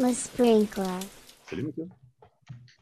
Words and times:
Le 0.00 0.12
sprinkler. 0.14 1.00
Salut, 1.50 1.74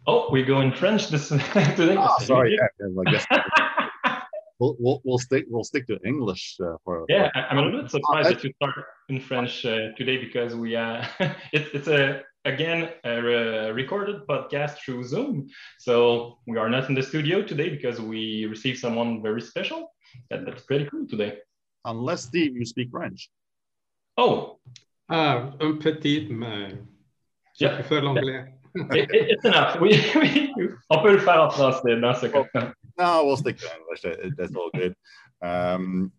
Oh, 0.06 0.28
we 0.30 0.42
go 0.44 0.60
in 0.60 0.70
French 0.72 1.08
this 1.08 1.28
today. 1.76 1.96
Oh, 1.98 2.14
sorry. 2.20 2.54
Yeah, 2.54 2.68
yeah, 2.78 3.00
I 3.06 3.10
guess 3.10 3.26
we'll, 4.60 4.76
we'll, 4.78 5.00
we'll 5.02 5.18
stick 5.18 5.46
we'll 5.48 5.64
stick 5.64 5.86
to 5.86 5.98
English 6.04 6.58
uh, 6.62 6.76
for. 6.84 7.06
Yeah, 7.08 7.30
for- 7.32 7.38
I- 7.38 7.46
I'm 7.48 7.58
a 7.58 7.62
little 7.62 7.80
bit 7.80 7.90
surprised 7.90 8.28
I- 8.28 8.32
that 8.34 8.44
you 8.44 8.52
start 8.62 8.74
in 9.08 9.20
French 9.20 9.64
uh, 9.64 9.92
today 9.96 10.18
because 10.18 10.54
we 10.54 10.76
uh, 10.76 11.04
it's 11.52 11.70
it's 11.72 11.88
a 11.88 12.20
again 12.44 12.90
a 13.04 13.22
re- 13.22 13.70
recorded 13.70 14.26
podcast 14.28 14.76
through 14.84 15.02
Zoom. 15.04 15.48
So 15.78 16.38
we 16.46 16.58
are 16.58 16.68
not 16.68 16.88
in 16.90 16.94
the 16.94 17.02
studio 17.02 17.42
today 17.42 17.70
because 17.70 17.98
we 17.98 18.44
received 18.44 18.78
someone 18.78 19.22
very 19.22 19.40
special. 19.40 19.90
That, 20.30 20.44
that's 20.44 20.62
pretty 20.62 20.84
cool 20.90 21.06
today. 21.08 21.38
unless 21.86 22.24
Steve, 22.24 22.54
you 22.56 22.66
speak 22.66 22.90
French. 22.90 23.30
Oh, 24.18 24.58
Ah, 25.08 25.52
un 25.60 25.78
petit, 25.78 26.26
mais 26.30 26.70
je 26.70 26.76
Yeah. 27.58 27.76
préfère 27.80 28.02
l'anglais. 28.02 28.44
it, 28.74 29.10
it- 29.10 29.30
it's 29.30 29.44
enough. 29.44 29.80
We, 29.80 29.90
we, 30.14 30.52
on 30.90 31.02
peut 31.02 31.12
le 31.12 31.18
faire 31.18 31.40
en 31.42 31.50
français 31.50 32.00
dans 32.00 32.14
ce 32.14 32.26
cas. 32.28 32.72
No, 32.98 33.24
we'll 33.26 33.36
stick 33.36 33.58
to 33.58 33.66
English. 33.78 34.34
That's 34.36 34.54
all 34.54 34.70
good. 34.74 34.94
Um, 35.42 36.12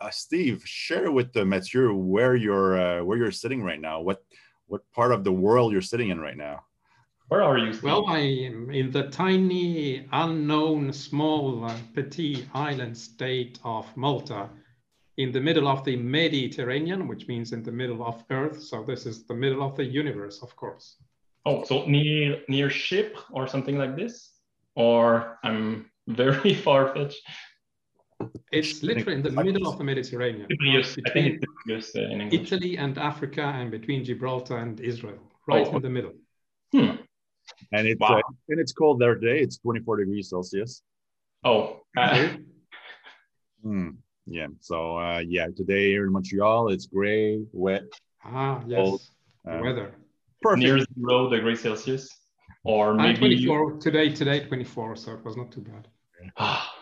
uh, 0.00 0.10
Steve, 0.10 0.62
share 0.64 1.10
with 1.10 1.36
uh, 1.36 1.44
Mathieu 1.44 1.94
where 1.94 2.34
you're 2.36 2.78
uh, 2.78 3.04
where 3.04 3.18
you're 3.18 3.30
sitting 3.32 3.62
right 3.62 3.80
now. 3.80 4.00
What 4.00 4.22
what 4.66 4.82
part 4.92 5.12
of 5.12 5.24
the 5.24 5.32
world 5.32 5.72
you're 5.72 5.82
sitting 5.82 6.10
in 6.10 6.20
right 6.20 6.36
now? 6.36 6.60
Where 7.28 7.42
are 7.42 7.58
you? 7.58 7.72
Steve? 7.72 7.84
Well, 7.84 8.04
I 8.08 8.18
am 8.18 8.70
in 8.70 8.90
the 8.90 9.04
tiny, 9.04 10.06
unknown, 10.12 10.92
small, 10.92 11.64
uh, 11.64 11.74
petit 11.94 12.46
island 12.54 12.96
state 12.96 13.58
of 13.64 13.86
Malta, 13.96 14.48
in 15.16 15.30
the 15.32 15.40
middle 15.40 15.68
of 15.68 15.84
the 15.84 15.96
Mediterranean, 15.96 17.06
which 17.08 17.28
means 17.28 17.52
in 17.52 17.62
the 17.62 17.72
middle 17.72 18.04
of 18.04 18.24
Earth. 18.30 18.60
So 18.62 18.82
this 18.84 19.06
is 19.06 19.24
the 19.26 19.34
middle 19.34 19.62
of 19.62 19.76
the 19.76 19.84
universe, 19.84 20.42
of 20.42 20.54
course. 20.56 20.96
Oh, 21.46 21.62
so 21.64 21.84
near 21.86 22.40
near 22.48 22.70
ship 22.70 23.16
or 23.30 23.46
something 23.46 23.76
like 23.78 23.96
this, 23.96 24.32
or 24.74 25.38
I'm 25.44 25.90
very 26.08 26.54
far 26.66 26.94
fetched. 26.94 27.22
It's 28.52 28.82
literally 28.82 29.14
in 29.18 29.22
the 29.22 29.30
middle 29.30 29.68
of 29.68 29.76
the 29.76 29.84
Mediterranean, 29.84 30.48
Cyprus, 30.50 30.94
between 30.96 31.40
it's 31.66 31.94
uh. 31.96 32.28
Italy 32.32 32.78
and 32.78 32.96
Africa, 32.96 33.42
and 33.42 33.70
between 33.70 34.04
Gibraltar 34.04 34.56
and 34.58 34.80
Israel, 34.80 35.18
right 35.46 35.66
Oh. 35.66 35.76
in 35.76 35.82
the 35.82 35.90
middle. 35.90 36.12
Hmm. 36.72 36.96
And 37.72 37.86
it's 37.86 38.00
Wow. 38.00 38.18
uh, 38.18 38.22
and 38.48 38.58
it's 38.58 38.72
cold 38.72 38.98
there 39.00 39.14
today. 39.16 39.40
It's 39.40 39.58
24 39.58 39.98
degrees 39.98 40.30
Celsius. 40.30 40.82
Oh, 41.44 41.80
uh, 41.96 42.28
Hmm. 43.62 43.90
Yeah. 44.26 44.48
So 44.60 44.98
uh, 44.98 45.18
yeah, 45.18 45.48
today 45.54 45.88
here 45.90 46.06
in 46.06 46.12
Montreal, 46.12 46.68
it's 46.68 46.86
gray, 46.86 47.44
wet, 47.52 47.84
Ah, 48.24 48.62
yes, 48.66 48.78
Cold. 48.78 49.00
the 49.44 49.58
uh, 49.58 49.62
weather. 49.62 49.94
perfect. 50.40 50.64
near 50.64 50.78
zero 50.98 51.28
degrees 51.28 51.60
Celsius, 51.60 52.08
or 52.64 52.94
maybe 52.94 53.18
24 53.18 53.72
today, 53.78 54.08
today 54.10 54.40
24, 54.46 54.96
so 54.96 55.12
it 55.12 55.24
was 55.24 55.36
not 55.36 55.52
too 55.52 55.60
bad. 55.60 55.88
Ah, 56.38 56.72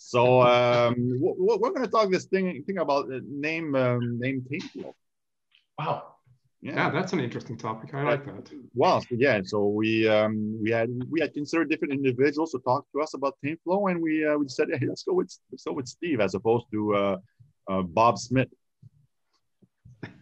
So 0.00 0.42
um, 0.42 0.94
w- 0.94 1.34
w- 1.36 1.58
we're 1.60 1.70
going 1.70 1.82
to 1.82 1.90
talk 1.90 2.10
this 2.10 2.26
thing 2.26 2.62
thing 2.64 2.78
about 2.78 3.12
uh, 3.12 3.20
name 3.28 3.74
um, 3.74 4.20
TameFlow. 4.22 4.94
wow. 5.78 6.14
Yeah, 6.60 6.90
that's 6.90 7.12
an 7.12 7.20
interesting 7.20 7.56
topic. 7.56 7.94
I 7.94 8.02
like 8.02 8.24
that. 8.26 8.50
Well, 8.74 9.04
yeah. 9.10 9.40
So 9.44 9.66
we 9.68 10.08
um, 10.08 10.58
we 10.60 10.70
had 10.70 10.90
we 11.10 11.20
had 11.20 11.32
considered 11.32 11.70
different 11.70 11.94
individuals 11.94 12.50
to 12.52 12.58
talk 12.58 12.84
to 12.92 13.00
us 13.00 13.14
about 13.14 13.38
Flow, 13.64 13.86
and 13.86 14.02
we 14.02 14.26
uh, 14.26 14.36
we 14.36 14.48
said, 14.48 14.68
hey, 14.72 14.86
let's 14.86 15.04
go 15.04 15.14
with 15.14 15.32
let's 15.52 15.64
go 15.64 15.72
with 15.72 15.86
Steve 15.86 16.20
as 16.20 16.34
opposed 16.34 16.66
to 16.72 16.94
uh, 16.96 17.16
uh, 17.70 17.82
Bob 17.82 18.18
Smith. 18.18 18.48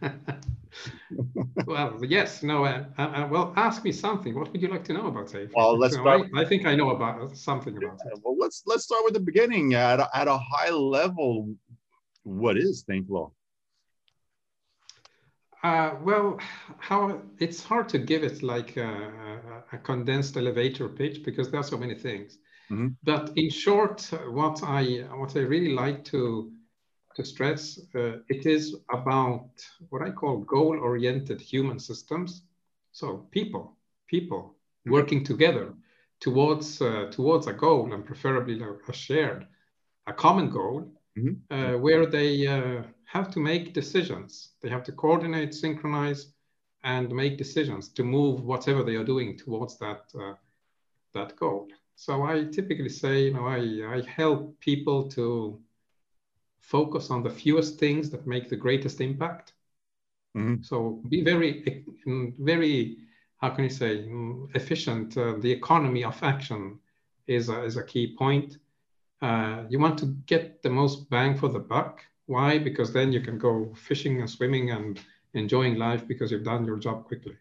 well, 1.67 1.99
yes, 2.05 2.43
no. 2.43 2.65
Uh, 2.65 2.85
uh, 2.99 3.03
uh, 3.03 3.29
well, 3.31 3.53
ask 3.57 3.83
me 3.85 3.93
something. 3.93 4.35
What 4.35 4.53
would 4.53 4.61
you 4.61 4.69
like 4.69 4.85
to 4.85 4.93
know 4.93 5.07
about 5.07 5.31
safe? 5.31 5.51
Well, 5.55 5.79
let's 5.79 5.95
So 5.95 6.03
start- 6.03 6.29
I, 6.35 6.43
I 6.43 6.45
think 6.45 6.67
I 6.67 6.75
know 6.75 6.91
about 6.91 7.37
something 7.37 7.77
about 7.77 8.01
it. 8.05 8.21
Well, 8.23 8.37
let's 8.39 8.63
let's 8.67 8.85
start 8.85 9.05
with 9.05 9.15
the 9.15 9.21
beginning 9.21 9.75
at 9.75 10.01
a, 10.01 10.09
at 10.15 10.29
a 10.29 10.37
high 10.37 10.71
level. 10.71 11.55
What 12.25 12.57
is 12.59 12.83
think 12.83 13.07
Flow? 13.07 13.33
Uh, 15.67 15.97
well, 16.05 16.39
how 16.79 17.21
it's 17.41 17.65
hard 17.65 17.89
to 17.89 17.99
give 17.99 18.23
it 18.23 18.41
like 18.41 18.77
a, 18.77 19.63
a, 19.73 19.79
condensed 19.79 20.37
elevator 20.37 20.89
pitch 20.89 21.25
because 21.25 21.51
there 21.51 21.59
are 21.59 21.71
so 21.75 21.77
many 21.77 21.95
things. 21.95 22.39
Mhm. 22.71 22.97
But 23.03 23.33
in 23.37 23.51
short, 23.51 24.01
what 24.31 24.63
I 24.63 24.85
what 25.21 25.37
I 25.37 25.41
really 25.41 25.75
like 25.85 26.05
to 26.13 26.53
to 27.17 27.25
stress 27.25 27.81
uh, 27.95 28.19
it 28.29 28.47
is 28.47 28.77
about 28.99 29.49
what 29.91 30.03
I 30.09 30.11
call 30.13 30.45
goal-oriented 30.45 31.41
human 31.41 31.79
systems. 31.79 32.43
So 32.93 33.07
people, 33.31 33.65
people 34.07 34.43
Mhm. 34.85 34.93
working 34.93 35.25
together 35.25 35.75
towards 36.21 36.81
uh, 36.81 37.11
towards 37.11 37.47
a 37.47 37.53
goal 37.53 37.93
and 37.93 38.05
preferably 38.05 38.57
a, 38.63 38.93
shared, 38.93 39.47
a 40.07 40.13
common 40.13 40.49
goal, 40.51 40.79
Mhm. 41.17 41.35
uh, 41.51 41.77
where 41.85 42.07
they 42.07 42.47
uh, 42.47 42.83
have 43.07 43.31
to 43.33 43.41
make 43.41 43.73
decisions. 43.73 44.51
They 44.61 44.69
have 44.69 44.85
to 44.85 44.93
coordinate, 44.93 45.55
synchronize, 45.55 46.33
and 46.85 47.11
make 47.11 47.39
decisions 47.39 47.89
to 47.95 48.05
move 48.05 48.45
whatever 48.45 48.83
they 48.83 48.97
are 48.97 49.05
doing 49.05 49.37
towards 49.37 49.79
that 49.79 50.03
uh, 50.15 50.35
that 51.15 51.37
goal. 51.37 51.69
So 51.97 52.23
I 52.23 52.45
typically 52.45 52.91
say, 52.91 53.25
you 53.25 53.33
know, 53.35 53.47
I, 53.47 53.97
I 53.97 54.03
help 54.07 54.61
people 54.61 55.09
to 55.11 55.59
focus 56.61 57.11
on 57.11 57.23
the 57.23 57.31
fewest 57.31 57.79
things 57.79 58.11
that 58.11 58.27
make 58.27 58.49
the 58.49 58.57
greatest 58.57 59.01
impact. 59.01 59.55
Mhm. 60.37 60.65
So 60.65 61.03
be 61.09 61.23
very, 61.23 61.85
mm, 62.07 62.35
very, 62.39 62.99
how 63.39 63.51
can 63.51 63.65
you 63.65 63.71
say, 63.71 64.07
mm, 64.09 64.55
efficient. 64.55 65.17
Uh, 65.17 65.35
the 65.39 65.51
economy 65.51 66.05
of 66.05 66.23
action 66.23 66.79
is 67.27 67.49
a, 67.49 67.65
is 67.65 67.77
a 67.77 67.85
key 67.85 68.15
point. 68.17 68.59
Uh, 69.23 69.65
you 69.71 69.79
want 69.79 69.99
to 69.99 70.07
get 70.27 70.63
the 70.63 70.71
most 70.71 71.09
bang 71.09 71.37
for 71.37 71.49
the 71.49 71.61
buck. 71.61 72.05
Why? 72.27 72.59
Because 72.59 72.93
then 72.93 73.13
you 73.13 73.21
can 73.21 73.39
go 73.39 73.73
fishing 73.75 74.21
and 74.21 74.29
swimming 74.29 74.71
and 74.71 75.01
enjoying 75.35 75.77
life 75.77 76.07
because 76.07 76.31
you've 76.31 76.45
done 76.45 76.65
your 76.65 76.77
job 76.77 77.05
quickly. 77.05 77.37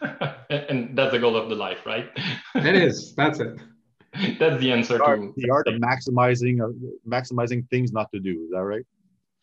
and 0.00 0.16
and 0.70 0.98
that's 0.98 1.12
the 1.12 1.18
goal 1.18 1.36
of 1.36 1.48
the 1.48 1.54
life, 1.54 1.84
right? 1.86 2.10
It 2.54 2.74
is. 2.74 3.14
That's 3.14 3.40
it. 3.40 3.58
that's 4.38 4.58
the 4.60 4.72
answer 4.72 4.98
The 4.98 5.04
art, 5.04 5.20
to 5.20 5.32
the 5.36 5.50
art 5.50 5.68
of 5.68 5.74
maximizing 5.74 6.64
of 6.64 6.74
maximizing 7.06 7.68
things 7.68 7.92
not 7.92 8.10
to 8.12 8.20
do. 8.20 8.44
Is 8.44 8.50
that 8.52 8.62
right? 8.62 8.86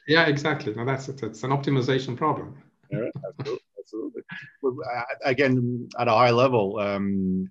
Yeah, 0.07 0.25
exactly. 0.25 0.73
No, 0.73 0.83
that's 0.85 1.07
it. 1.09 1.21
It's 1.23 1.43
an 1.43 1.51
optimization 1.51 2.17
problem. 2.17 2.61
All 2.91 2.99
right, 3.01 3.11
absolutely. 3.27 3.63
absolutely. 3.79 4.21
Well, 4.61 4.77
I- 4.93 5.29
Again, 5.29 5.87
at 5.99 6.07
a 6.07 6.11
high 6.11 6.31
level, 6.31 6.79
um, 6.79 7.49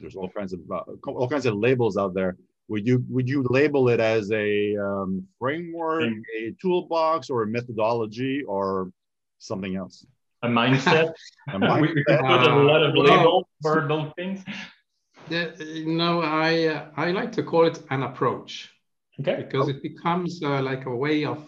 there's 0.00 0.16
all 0.16 0.30
kinds 0.30 0.52
of 0.52 0.60
uh, 0.70 0.82
all 1.06 1.28
kinds 1.28 1.46
of 1.46 1.54
labels 1.54 1.96
out 1.96 2.14
there. 2.14 2.36
Would 2.68 2.86
you 2.86 3.04
would 3.08 3.28
you 3.28 3.46
label 3.48 3.88
it 3.88 4.00
as 4.00 4.30
a 4.32 4.76
um, 4.76 5.26
framework, 5.38 6.12
a 6.40 6.52
toolbox, 6.60 7.30
or 7.30 7.42
a 7.42 7.46
methodology, 7.46 8.42
or 8.42 8.90
something 9.38 9.76
else? 9.76 10.04
a 10.42 10.48
mindset. 10.48 11.12
A 11.54 11.58
we, 11.58 11.66
we 11.66 11.70
mindset? 11.70 12.06
can 12.06 12.18
put 12.26 12.50
a 12.50 12.56
lot 12.56 12.82
of 12.82 12.94
well- 12.94 13.04
labels 13.04 13.44
for 13.62 13.86
those 13.88 14.10
things. 14.16 14.44
Yeah, 15.28 15.50
no, 15.86 16.20
I 16.22 16.66
uh, 16.66 16.86
I 16.96 17.10
like 17.12 17.32
to 17.32 17.42
call 17.42 17.66
it 17.66 17.82
an 17.90 18.02
approach 18.02 18.70
Okay. 19.20 19.36
because 19.42 19.68
it 19.68 19.82
becomes 19.82 20.42
uh, 20.42 20.60
like 20.62 20.86
a 20.86 20.94
way 20.94 21.24
of 21.24 21.40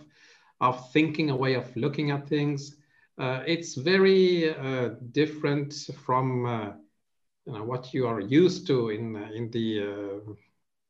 of 0.60 0.90
thinking, 0.92 1.30
a 1.30 1.36
way 1.36 1.54
of 1.54 1.76
looking 1.76 2.10
at 2.10 2.28
things. 2.28 2.76
Uh, 3.18 3.42
it's 3.46 3.74
very 3.74 4.54
uh, 4.54 4.90
different 5.12 5.74
from 6.04 6.46
uh, 6.46 6.72
you 7.46 7.52
know, 7.52 7.64
what 7.64 7.92
you 7.94 8.06
are 8.06 8.20
used 8.20 8.66
to 8.68 8.90
in 8.90 9.16
uh, 9.16 9.28
in 9.34 9.50
the 9.50 9.82
uh, 9.82 10.32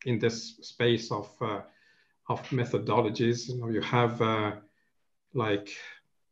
in 0.05 0.19
this 0.19 0.57
space 0.63 1.11
of 1.11 1.29
uh, 1.41 1.61
of 2.29 2.43
methodologies. 2.51 3.49
You 3.49 3.59
know, 3.59 3.69
you 3.69 3.81
have 3.81 4.21
uh, 4.23 4.53
like 5.35 5.69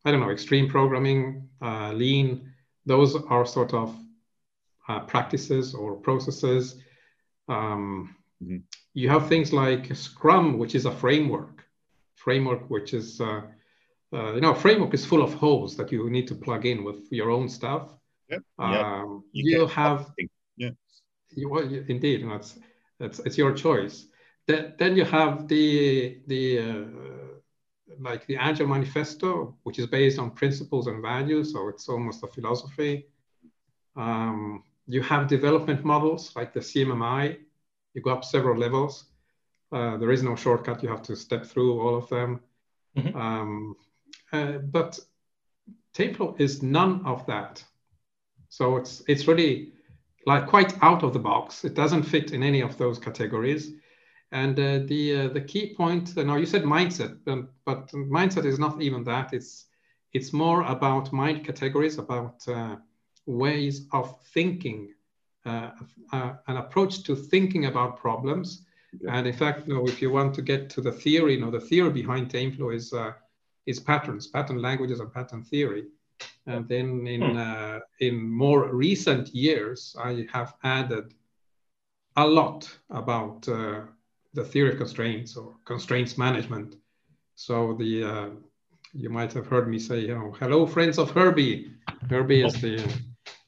I 0.04 0.10
don't 0.10 0.20
know, 0.20 0.30
extreme 0.30 0.68
programming, 0.68 1.48
uh, 1.60 1.92
lean. 1.92 2.52
Those 2.84 3.16
are 3.16 3.44
sort 3.46 3.74
of 3.74 3.96
uh, 4.88 5.00
practices 5.00 5.74
or 5.74 5.96
processes. 5.96 6.80
Um, 7.48 8.16
Mhm. 8.42 8.62
You 8.94 9.08
have 9.08 9.28
things 9.28 9.52
like 9.52 9.94
Scrum, 9.94 10.58
which 10.58 10.74
is 10.74 10.86
a 10.86 10.90
framework, 10.90 11.64
framework 12.14 12.68
which 12.70 12.94
is, 12.94 13.20
uh, 13.20 13.42
uh, 14.12 14.34
you 14.34 14.40
know, 14.40 14.52
a 14.52 14.54
framework 14.54 14.94
is 14.94 15.04
full 15.04 15.22
of 15.22 15.34
holes 15.34 15.76
that 15.76 15.92
you 15.92 16.08
need 16.10 16.28
to 16.28 16.34
plug 16.34 16.66
in 16.66 16.84
with 16.84 17.10
your 17.10 17.30
own 17.30 17.48
stuff. 17.48 17.88
Yep. 18.30 18.42
Yep. 18.58 18.84
Um, 18.84 19.24
You 19.32 19.58
you 19.58 19.66
have. 19.66 20.12
Yeah. 20.56 20.70
you, 21.30 21.48
well, 21.48 21.66
you, 21.70 21.84
indeed, 21.88 22.22
and 22.22 22.30
that's, 22.30 22.58
that's 22.98 23.18
it's 23.20 23.38
your 23.38 23.52
choice. 23.52 24.06
Then, 24.46 24.74
then 24.78 24.96
you 24.96 25.04
have 25.04 25.48
the 25.48 26.20
the 26.26 26.58
uh, 26.58 26.84
like 28.00 28.26
the 28.26 28.36
Agile 28.36 28.66
Manifesto, 28.68 29.56
which 29.62 29.78
is 29.78 29.86
based 29.86 30.18
on 30.18 30.30
principles 30.30 30.86
and 30.86 31.02
values, 31.02 31.52
so 31.52 31.68
it's 31.68 31.88
almost 31.88 32.22
a 32.22 32.26
philosophy. 32.26 33.06
Um, 33.96 34.62
you 34.86 35.02
have 35.02 35.28
development 35.28 35.84
models 35.84 36.34
like 36.36 36.52
the 36.52 36.60
CMMI. 36.60 37.38
You 37.94 38.02
go 38.02 38.10
up 38.10 38.24
several 38.24 38.58
levels. 38.58 39.06
Uh, 39.72 39.96
there 39.96 40.12
is 40.12 40.22
no 40.22 40.36
shortcut. 40.36 40.82
You 40.82 40.88
have 40.88 41.02
to 41.02 41.16
step 41.16 41.44
through 41.44 41.80
all 41.80 41.96
of 41.96 42.08
them. 42.08 42.40
Mhm. 42.96 43.14
Um, 43.14 43.76
uh, 44.32 44.58
but 44.58 44.98
TameFlow 45.94 46.40
is 46.40 46.62
none 46.62 47.04
of 47.04 47.26
that. 47.26 47.64
So 48.48 48.76
it's 48.76 49.02
it's 49.08 49.26
really 49.26 49.72
like 50.26 50.46
quite 50.46 50.74
out 50.82 51.02
of 51.02 51.12
the 51.12 51.18
box. 51.18 51.64
It 51.64 51.74
doesn't 51.74 52.02
fit 52.02 52.32
in 52.32 52.42
any 52.42 52.60
of 52.60 52.76
those 52.76 52.98
categories. 52.98 53.72
And 54.32 54.58
uh, 54.58 54.80
the 54.86 55.16
uh, 55.16 55.28
the 55.28 55.40
key 55.40 55.74
point 55.74 56.16
now 56.16 56.36
you 56.36 56.46
said 56.46 56.64
mindset, 56.64 57.16
um, 57.28 57.48
but 57.64 57.88
mindset 57.92 58.44
is 58.44 58.58
not 58.58 58.82
even 58.82 59.04
that. 59.04 59.32
It's 59.32 59.66
it's 60.12 60.32
more 60.32 60.62
about 60.62 61.12
mind 61.12 61.44
categories, 61.44 61.98
about 61.98 62.46
uh, 62.48 62.76
ways 63.26 63.86
of 63.92 64.20
thinking, 64.34 64.94
uh, 65.44 65.70
uh, 66.12 66.32
an 66.48 66.56
approach 66.56 67.04
to 67.04 67.14
thinking 67.14 67.66
about 67.66 67.98
problems. 67.98 68.64
And 69.08 69.26
in 69.26 69.32
fact, 69.34 69.68
you 69.68 69.74
know, 69.74 69.86
if 69.86 70.02
you 70.02 70.10
want 70.10 70.34
to 70.34 70.42
get 70.42 70.70
to 70.70 70.80
the 70.80 70.92
theory, 70.92 71.34
you 71.34 71.40
know, 71.40 71.50
the 71.50 71.60
theory 71.60 71.90
behind 71.90 72.30
TameFlow 72.30 72.74
is 72.74 72.92
uh, 72.92 73.12
is 73.66 73.78
patterns, 73.78 74.26
pattern 74.26 74.60
languages, 74.60 75.00
and 75.00 75.12
pattern 75.12 75.44
theory. 75.44 75.84
And 76.46 76.68
then 76.68 77.06
in 77.06 77.22
hmm. 77.22 77.36
uh, 77.36 77.78
in 78.00 78.30
more 78.30 78.72
recent 78.72 79.34
years, 79.34 79.96
I 79.98 80.26
have 80.32 80.54
added 80.62 81.14
a 82.16 82.26
lot 82.26 82.68
about 82.90 83.48
uh, 83.48 83.82
the 84.34 84.44
theory 84.44 84.72
of 84.72 84.78
constraints 84.78 85.36
or 85.36 85.54
constraints 85.64 86.16
management. 86.16 86.76
So 87.34 87.74
the 87.74 88.04
uh, 88.04 88.28
you 88.92 89.10
might 89.10 89.32
have 89.32 89.46
heard 89.46 89.68
me 89.68 89.78
say, 89.78 90.00
you 90.00 90.14
know, 90.14 90.34
hello, 90.40 90.66
friends 90.66 90.98
of 90.98 91.10
Herbie. 91.10 91.72
Herbie 92.08 92.44
is 92.44 92.54
the 92.60 92.76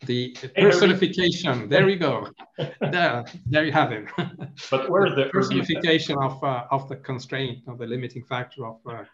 the 0.07 0.35
personification. 0.57 1.69
There 1.69 1.89
you 1.89 1.97
go. 1.97 2.29
there, 2.81 3.25
there 3.47 3.65
you 3.65 3.73
have 3.73 3.91
him. 3.91 4.09
but 4.71 4.91
where's 4.91 5.15
the 5.15 5.27
personification 5.31 6.17
of 6.19 6.43
uh, 6.43 6.65
of 6.71 6.89
the 6.89 6.97
constraint 6.97 7.59
of 7.67 7.79
the 7.79 7.87
limiting 7.87 8.25
factor 8.25 8.67
of 8.67 8.79
uh, 8.87 9.05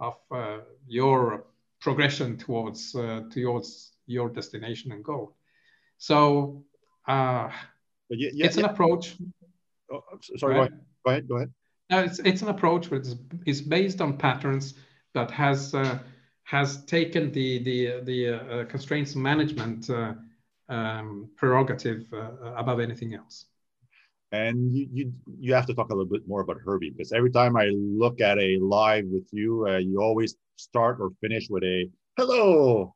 of 0.00 0.16
uh, 0.30 0.58
your 0.86 1.44
progression 1.80 2.36
towards 2.36 2.94
uh, 2.94 3.22
towards 3.30 3.92
your 4.06 4.28
destination 4.28 4.92
and 4.92 5.04
goal. 5.04 5.36
So 5.98 6.64
uh, 7.06 7.50
yeah, 8.10 8.30
yeah, 8.32 8.46
it's 8.46 8.56
an 8.56 8.64
approach. 8.64 9.16
Oh, 9.92 10.02
sorry, 10.36 10.54
go 10.54 10.60
ahead. 10.60 10.80
Go 11.04 11.10
ahead. 11.10 11.28
Go 11.28 11.36
ahead. 11.36 11.52
No, 11.90 12.00
it's 12.00 12.18
it's 12.18 12.42
an 12.42 12.48
approach 12.48 12.90
which 12.90 13.06
is 13.46 13.62
based 13.62 14.00
on 14.00 14.18
patterns 14.18 14.74
that 15.14 15.30
has 15.30 15.74
uh, 15.74 15.98
has 16.44 16.84
taken 16.84 17.32
the 17.32 17.62
the 17.62 18.00
the 18.04 18.28
uh, 18.34 18.64
constraints 18.64 19.14
management 19.14 19.88
uh, 19.90 20.14
um, 20.68 21.30
prerogative 21.36 22.06
uh, 22.12 22.54
above 22.56 22.80
anything 22.80 23.14
else. 23.14 23.46
And 24.30 24.70
you, 24.70 24.88
you 24.92 25.12
you 25.38 25.54
have 25.54 25.66
to 25.66 25.74
talk 25.74 25.90
a 25.90 25.94
little 25.94 26.10
bit 26.10 26.28
more 26.28 26.42
about 26.42 26.58
Herbie 26.64 26.90
because 26.90 27.12
every 27.12 27.30
time 27.30 27.56
I 27.56 27.70
look 27.74 28.20
at 28.20 28.38
a 28.38 28.58
live 28.60 29.06
with 29.06 29.26
you, 29.32 29.66
uh, 29.66 29.78
you 29.78 30.02
always 30.02 30.36
start 30.56 30.98
or 31.00 31.10
finish 31.20 31.48
with 31.48 31.62
a 31.62 31.90
hello, 32.18 32.94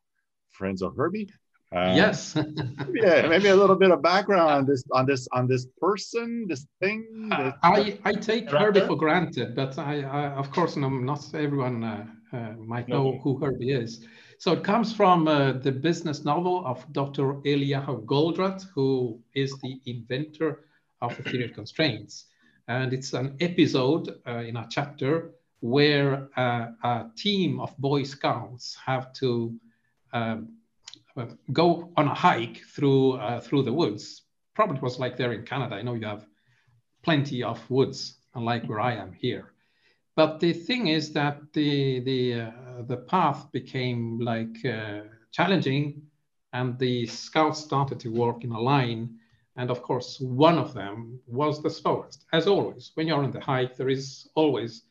friends 0.50 0.82
of 0.82 0.94
Herbie. 0.94 1.28
Uh, 1.74 1.94
yes. 1.96 2.36
yeah, 2.94 3.26
maybe 3.28 3.48
a 3.48 3.56
little 3.56 3.76
bit 3.76 3.90
of 3.90 4.02
background 4.02 4.50
on 4.50 4.66
this 4.66 4.84
on 4.92 5.06
this 5.06 5.26
on 5.32 5.46
this 5.46 5.66
person, 5.80 6.46
this 6.48 6.66
thing. 6.80 7.30
This... 7.30 7.54
I 7.62 7.98
I 8.04 8.12
take 8.12 8.50
Herbie 8.50 8.80
for 8.80 8.96
granted, 8.96 9.56
but 9.56 9.78
I, 9.78 10.02
I 10.02 10.26
of 10.32 10.50
course 10.50 10.76
no, 10.76 10.90
not 10.90 11.34
everyone 11.34 11.82
uh, 11.82 12.06
uh, 12.32 12.52
might 12.58 12.88
know 12.88 13.18
who 13.22 13.38
Herbie 13.38 13.72
is. 13.72 14.04
So 14.38 14.52
it 14.52 14.64
comes 14.64 14.92
from 14.92 15.28
uh, 15.28 15.52
the 15.52 15.72
business 15.72 16.24
novel 16.24 16.66
of 16.66 16.84
Dr. 16.92 17.34
Eliyahu 17.46 18.04
Goldratt, 18.04 18.66
who 18.74 19.20
is 19.34 19.56
the 19.62 19.80
inventor 19.86 20.64
of 21.02 21.16
theory 21.16 21.50
constraints. 21.50 22.26
And 22.68 22.92
it's 22.92 23.12
an 23.12 23.36
episode 23.40 24.20
uh, 24.26 24.38
in 24.38 24.56
a 24.56 24.66
chapter 24.70 25.32
where 25.60 26.28
uh, 26.36 26.68
a 26.82 27.06
team 27.16 27.60
of 27.60 27.76
Boy 27.76 28.04
Scouts 28.04 28.76
have 28.86 29.12
to 29.14 29.54
um, 30.12 30.56
go 31.52 31.92
on 31.96 32.08
a 32.08 32.14
hike 32.14 32.62
through 32.74 33.12
uh, 33.12 33.40
through 33.40 33.64
the 33.64 33.72
woods. 33.72 34.22
Probably 34.54 34.80
was 34.80 34.98
like 34.98 35.16
there 35.16 35.32
in 35.32 35.44
Canada. 35.44 35.76
I 35.76 35.82
know 35.82 35.94
you 35.94 36.06
have 36.06 36.26
plenty 37.02 37.42
of 37.42 37.58
woods, 37.70 38.16
unlike 38.34 38.68
where 38.68 38.80
I 38.80 38.94
am 38.94 39.12
here. 39.12 39.52
But 40.14 40.40
the 40.40 40.52
thing 40.52 40.88
is 40.88 41.12
that 41.12 41.52
the 41.52 42.00
the 42.00 42.40
uh, 42.42 42.82
the 42.86 42.96
path 42.96 43.50
became 43.52 44.20
like 44.20 44.64
uh, 44.64 45.02
challenging, 45.32 46.02
and 46.52 46.78
the 46.78 47.06
scouts 47.06 47.60
started 47.60 47.98
to 48.00 48.08
work 48.08 48.44
in 48.44 48.52
a 48.52 48.60
line 48.60 49.18
and 49.56 49.70
of 49.70 49.82
course, 49.82 50.18
one 50.20 50.58
of 50.58 50.72
them 50.72 51.20
was 51.26 51.62
the 51.62 51.70
slowest. 51.70 52.24
As 52.32 52.46
always, 52.46 52.92
when 52.94 53.06
you're 53.06 53.22
on 53.22 53.30
the 53.30 53.40
hike, 53.40 53.76
there 53.76 53.90
is 53.90 54.28
always, 54.34 54.84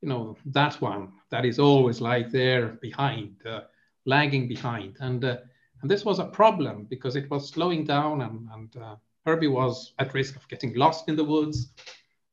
you 0.00 0.08
know, 0.08 0.36
that 0.46 0.80
one 0.80 1.12
that 1.30 1.44
is 1.44 1.58
always 1.58 2.00
like 2.00 2.30
there 2.30 2.78
behind, 2.82 3.36
uh, 3.46 3.62
lagging 4.06 4.48
behind. 4.48 4.96
And, 5.00 5.24
uh, 5.24 5.38
and 5.82 5.90
this 5.90 6.04
was 6.04 6.18
a 6.18 6.26
problem 6.26 6.86
because 6.90 7.14
it 7.14 7.30
was 7.30 7.48
slowing 7.48 7.84
down 7.84 8.22
and, 8.22 8.48
and 8.52 8.76
uh, 8.82 8.96
Herbie 9.24 9.46
was 9.46 9.92
at 9.98 10.12
risk 10.12 10.34
of 10.34 10.48
getting 10.48 10.74
lost 10.74 11.08
in 11.08 11.14
the 11.14 11.24
woods 11.24 11.72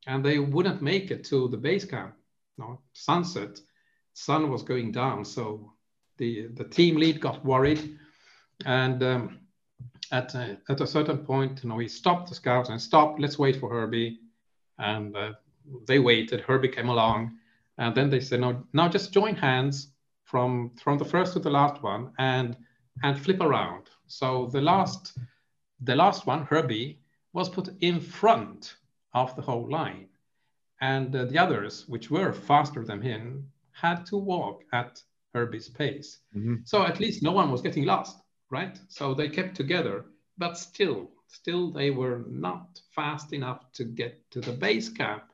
and 0.06 0.24
they 0.24 0.40
wouldn't 0.40 0.82
make 0.82 1.10
it 1.12 1.24
to 1.24 1.48
the 1.48 1.56
base 1.56 1.84
camp. 1.84 2.14
Know, 2.56 2.80
sunset, 2.92 3.60
sun 4.14 4.50
was 4.50 4.64
going 4.64 4.90
down. 4.90 5.24
So 5.24 5.72
the, 6.16 6.48
the 6.54 6.64
team 6.64 6.96
lead 6.96 7.20
got 7.20 7.44
worried 7.44 7.96
and 8.66 9.00
um, 9.04 9.38
at 10.12 10.34
a, 10.34 10.58
at 10.68 10.80
a 10.80 10.86
certain 10.86 11.18
point, 11.18 11.62
you 11.62 11.68
know, 11.68 11.78
he 11.78 11.88
stopped 11.88 12.28
the 12.28 12.34
scouts 12.34 12.68
and 12.68 12.80
stopped. 12.80 13.20
Let's 13.20 13.38
wait 13.38 13.56
for 13.56 13.70
Herbie, 13.70 14.18
and 14.78 15.16
uh, 15.16 15.32
they 15.86 15.98
waited. 15.98 16.40
Herbie 16.40 16.68
came 16.68 16.88
along, 16.88 17.36
and 17.78 17.94
then 17.94 18.10
they 18.10 18.20
said, 18.20 18.40
"No, 18.40 18.64
now 18.72 18.88
just 18.88 19.12
join 19.12 19.34
hands 19.34 19.88
from 20.24 20.72
from 20.82 20.98
the 20.98 21.04
first 21.04 21.32
to 21.34 21.38
the 21.38 21.50
last 21.50 21.82
one, 21.82 22.12
and 22.18 22.56
and 23.02 23.18
flip 23.18 23.40
around." 23.40 23.90
So 24.06 24.46
the 24.46 24.60
last 24.60 25.18
the 25.80 25.96
last 25.96 26.26
one, 26.26 26.44
Herbie, 26.44 27.00
was 27.32 27.48
put 27.48 27.68
in 27.80 28.00
front 28.00 28.76
of 29.14 29.34
the 29.36 29.42
whole 29.42 29.70
line, 29.70 30.08
and 30.80 31.14
uh, 31.14 31.24
the 31.26 31.38
others, 31.38 31.88
which 31.88 32.10
were 32.10 32.32
faster 32.32 32.84
than 32.84 33.02
him, 33.02 33.50
had 33.72 34.06
to 34.06 34.16
walk 34.16 34.64
at 34.72 35.02
Herbie's 35.34 35.68
pace. 35.68 36.18
Mm-hmm. 36.36 36.56
So 36.64 36.82
at 36.82 37.00
least 37.00 37.22
no 37.22 37.32
one 37.32 37.50
was 37.50 37.62
getting 37.62 37.84
lost 37.84 38.18
right? 38.50 38.78
So 38.88 39.14
they 39.14 39.28
kept 39.28 39.56
together, 39.56 40.06
but 40.36 40.56
still, 40.56 41.10
still 41.26 41.70
they 41.70 41.90
were 41.90 42.24
not 42.28 42.80
fast 42.94 43.32
enough 43.32 43.70
to 43.72 43.84
get 43.84 44.30
to 44.30 44.40
the 44.40 44.52
base 44.52 44.88
camp. 44.88 45.24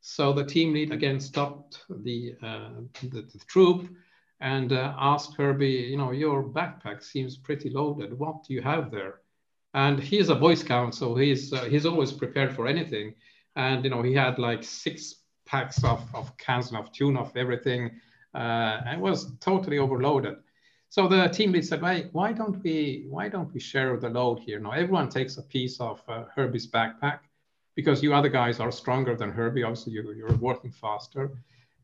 So 0.00 0.32
the 0.32 0.44
team 0.44 0.72
lead 0.72 0.92
again 0.92 1.20
stopped 1.20 1.84
the, 1.88 2.34
uh, 2.42 2.70
the, 3.02 3.22
the, 3.22 3.40
troop 3.46 3.88
and 4.40 4.72
uh, 4.72 4.94
asked 4.98 5.34
Herbie, 5.36 5.88
you 5.90 5.98
know, 5.98 6.10
your 6.10 6.42
backpack 6.42 7.02
seems 7.02 7.36
pretty 7.36 7.68
loaded. 7.68 8.18
What 8.18 8.44
do 8.44 8.54
you 8.54 8.62
have 8.62 8.90
there? 8.90 9.20
And 9.74 10.00
he's 10.00 10.30
a 10.30 10.34
Boy 10.34 10.54
Scout, 10.54 10.94
so 10.94 11.14
he's 11.14 11.52
uh, 11.52 11.64
he's 11.64 11.86
always 11.86 12.10
prepared 12.10 12.56
for 12.56 12.66
anything. 12.66 13.14
And 13.54 13.84
you 13.84 13.90
know, 13.90 14.02
he 14.02 14.14
had 14.14 14.38
like 14.38 14.64
six 14.64 15.16
packs 15.46 15.84
of, 15.84 16.02
of 16.14 16.36
cans 16.38 16.72
of 16.72 16.90
tuna, 16.92 17.20
of 17.20 17.36
everything. 17.36 17.90
Uh, 18.34 18.80
and 18.86 19.00
was 19.00 19.32
totally 19.40 19.78
overloaded. 19.78 20.36
So 20.90 21.06
the 21.06 21.28
team 21.28 21.52
lead 21.52 21.64
said, 21.64 21.82
"Why, 21.82 22.08
why 22.10 22.32
don't 22.32 22.62
we 22.64 23.06
why 23.08 23.28
don't 23.28 23.54
we 23.54 23.60
share 23.60 23.96
the 23.96 24.08
load 24.08 24.40
here? 24.40 24.58
Now 24.58 24.72
everyone 24.72 25.08
takes 25.08 25.36
a 25.38 25.42
piece 25.42 25.80
of 25.80 26.02
uh, 26.08 26.24
Herbie's 26.34 26.66
backpack 26.66 27.20
because 27.76 28.02
you 28.02 28.12
other 28.12 28.28
guys 28.28 28.58
are 28.58 28.72
stronger 28.72 29.14
than 29.14 29.30
Herbie. 29.30 29.62
Obviously, 29.62 29.92
you, 29.92 30.12
you're 30.12 30.36
working 30.36 30.72
faster." 30.72 31.30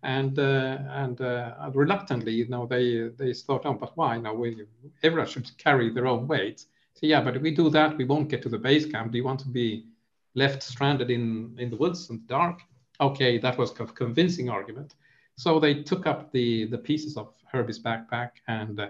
And 0.03 0.37
uh, 0.39 0.79
and 1.03 1.21
uh, 1.21 1.71
reluctantly, 1.73 2.33
you 2.33 2.49
know, 2.49 2.67
they 2.67 3.11
they 3.17 3.33
thought, 3.33 3.65
"Oh, 3.65 3.75
but 3.75 3.97
why? 3.97 4.19
Now 4.19 4.35
we 4.35 4.67
everyone 5.05 5.29
should 5.29 5.57
carry 5.57 5.89
their 5.91 6.09
own 6.09 6.27
weight." 6.27 6.67
So 6.95 7.07
yeah, 7.07 7.21
but 7.23 7.37
if 7.37 7.43
we 7.43 7.53
do 7.55 7.71
that, 7.71 7.97
we 7.97 8.05
won't 8.05 8.29
get 8.29 8.43
to 8.43 8.49
the 8.49 8.59
base 8.59 8.87
camp. 8.87 9.13
Do 9.13 9.19
you 9.19 9.25
want 9.25 9.41
to 9.41 9.49
be 9.49 9.87
left 10.35 10.65
stranded 10.65 11.11
in 11.13 11.55
in 11.59 11.71
the 11.71 11.77
woods 11.77 12.11
in 12.11 12.17
the 12.17 12.27
dark? 12.27 12.59
Okay, 13.01 13.39
that 13.39 13.57
was 13.57 13.71
a 13.71 13.87
convincing 13.87 14.51
argument. 14.51 14.97
So 15.37 15.61
they 15.61 15.83
took 15.83 16.07
up 16.07 16.33
the, 16.33 16.65
the 16.65 16.79
pieces 16.79 17.17
of 17.19 17.29
Herbie's 17.57 17.83
backpack, 17.83 18.33
and 18.49 18.79
uh, 18.79 18.89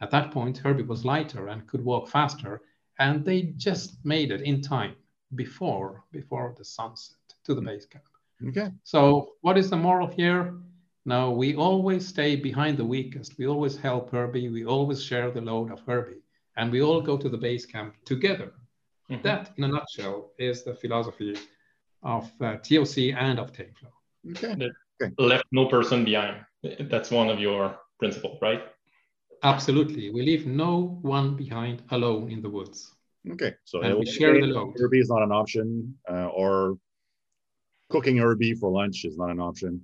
at 0.00 0.10
that 0.10 0.30
point, 0.30 0.58
Herbie 0.58 0.82
was 0.82 1.04
lighter 1.04 1.48
and 1.48 1.66
could 1.66 1.84
walk 1.84 2.08
faster, 2.08 2.62
and 2.98 3.24
they 3.24 3.42
just 3.56 4.04
made 4.04 4.30
it 4.30 4.40
in 4.40 4.60
time 4.62 4.94
before 5.34 6.04
before 6.12 6.54
the 6.56 6.64
sunset 6.64 7.16
to 7.44 7.54
the 7.54 7.60
base 7.60 7.86
camp. 7.86 8.04
Okay. 8.48 8.70
So 8.84 9.32
what 9.42 9.58
is 9.58 9.68
the 9.70 9.76
moral 9.76 10.06
here? 10.06 10.54
Now 11.04 11.30
we 11.30 11.54
always 11.56 12.06
stay 12.06 12.36
behind 12.36 12.76
the 12.78 12.84
weakest. 12.84 13.38
We 13.38 13.46
always 13.46 13.76
help 13.76 14.10
Herbie. 14.10 14.48
We 14.48 14.64
always 14.64 15.02
share 15.02 15.30
the 15.30 15.40
load 15.40 15.70
of 15.70 15.80
Herbie, 15.86 16.22
and 16.56 16.72
we 16.72 16.82
all 16.82 17.00
go 17.00 17.16
to 17.18 17.28
the 17.28 17.38
base 17.38 17.66
camp 17.66 17.94
together. 18.04 18.52
Mm-hmm. 19.10 19.22
That, 19.22 19.52
in 19.56 19.64
a 19.64 19.68
nutshell, 19.68 20.32
is 20.38 20.64
the 20.64 20.74
philosophy 20.74 21.36
of 22.02 22.30
uh, 22.40 22.56
TOC 22.56 22.96
and 23.26 23.38
of 23.38 23.52
TameFlow. 23.52 23.94
Okay. 24.30 24.70
Okay. 25.02 25.12
Left 25.18 25.44
no 25.52 25.66
person 25.66 26.04
behind. 26.04 26.44
That's 26.80 27.10
one 27.10 27.28
of 27.28 27.38
your 27.38 27.78
principles, 27.98 28.38
right? 28.40 28.62
Absolutely. 29.42 30.10
We 30.10 30.22
leave 30.22 30.46
no 30.46 30.98
one 31.02 31.36
behind 31.36 31.82
alone 31.90 32.30
in 32.30 32.42
the 32.42 32.48
woods. 32.50 32.94
Okay. 33.32 33.54
So 33.64 33.82
and 33.82 33.98
we 33.98 34.06
share 34.06 34.40
the 34.40 34.46
load. 34.46 34.74
Herbie 34.78 35.00
is 35.00 35.08
not 35.08 35.22
an 35.22 35.32
option, 35.32 35.94
uh, 36.10 36.26
or 36.26 36.78
cooking 37.90 38.16
Herbie 38.16 38.54
for 38.54 38.70
lunch 38.70 39.04
is 39.04 39.16
not 39.16 39.30
an 39.30 39.40
option. 39.40 39.80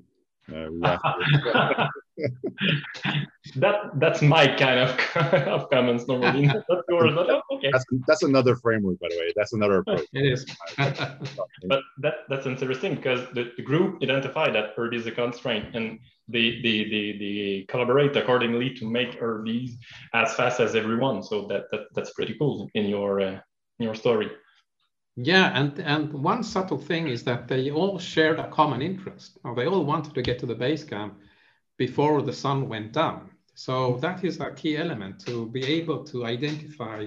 Uh, 0.51 0.99
that 3.57 3.91
that's 3.97 4.23
my 4.23 4.47
kind 4.47 4.79
of, 4.81 4.91
of 5.49 5.71
comments 5.71 6.07
normally. 6.07 6.47
Not 6.47 6.65
yours, 6.89 7.13
but 7.15 7.31
oh, 7.31 7.43
okay. 7.53 7.71
That's, 7.73 7.85
that's 8.07 8.23
another 8.23 8.57
framework, 8.57 8.99
by 9.01 9.09
the 9.11 9.17
way. 9.19 9.33
That's 9.37 9.53
another 9.53 9.79
approach. 9.79 10.07
It 10.13 10.33
is. 10.33 10.47
but 10.77 11.83
that 11.99 12.15
that's 12.29 12.47
interesting 12.47 12.97
because 12.97 13.21
the, 13.35 13.53
the 13.57 13.63
group 13.63 14.03
identified 14.03 14.55
that 14.55 14.71
Herbie 14.77 14.99
is 14.99 15.07
a 15.07 15.13
constraint 15.13 15.75
and 15.75 15.99
they, 16.29 16.61
they, 16.63 16.85
they, 16.85 17.17
they 17.19 17.67
collaborate 17.69 18.17
accordingly 18.17 18.71
to 18.75 18.89
make 18.89 19.19
Herbies 19.21 19.73
as 20.15 20.35
fast 20.35 20.61
as 20.61 20.75
everyone. 20.75 21.23
So 21.23 21.47
that, 21.49 21.65
that 21.71 21.81
that's 21.95 22.13
pretty 22.13 22.35
cool 22.39 22.69
in 22.75 22.87
your 22.87 23.21
uh, 23.21 23.39
in 23.79 23.85
your 23.87 23.95
story. 23.95 24.31
Yeah, 25.17 25.53
and, 25.59 25.79
and 25.81 26.13
one 26.13 26.43
subtle 26.43 26.79
thing 26.79 27.09
is 27.09 27.23
that 27.25 27.47
they 27.47 27.71
all 27.71 27.99
shared 27.99 28.39
a 28.39 28.49
common 28.49 28.81
interest. 28.81 29.39
Now, 29.45 29.55
they 29.55 29.67
all 29.67 29.85
wanted 29.85 30.15
to 30.15 30.23
get 30.23 30.39
to 30.39 30.47
the 30.47 30.55
base 30.55 30.85
camp 30.85 31.19
before 31.77 32.23
the 32.23 32.33
sun 32.33 32.69
went 32.69 32.93
down. 32.93 33.31
So 33.55 33.99
that 33.99 34.25
is 34.25 34.41
a 34.41 34.51
key 34.53 34.79
element 34.79 35.21
to 35.27 35.47
be 35.51 35.65
able 35.65 36.05
to 36.05 36.25
identify 36.25 37.07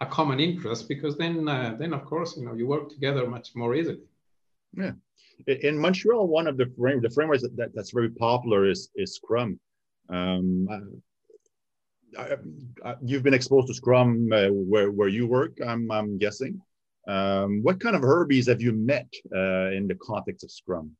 a 0.00 0.06
common 0.06 0.38
interest 0.38 0.88
because 0.88 1.16
then, 1.16 1.48
uh, 1.48 1.74
then 1.78 1.92
of 1.92 2.04
course, 2.04 2.36
you 2.36 2.44
know, 2.44 2.54
you 2.54 2.66
work 2.66 2.88
together 2.88 3.26
much 3.26 3.50
more 3.56 3.74
easily. 3.74 3.98
Yeah. 4.76 4.92
In 5.46 5.78
Montreal, 5.78 6.28
one 6.28 6.46
of 6.46 6.56
the 6.56 6.66
frame 6.78 7.00
the 7.00 7.10
frameworks 7.10 7.42
that, 7.42 7.56
that, 7.56 7.74
that's 7.74 7.90
very 7.90 8.10
popular 8.10 8.68
is 8.68 8.90
is 8.94 9.14
Scrum. 9.14 9.58
Um, 10.08 11.02
I, 12.18 12.36
I, 12.84 12.94
you've 13.02 13.22
been 13.22 13.34
exposed 13.34 13.68
to 13.68 13.74
Scrum 13.74 14.30
uh, 14.32 14.48
where 14.48 14.90
where 14.90 15.08
you 15.08 15.26
work. 15.26 15.58
I'm 15.66 15.90
I'm 15.90 16.18
guessing. 16.18 16.60
Um, 17.08 17.62
what 17.62 17.80
kind 17.80 17.96
of 17.96 18.02
Herbies 18.02 18.46
have 18.48 18.60
you 18.60 18.72
met 18.72 19.12
uh, 19.34 19.70
in 19.70 19.88
the 19.88 19.96
context 20.00 20.44
of 20.44 20.50
Scrum? 20.50 20.96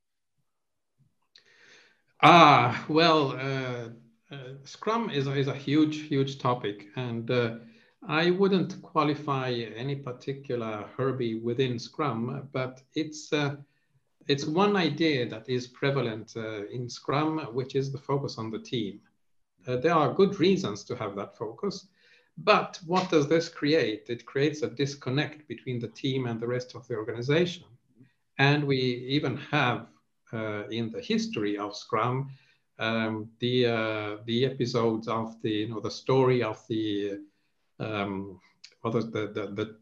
Ah, 2.23 2.85
well, 2.88 3.33
uh, 3.33 3.88
uh, 4.35 4.54
Scrum 4.64 5.11
is, 5.11 5.26
is 5.26 5.49
a 5.49 5.54
huge, 5.54 6.02
huge 6.02 6.38
topic, 6.38 6.88
and 6.97 7.30
uh, 7.30 7.57
I 8.07 8.30
wouldn't 8.30 8.83
qualify 8.83 9.50
any 9.52 9.97
particular 9.97 10.87
Herbie 10.97 11.40
within 11.40 11.78
Scrum, 11.78 12.49
but 12.52 12.83
it's 12.95 13.33
uh, 13.33 13.57
it's 14.28 14.45
one 14.45 14.76
idea 14.76 15.28
that 15.28 15.49
is 15.49 15.66
prevalent 15.66 16.35
uh, 16.37 16.66
in 16.66 16.88
Scrum, 16.88 17.38
which 17.54 17.75
is 17.75 17.90
the 17.90 17.99
focus 17.99 18.38
on 18.38 18.50
the 18.50 18.59
team. 18.59 19.00
there 19.66 19.95
are 19.95 20.14
good 20.14 20.38
reasons 20.40 20.85
to 20.85 20.95
have 20.97 21.16
that 21.16 21.37
focus. 21.37 21.88
But 22.44 22.80
what 22.87 23.11
does 23.11 23.28
this 23.28 23.49
create? 23.49 24.06
It 24.09 24.25
creates 24.25 24.62
a 24.62 24.70
disconnect 24.70 25.47
between 25.47 25.78
the 25.78 25.88
team 25.88 26.26
and 26.26 26.40
the 26.40 26.47
rest 26.47 26.75
of 26.75 26.87
the 26.88 26.94
organization. 26.94 27.64
And 28.38 28.64
we 28.64 28.78
even 29.16 29.37
have 29.37 29.87
uh, 30.32 30.68
in 30.68 30.90
the 30.90 31.00
history 31.00 31.59
of 31.59 31.76
Scrum 31.76 32.30
um, 32.78 33.28
the 33.40 33.66
uh, 33.66 34.16
the 34.25 34.47
episodes 34.47 35.06
of 35.06 35.40
the 35.42 35.50
you 35.50 35.68
know 35.68 35.80
the 35.80 35.90
story 35.90 36.42
of 36.42 36.66
the 36.68 37.18
um, 37.78 38.40
what 38.80 38.92
the, 38.92 39.26
the 39.35 39.47
the 39.54 39.76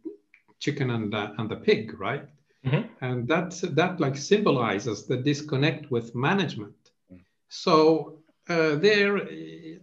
chicken 0.58 0.90
and 0.90 1.12
the, 1.12 1.32
and 1.38 1.48
the 1.48 1.56
pig, 1.56 1.98
right? 2.00 2.28
Mm-hmm. 2.66 2.88
And 3.00 3.28
that 3.28 3.50
that 3.74 4.00
like 4.00 4.16
symbolizes 4.16 5.06
the 5.06 5.16
disconnect 5.16 5.90
with 5.92 6.16
management. 6.16 6.74
Mm. 7.12 7.20
So 7.48 8.18
uh, 8.48 8.74
there, 8.74 9.18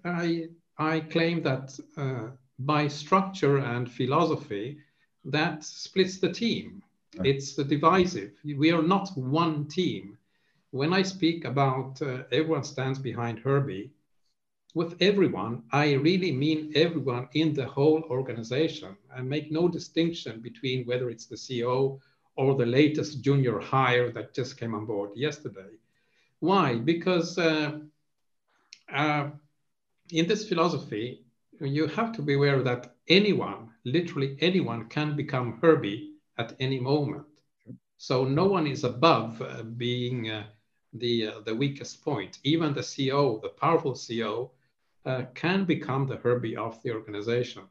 I 0.03 0.49
I 0.77 0.99
claim 0.99 1.41
that 1.43 1.79
uh, 1.95 2.31
by 2.59 2.87
structure 2.87 3.57
and 3.57 3.91
philosophy, 3.91 4.77
that 5.25 5.63
splits 5.63 6.19
the 6.19 6.31
team. 6.31 6.81
It's 7.23 7.55
divisive. 7.55 8.33
We 8.43 8.71
are 8.71 8.83
not 8.83 9.09
one 9.15 9.67
team. 9.67 10.17
When 10.71 10.93
I 10.93 11.03
speak 11.03 11.45
about 11.45 12.01
uh, 12.01 12.23
everyone 12.31 12.63
stands 12.63 12.99
behind 12.99 13.39
Herbie, 13.39 13.91
with 14.73 14.97
everyone, 14.99 15.63
I 15.71 15.93
really 15.93 16.33
mean 16.33 16.73
everyone 16.75 17.29
in 17.33 17.53
the 17.53 17.65
whole 17.65 18.03
organization. 18.09 18.97
I 19.15 19.21
make 19.21 19.49
no 19.49 19.69
distinction 19.69 20.41
between 20.41 20.85
whether 20.85 21.09
it's 21.09 21.27
the 21.27 21.37
CEO 21.37 21.99
or 22.35 22.55
the 22.55 22.65
latest 22.65 23.21
junior 23.21 23.57
hire 23.59 24.11
that 24.11 24.35
just 24.35 24.59
came 24.59 24.75
on 24.75 24.85
board 24.85 25.11
yesterday. 25.15 25.71
Why? 26.39 26.75
Because 26.75 27.37
uh, 27.37 27.79
uh, 28.93 29.29
in 30.11 30.27
this 30.27 30.47
philosophy, 30.47 31.24
you 31.59 31.87
have 31.87 32.11
to 32.13 32.21
be 32.21 32.33
aware 32.33 32.61
that 32.61 32.95
anyone, 33.07 33.69
literally 33.83 34.37
anyone, 34.39 34.87
can 34.87 35.15
become 35.15 35.59
Herbie 35.61 36.11
at 36.37 36.55
any 36.59 36.79
moment. 36.79 37.25
So 37.97 38.25
no 38.25 38.45
one 38.45 38.67
is 38.67 38.83
above 38.83 39.41
uh, 39.41 39.63
being 39.63 40.29
uh, 40.29 40.43
the 40.93 41.27
uh, 41.27 41.39
the 41.45 41.55
weakest 41.55 42.03
point. 42.03 42.39
Even 42.43 42.73
the 42.73 42.81
CEO, 42.81 43.41
the 43.41 43.49
powerful 43.49 43.93
CEO, 43.93 44.49
uh, 45.05 45.23
can 45.33 45.65
become 45.65 46.07
the 46.07 46.17
Herbie 46.17 46.57
of 46.57 46.81
the 46.83 46.91
organization, 46.91 47.63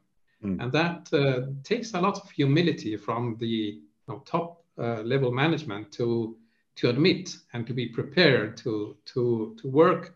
mm. 0.42 0.62
and 0.62 0.72
that 0.72 1.12
uh, 1.12 1.46
takes 1.62 1.94
a 1.94 2.00
lot 2.00 2.16
of 2.16 2.30
humility 2.30 2.96
from 2.96 3.36
the 3.38 3.46
you 3.46 3.82
know, 4.08 4.22
top 4.24 4.64
uh, 4.78 5.02
level 5.02 5.30
management 5.30 5.92
to 5.92 6.36
to 6.76 6.88
admit 6.88 7.36
and 7.52 7.66
to 7.66 7.72
be 7.72 7.86
prepared 7.86 8.56
to 8.56 8.96
to 9.04 9.56
to 9.60 9.68
work 9.68 10.14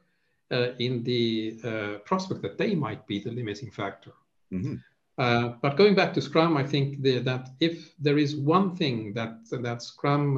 in 0.50 1.02
the 1.04 1.60
uh, 1.64 1.98
prospect 2.04 2.42
that 2.42 2.58
they 2.58 2.74
might 2.74 3.06
be 3.06 3.20
the 3.20 3.30
limiting 3.30 3.70
factor. 3.70 4.12
Mm-hmm. 4.52 4.76
Uh, 5.18 5.48
but 5.60 5.76
going 5.76 5.94
back 5.94 6.14
to 6.14 6.22
Scrum, 6.22 6.56
I 6.56 6.64
think 6.64 7.02
the, 7.02 7.18
that 7.18 7.50
if 7.60 7.92
there 7.98 8.18
is 8.18 8.36
one 8.36 8.76
thing 8.76 9.12
that 9.14 9.38
that 9.50 9.82
Scrum 9.82 10.36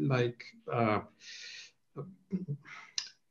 like 0.00 0.42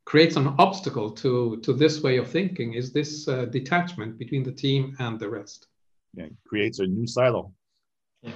creates 0.06 0.36
an 0.36 0.54
obstacle 0.60 1.10
to 1.10 1.58
to 1.62 1.74
this 1.74 2.04
way 2.04 2.18
of 2.18 2.30
thinking 2.30 2.74
is 2.74 2.92
this 2.92 3.28
uh, 3.28 3.46
detachment 3.46 4.18
between 4.20 4.44
the 4.44 4.52
team 4.52 4.96
and 5.00 5.20
the 5.20 5.28
rest. 5.28 5.68
Yeah, 6.14 6.26
it 6.26 6.36
creates 6.48 6.80
a 6.80 6.86
new 6.86 7.08
silo. 7.08 7.52
Yeah. 8.22 8.36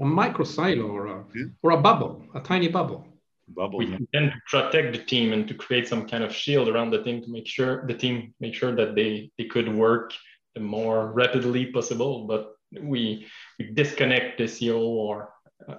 A 0.00 0.04
micro 0.04 0.44
silo 0.44 0.86
or 0.86 1.06
a, 1.06 1.24
yeah. 1.34 1.44
or 1.62 1.72
a 1.72 1.76
bubble, 1.76 2.24
a 2.34 2.40
tiny 2.40 2.68
bubble 2.68 3.06
bubble. 3.48 3.78
We 3.78 3.86
tend 3.86 4.32
to 4.32 4.40
protect 4.48 4.92
the 4.92 5.02
team 5.02 5.32
and 5.32 5.46
to 5.48 5.54
create 5.54 5.88
some 5.88 6.08
kind 6.08 6.24
of 6.24 6.34
shield 6.34 6.68
around 6.68 6.90
the 6.90 7.02
team 7.02 7.22
to 7.22 7.30
make 7.30 7.46
sure 7.46 7.86
the 7.86 7.94
team 7.94 8.34
make 8.40 8.54
sure 8.54 8.74
that 8.74 8.94
they 8.94 9.30
they 9.38 9.44
could 9.44 9.68
work 9.68 10.12
the 10.54 10.60
more 10.60 11.12
rapidly 11.12 11.66
possible. 11.66 12.26
But 12.26 12.54
we, 12.80 13.26
we 13.58 13.72
disconnect 13.72 14.38
the 14.38 14.44
CEO 14.44 14.80
or 14.80 15.30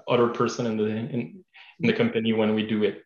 other 0.07 0.29
person 0.29 0.65
in 0.65 0.77
the 0.77 0.87
in, 0.87 1.43
in 1.79 1.87
the 1.87 1.93
company 1.93 2.33
when 2.33 2.55
we 2.55 2.65
do 2.65 2.83
it. 2.83 3.03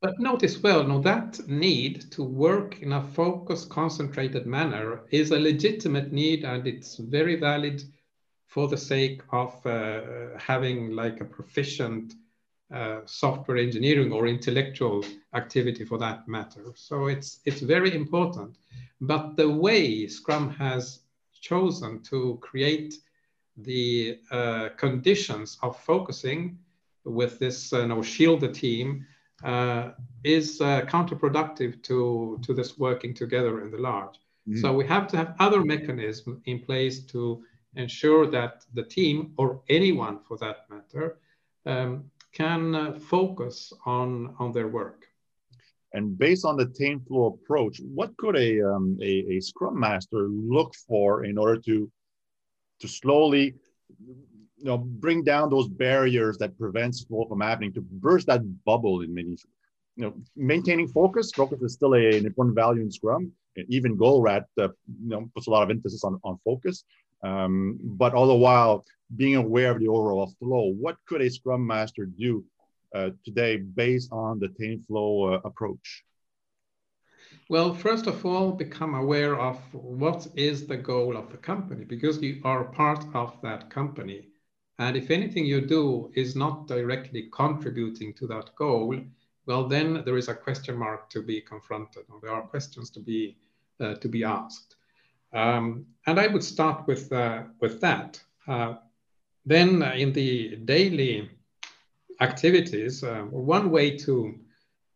But 0.00 0.18
notice 0.18 0.62
well, 0.62 0.82
no, 0.84 0.98
that 1.00 1.46
need 1.46 2.10
to 2.12 2.22
work 2.24 2.80
in 2.80 2.92
a 2.92 3.02
focused, 3.02 3.68
concentrated 3.68 4.46
manner 4.46 5.02
is 5.10 5.30
a 5.30 5.38
legitimate 5.38 6.10
need, 6.10 6.44
and 6.44 6.66
it's 6.66 6.96
very 6.96 7.36
valid 7.36 7.82
for 8.46 8.66
the 8.66 8.78
sake 8.78 9.20
of 9.30 9.54
uh, 9.66 10.00
having 10.38 10.92
like 10.92 11.20
a 11.20 11.24
proficient 11.24 12.14
uh, 12.72 13.00
software 13.04 13.58
engineering 13.58 14.12
or 14.12 14.26
intellectual 14.26 15.04
activity 15.34 15.84
for 15.84 15.98
that 15.98 16.28
matter. 16.28 16.64
So 16.74 17.06
it's 17.06 17.40
it's 17.44 17.60
very 17.60 17.94
important. 17.94 18.58
But 19.00 19.36
the 19.36 19.48
way 19.48 20.06
Scrum 20.06 20.50
has 20.50 21.00
chosen 21.40 22.02
to 22.02 22.38
create 22.40 22.94
the 23.56 24.18
uh, 24.30 24.68
conditions 24.76 25.58
of 25.62 25.78
focusing 25.80 26.58
with 27.04 27.38
this 27.38 27.72
uh, 27.72 27.80
you 27.80 27.88
know, 27.88 28.02
shield 28.02 28.40
the 28.40 28.52
team 28.52 29.06
uh, 29.42 29.90
is 30.22 30.60
uh, 30.60 30.82
counterproductive 30.82 31.82
to, 31.82 32.38
to 32.42 32.52
this 32.52 32.78
working 32.78 33.14
together 33.14 33.62
in 33.62 33.70
the 33.70 33.78
large. 33.78 34.16
Mm. 34.48 34.60
So 34.60 34.72
we 34.72 34.86
have 34.86 35.08
to 35.08 35.16
have 35.16 35.34
other 35.38 35.64
mechanisms 35.64 36.40
in 36.44 36.60
place 36.60 37.00
to 37.06 37.42
ensure 37.76 38.26
that 38.26 38.64
the 38.74 38.82
team 38.82 39.32
or 39.36 39.62
anyone 39.68 40.18
for 40.26 40.36
that 40.38 40.66
matter 40.68 41.18
um, 41.66 42.04
can 42.32 42.74
uh, 42.74 42.98
focus 42.98 43.72
on, 43.86 44.34
on 44.38 44.52
their 44.52 44.68
work. 44.68 45.06
And 45.92 46.16
based 46.16 46.44
on 46.44 46.56
the 46.56 46.66
TameFlow 46.66 47.34
approach, 47.34 47.80
what 47.80 48.16
could 48.16 48.36
a, 48.36 48.62
um, 48.62 48.96
a, 49.02 49.36
a 49.36 49.40
Scrum 49.40 49.78
Master 49.78 50.28
look 50.28 50.72
for 50.86 51.24
in 51.24 51.36
order 51.36 51.60
to, 51.62 51.90
to 52.80 52.88
slowly 52.88 53.54
you 53.98 54.64
know, 54.64 54.78
bring 54.78 55.24
down 55.24 55.50
those 55.50 55.68
barriers 55.68 56.38
that 56.38 56.56
prevents 56.58 57.02
flow 57.04 57.26
from 57.28 57.40
happening, 57.40 57.72
to 57.72 57.80
burst 57.80 58.26
that 58.26 58.42
bubble 58.64 59.00
in 59.00 59.12
many, 59.12 59.36
you 59.96 60.04
know, 60.04 60.14
maintaining 60.36 60.86
focus. 60.86 61.32
Focus 61.32 61.60
is 61.62 61.72
still 61.72 61.94
a, 61.94 62.18
an 62.18 62.26
important 62.26 62.54
value 62.54 62.82
in 62.82 62.90
Scrum. 62.90 63.32
Even 63.68 63.96
Goldratt, 63.96 64.44
uh, 64.58 64.68
you 65.02 65.08
know, 65.08 65.28
puts 65.34 65.48
a 65.48 65.50
lot 65.50 65.62
of 65.62 65.70
emphasis 65.70 66.04
on, 66.04 66.20
on 66.22 66.38
focus. 66.44 66.84
Um, 67.22 67.78
but 67.82 68.14
all 68.14 68.26
the 68.26 68.34
while 68.34 68.84
being 69.16 69.36
aware 69.36 69.70
of 69.72 69.80
the 69.80 69.88
overall 69.88 70.32
flow, 70.38 70.72
what 70.72 70.96
could 71.06 71.20
a 71.22 71.30
Scrum 71.30 71.66
Master 71.66 72.06
do 72.06 72.44
uh, 72.94 73.10
today 73.24 73.56
based 73.56 74.10
on 74.12 74.38
the 74.38 74.48
TameFlow 74.48 75.34
uh, 75.34 75.40
approach? 75.44 76.04
Well, 77.48 77.74
first 77.74 78.06
of 78.06 78.24
all, 78.24 78.52
become 78.52 78.94
aware 78.94 79.38
of 79.38 79.58
what 79.72 80.26
is 80.36 80.66
the 80.66 80.76
goal 80.76 81.16
of 81.16 81.30
the 81.30 81.36
company 81.36 81.84
because 81.84 82.22
you 82.22 82.40
are 82.44 82.64
part 82.64 83.04
of 83.14 83.40
that 83.42 83.70
company. 83.70 84.28
And 84.78 84.96
if 84.96 85.10
anything 85.10 85.44
you 85.44 85.60
do 85.60 86.10
is 86.14 86.34
not 86.34 86.66
directly 86.66 87.28
contributing 87.32 88.14
to 88.14 88.26
that 88.28 88.54
goal, 88.56 88.94
well, 89.46 89.68
then 89.68 90.02
there 90.04 90.16
is 90.16 90.28
a 90.28 90.34
question 90.34 90.76
mark 90.76 91.10
to 91.10 91.22
be 91.22 91.40
confronted, 91.40 92.04
or 92.08 92.20
there 92.22 92.32
are 92.32 92.42
questions 92.42 92.90
to 92.90 93.00
be 93.00 93.36
uh, 93.80 93.94
to 93.94 94.08
be 94.08 94.24
asked. 94.24 94.76
Um, 95.32 95.86
and 96.06 96.18
I 96.18 96.26
would 96.26 96.44
start 96.44 96.86
with 96.86 97.12
uh, 97.12 97.44
with 97.60 97.80
that. 97.80 98.22
Uh, 98.46 98.74
then 99.46 99.82
in 99.82 100.12
the 100.12 100.56
daily 100.56 101.30
activities, 102.20 103.02
uh, 103.02 103.22
one 103.30 103.70
way 103.70 103.96
to 103.98 104.34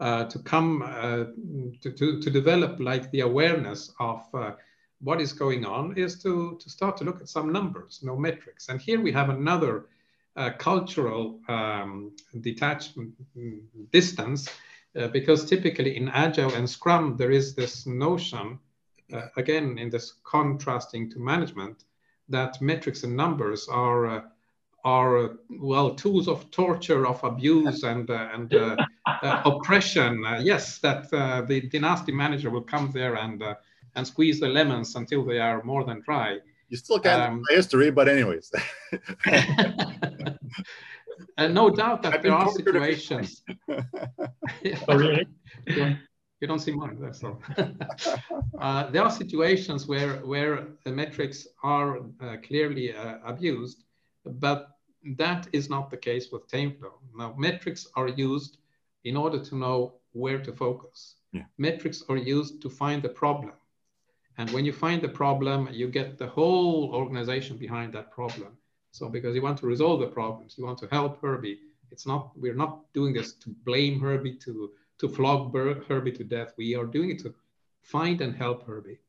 uh, 0.01 0.25
to 0.25 0.39
come 0.41 0.83
uh, 0.83 1.25
to, 1.81 1.91
to, 1.93 2.21
to 2.21 2.31
develop 2.31 2.81
like 2.81 3.11
the 3.11 3.21
awareness 3.21 3.93
of 4.01 4.21
what 5.05 5.21
is 5.21 5.33
going 5.33 5.65
on 5.65 5.97
is 5.97 6.23
to, 6.23 6.59
to 6.61 6.71
start 6.71 6.97
to 6.97 7.05
look 7.05 7.21
at 7.21 7.29
some 7.29 7.53
numbers, 7.53 8.01
no 8.03 8.17
metrics. 8.17 8.69
And 8.69 8.81
here 8.81 9.01
we 9.01 9.13
have 9.13 9.29
another 9.29 9.87
uh, 10.37 10.51
cultural 10.59 11.41
um, 11.49 12.13
detachment 12.41 13.13
distance, 13.93 14.49
uh, 14.99 15.09
because 15.09 15.45
typically 15.45 15.97
in 15.97 16.09
Agile 16.09 16.55
and 16.55 16.69
Scrum, 16.69 17.17
there 17.17 17.31
is 17.31 17.55
this 17.55 17.87
notion, 17.87 18.59
uh, 19.15 19.29
again, 19.37 19.79
in 19.79 19.91
this 19.91 20.15
contrasting 20.25 21.11
to 21.11 21.19
management, 21.19 21.85
that 22.29 22.61
metrics 22.61 23.05
and 23.05 23.17
numbers 23.17 23.69
are 23.69 24.07
uh, 24.07 24.21
are 24.85 25.37
well 25.49 25.95
tools 25.95 26.29
of 26.29 26.51
torture, 26.51 27.07
of 27.07 27.23
abuse, 27.25 27.83
and 27.93 28.11
uh, 28.11 28.29
and 28.35 28.55
uh, 28.55 28.77
oppression. 29.45 30.25
yes, 30.41 30.79
that 30.79 31.11
the, 31.11 31.69
the 31.71 31.79
nasty 31.79 32.13
manager 32.13 32.51
will 32.51 32.63
come 32.63 32.91
there 32.93 33.15
and 33.17 33.43
and 33.97 34.07
squeeze 34.07 34.41
the 34.41 34.49
lemons 34.49 34.97
until 34.97 35.25
they 35.25 35.39
are 35.39 35.63
more 35.63 35.85
than 35.85 36.01
dry. 36.01 36.39
You 36.69 36.77
still 36.77 36.99
can't 36.99 37.23
um, 37.23 37.43
history, 37.51 37.91
but 37.91 38.09
anyways. 38.09 38.51
and 41.37 41.55
no 41.55 41.71
doubt 41.71 42.03
that 42.03 42.23
there 42.23 42.33
are 42.33 42.51
situations. 42.51 43.43
oh, 44.89 44.97
really? 44.97 45.27
you 46.41 46.49
don't 46.49 46.59
see 46.59 46.73
mine, 46.73 46.99
that's 47.01 47.23
all. 47.25 47.41
uh, 48.59 48.91
there 48.91 49.03
are 49.03 49.11
situations 49.11 49.87
where, 49.87 50.17
where 50.17 50.67
the 50.85 50.93
metrics 50.93 51.47
are 51.63 51.99
uh, 52.21 52.37
clearly 52.47 52.95
uh, 52.95 53.19
abused, 53.25 53.85
but 54.25 54.71
that 55.17 55.49
is 55.53 55.71
not 55.71 55.91
the 55.91 55.97
case 55.97 56.31
with 56.33 56.49
TameFlow. 56.49 56.93
Now, 57.17 57.35
metrics 57.39 57.87
are 57.95 58.09
used 58.09 58.59
in 59.05 59.17
order 59.17 59.43
to 59.45 59.57
know 59.57 59.95
where 60.13 60.39
to 60.39 60.53
focus. 60.53 61.17
Yeah. 61.33 61.45
Metrics 61.59 62.03
are 62.09 62.17
used 62.17 62.63
to 62.63 62.71
find 62.71 63.03
the 63.03 63.09
problem. 63.09 63.53
And 64.39 64.51
when 64.51 64.65
you 64.65 64.73
find 64.73 65.01
the 65.01 65.09
problem, 65.09 65.69
you 65.73 65.89
get 65.89 66.19
the 66.19 66.27
whole 66.27 66.91
organization 66.93 67.57
behind 67.57 67.93
that 67.93 68.11
problem. 68.11 68.57
So 68.91 69.09
because 69.09 69.35
you 69.35 69.43
want 69.43 69.59
to 69.59 69.67
resolve 69.67 70.01
the 70.01 70.07
problems, 70.07 70.57
you 70.57 70.65
want 70.65 70.79
to 70.79 70.89
help 70.89 71.21
Herbie. 71.21 71.61
It's 71.91 72.07
not, 72.07 72.31
we're 72.37 72.55
not 72.55 72.93
doing 72.93 73.13
this 73.13 73.33
to 73.35 73.51
blame 73.65 74.01
Herbie, 74.01 74.37
to, 74.45 74.71
to 75.05 75.15
flog 75.15 75.55
Herbie 75.89 76.13
to 76.13 76.25
death. 76.25 76.55
We 76.57 76.75
are 76.75 76.87
doing 76.87 77.11
it 77.11 77.19
to 77.21 77.35
find 77.83 78.21
and 78.23 78.35
help 78.35 78.67
Herbie. 78.67 79.01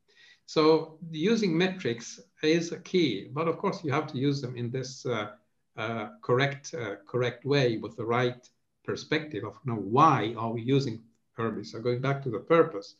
So 0.44 0.98
using 1.10 1.56
metrics 1.56 2.20
is 2.42 2.72
a 2.72 2.80
key, 2.80 3.28
but 3.32 3.48
of 3.48 3.56
course 3.58 3.82
you 3.82 3.90
have 3.92 4.06
to 4.12 4.18
use 4.18 4.40
them 4.40 4.56
in 4.56 4.70
this 4.70 5.06
uh, 5.06 5.30
uh, 5.76 6.08
correct, 6.22 6.74
uh, 6.74 6.96
correct 7.06 7.44
way 7.44 7.78
with 7.78 7.96
the 7.96 8.04
right 8.04 8.48
perspective 8.84 9.42
of 9.44 9.54
you 9.64 9.72
know, 9.72 9.80
why 9.80 10.34
are 10.36 10.52
we 10.52 10.62
using 10.62 11.02
Herbie? 11.32 11.64
So 11.64 11.80
going 11.80 12.00
back 12.00 12.22
to 12.22 12.30
the 12.30 12.40
purpose, 12.40 12.96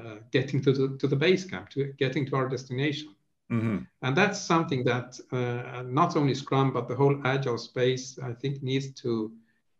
uh, 0.00 0.16
getting 0.32 0.62
to 0.62 0.72
the, 0.72 0.96
to 0.98 1.06
the 1.06 1.16
base 1.16 1.44
camp, 1.44 1.68
to 1.70 1.92
getting 1.98 2.24
to 2.26 2.36
our 2.36 2.48
destination. 2.48 3.14
Mm-hmm. 3.52 3.78
And 4.02 4.16
that's 4.16 4.40
something 4.40 4.82
that 4.84 5.18
uh, 5.32 5.82
not 5.82 6.16
only 6.16 6.34
Scrum, 6.34 6.72
but 6.72 6.88
the 6.88 6.94
whole 6.94 7.20
Agile 7.24 7.58
space, 7.58 8.18
I 8.22 8.32
think, 8.32 8.62
needs 8.62 8.90
to 9.02 9.32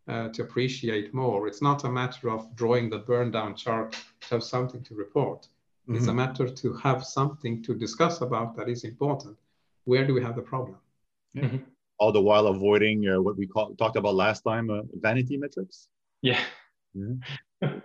uh, 0.09 0.29
to 0.31 0.43
appreciate 0.43 1.15
more. 1.15 1.47
It's 1.47 1.63
not 1.63 1.85
a 1.85 1.91
matter 1.91 2.31
of 2.31 2.55
drawing 2.57 2.91
the 2.91 2.99
burn 2.99 3.31
down 3.31 3.55
chart 3.55 3.93
to 4.21 4.35
have 4.35 4.43
something 4.43 4.83
to 4.85 4.95
report. 4.95 5.43
Mm-hmm. 5.43 5.97
It's 5.97 6.07
a 6.07 6.15
matter 6.15 6.49
to 6.49 6.73
have 6.75 7.05
something 7.05 7.63
to 7.63 7.75
discuss 7.75 8.21
about 8.21 8.57
that 8.57 8.69
is 8.69 8.85
important. 8.85 9.37
Where 9.85 10.07
do 10.07 10.15
we 10.15 10.23
have 10.23 10.37
the 10.37 10.43
problem? 10.43 10.77
Yeah. 11.35 11.45
Mm-hmm. 11.45 11.57
All 11.99 12.13
the 12.13 12.23
while 12.23 12.47
avoiding 12.47 13.09
uh, 13.09 13.21
what 13.21 13.37
we 13.37 13.47
call, 13.47 13.75
talked 13.75 13.97
about 13.97 14.15
last 14.15 14.41
time, 14.41 14.71
uh, 14.71 14.83
vanity 14.95 15.37
metrics. 15.37 15.89
Yeah. 16.23 16.41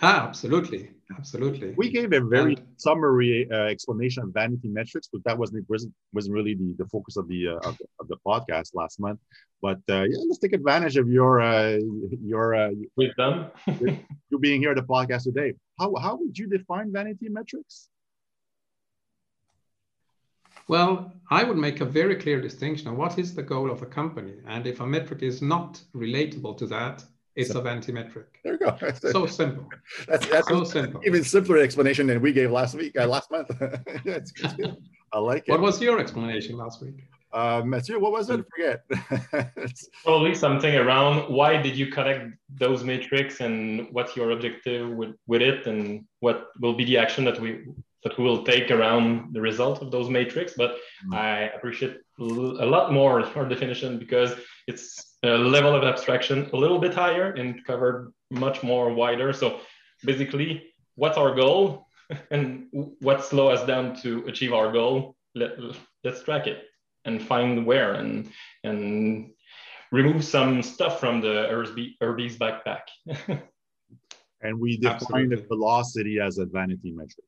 Ah, 0.00 0.26
absolutely, 0.28 0.90
absolutely. 1.16 1.74
We 1.76 1.90
gave 1.90 2.12
a 2.12 2.20
very 2.20 2.54
and, 2.56 2.66
summary 2.76 3.48
uh, 3.52 3.66
explanation 3.66 4.22
of 4.24 4.30
vanity 4.32 4.68
metrics, 4.68 5.08
but 5.12 5.22
that 5.24 5.36
wasn't 5.38 5.68
wasn't, 5.68 5.94
wasn't 6.12 6.34
really 6.34 6.54
the, 6.54 6.74
the 6.78 6.86
focus 6.86 7.16
of 7.16 7.28
the, 7.28 7.48
uh, 7.48 7.68
of 7.68 7.76
the, 7.78 7.86
of 8.00 8.08
the 8.08 8.16
podcast 8.26 8.74
last 8.74 9.00
month. 9.00 9.20
But 9.60 9.80
uh, 9.88 10.02
yeah, 10.02 10.18
let's 10.28 10.38
take 10.38 10.52
advantage 10.54 10.96
of 10.96 11.08
your 11.08 11.40
uh, 11.40 11.78
your 12.22 12.54
uh, 12.54 12.70
wisdom. 12.96 13.46
you 14.30 14.38
being 14.38 14.60
here 14.60 14.70
at 14.70 14.76
the 14.76 14.82
podcast 14.82 15.24
today. 15.24 15.54
How 15.78 15.94
how 15.96 16.16
would 16.16 16.36
you 16.36 16.48
define 16.48 16.92
vanity 16.92 17.28
metrics? 17.28 17.88
Well, 20.68 21.12
I 21.30 21.44
would 21.44 21.58
make 21.58 21.80
a 21.80 21.84
very 21.84 22.16
clear 22.16 22.40
distinction 22.40 22.88
of 22.88 22.96
what 22.96 23.18
is 23.18 23.34
the 23.34 23.42
goal 23.42 23.70
of 23.70 23.82
a 23.82 23.86
company, 23.86 24.34
and 24.46 24.66
if 24.66 24.80
a 24.80 24.86
metric 24.86 25.22
is 25.22 25.42
not 25.42 25.80
relatable 25.94 26.56
to 26.58 26.66
that, 26.66 27.04
it's 27.36 27.50
so, 27.50 27.60
a 27.60 27.62
vanity 27.62 27.92
metric. 27.92 28.26
There 28.44 28.54
you 28.54 28.58
go. 28.58 28.76
so 29.12 29.26
simple. 29.26 29.68
That's, 30.06 30.26
that's 30.26 30.48
so 30.48 30.64
simple. 30.64 31.00
Even 31.04 31.24
simpler 31.24 31.58
explanation 31.58 32.06
than 32.06 32.20
we 32.20 32.32
gave 32.32 32.50
last 32.50 32.74
week, 32.74 32.98
uh, 32.98 33.06
last 33.06 33.30
month. 33.30 33.50
yeah, 33.60 34.14
it's, 34.14 34.32
it's 34.36 34.54
I 35.12 35.18
like 35.18 35.44
it. 35.48 35.50
What 35.50 35.60
was 35.60 35.80
your 35.80 35.98
explanation 35.98 36.56
last 36.56 36.82
week? 36.82 37.04
Uh, 37.32 37.62
Mathieu, 37.64 37.98
what 37.98 38.12
was 38.12 38.28
it? 38.28 38.44
Forget. 38.50 38.84
Probably 40.04 40.34
something 40.34 40.74
around 40.74 41.32
why 41.32 41.60
did 41.60 41.76
you 41.76 41.86
collect 41.86 42.34
those 42.50 42.84
metrics 42.84 43.40
and 43.40 43.88
what's 43.90 44.14
your 44.16 44.32
objective 44.32 44.90
with, 44.90 45.16
with 45.26 45.40
it 45.40 45.66
and 45.66 46.04
what 46.20 46.48
will 46.60 46.74
be 46.74 46.84
the 46.84 46.98
action 46.98 47.24
that 47.24 47.40
we 47.40 47.64
that 48.04 48.18
we 48.18 48.24
will 48.24 48.42
take 48.42 48.70
around 48.70 49.32
the 49.32 49.40
result 49.40 49.80
of 49.80 49.92
those 49.92 50.10
matrix. 50.10 50.54
But 50.56 50.76
mm. 51.06 51.16
I 51.16 51.50
appreciate 51.56 51.98
a 52.18 52.22
lot 52.22 52.92
more 52.92 53.24
our 53.36 53.48
definition 53.48 53.98
because 53.98 54.34
it's 54.66 55.11
a 55.22 55.28
level 55.28 55.74
of 55.74 55.84
abstraction 55.84 56.48
a 56.52 56.56
little 56.56 56.78
bit 56.78 56.94
higher 56.94 57.32
and 57.32 57.64
covered 57.64 58.12
much 58.30 58.62
more 58.62 58.92
wider. 58.92 59.32
So 59.32 59.60
basically, 60.04 60.64
what's 60.96 61.16
our 61.16 61.34
goal 61.34 61.86
and 62.30 62.66
what 63.00 63.24
slow 63.24 63.48
us 63.48 63.66
down 63.66 63.96
to 64.02 64.24
achieve 64.26 64.52
our 64.52 64.72
goal? 64.72 65.16
Let, 65.34 65.52
let's 66.04 66.22
track 66.22 66.46
it 66.46 66.64
and 67.04 67.22
find 67.22 67.66
where 67.66 67.94
and 67.94 68.30
and 68.64 69.30
remove 69.90 70.24
some 70.24 70.62
stuff 70.62 71.00
from 71.00 71.20
the 71.20 71.48
Herbie's 72.00 72.38
backpack. 72.38 72.82
and 74.40 74.58
we 74.58 74.76
define 74.76 75.30
the 75.30 75.44
velocity 75.48 76.18
as 76.20 76.38
a 76.38 76.46
vanity 76.46 76.92
metric 76.92 77.26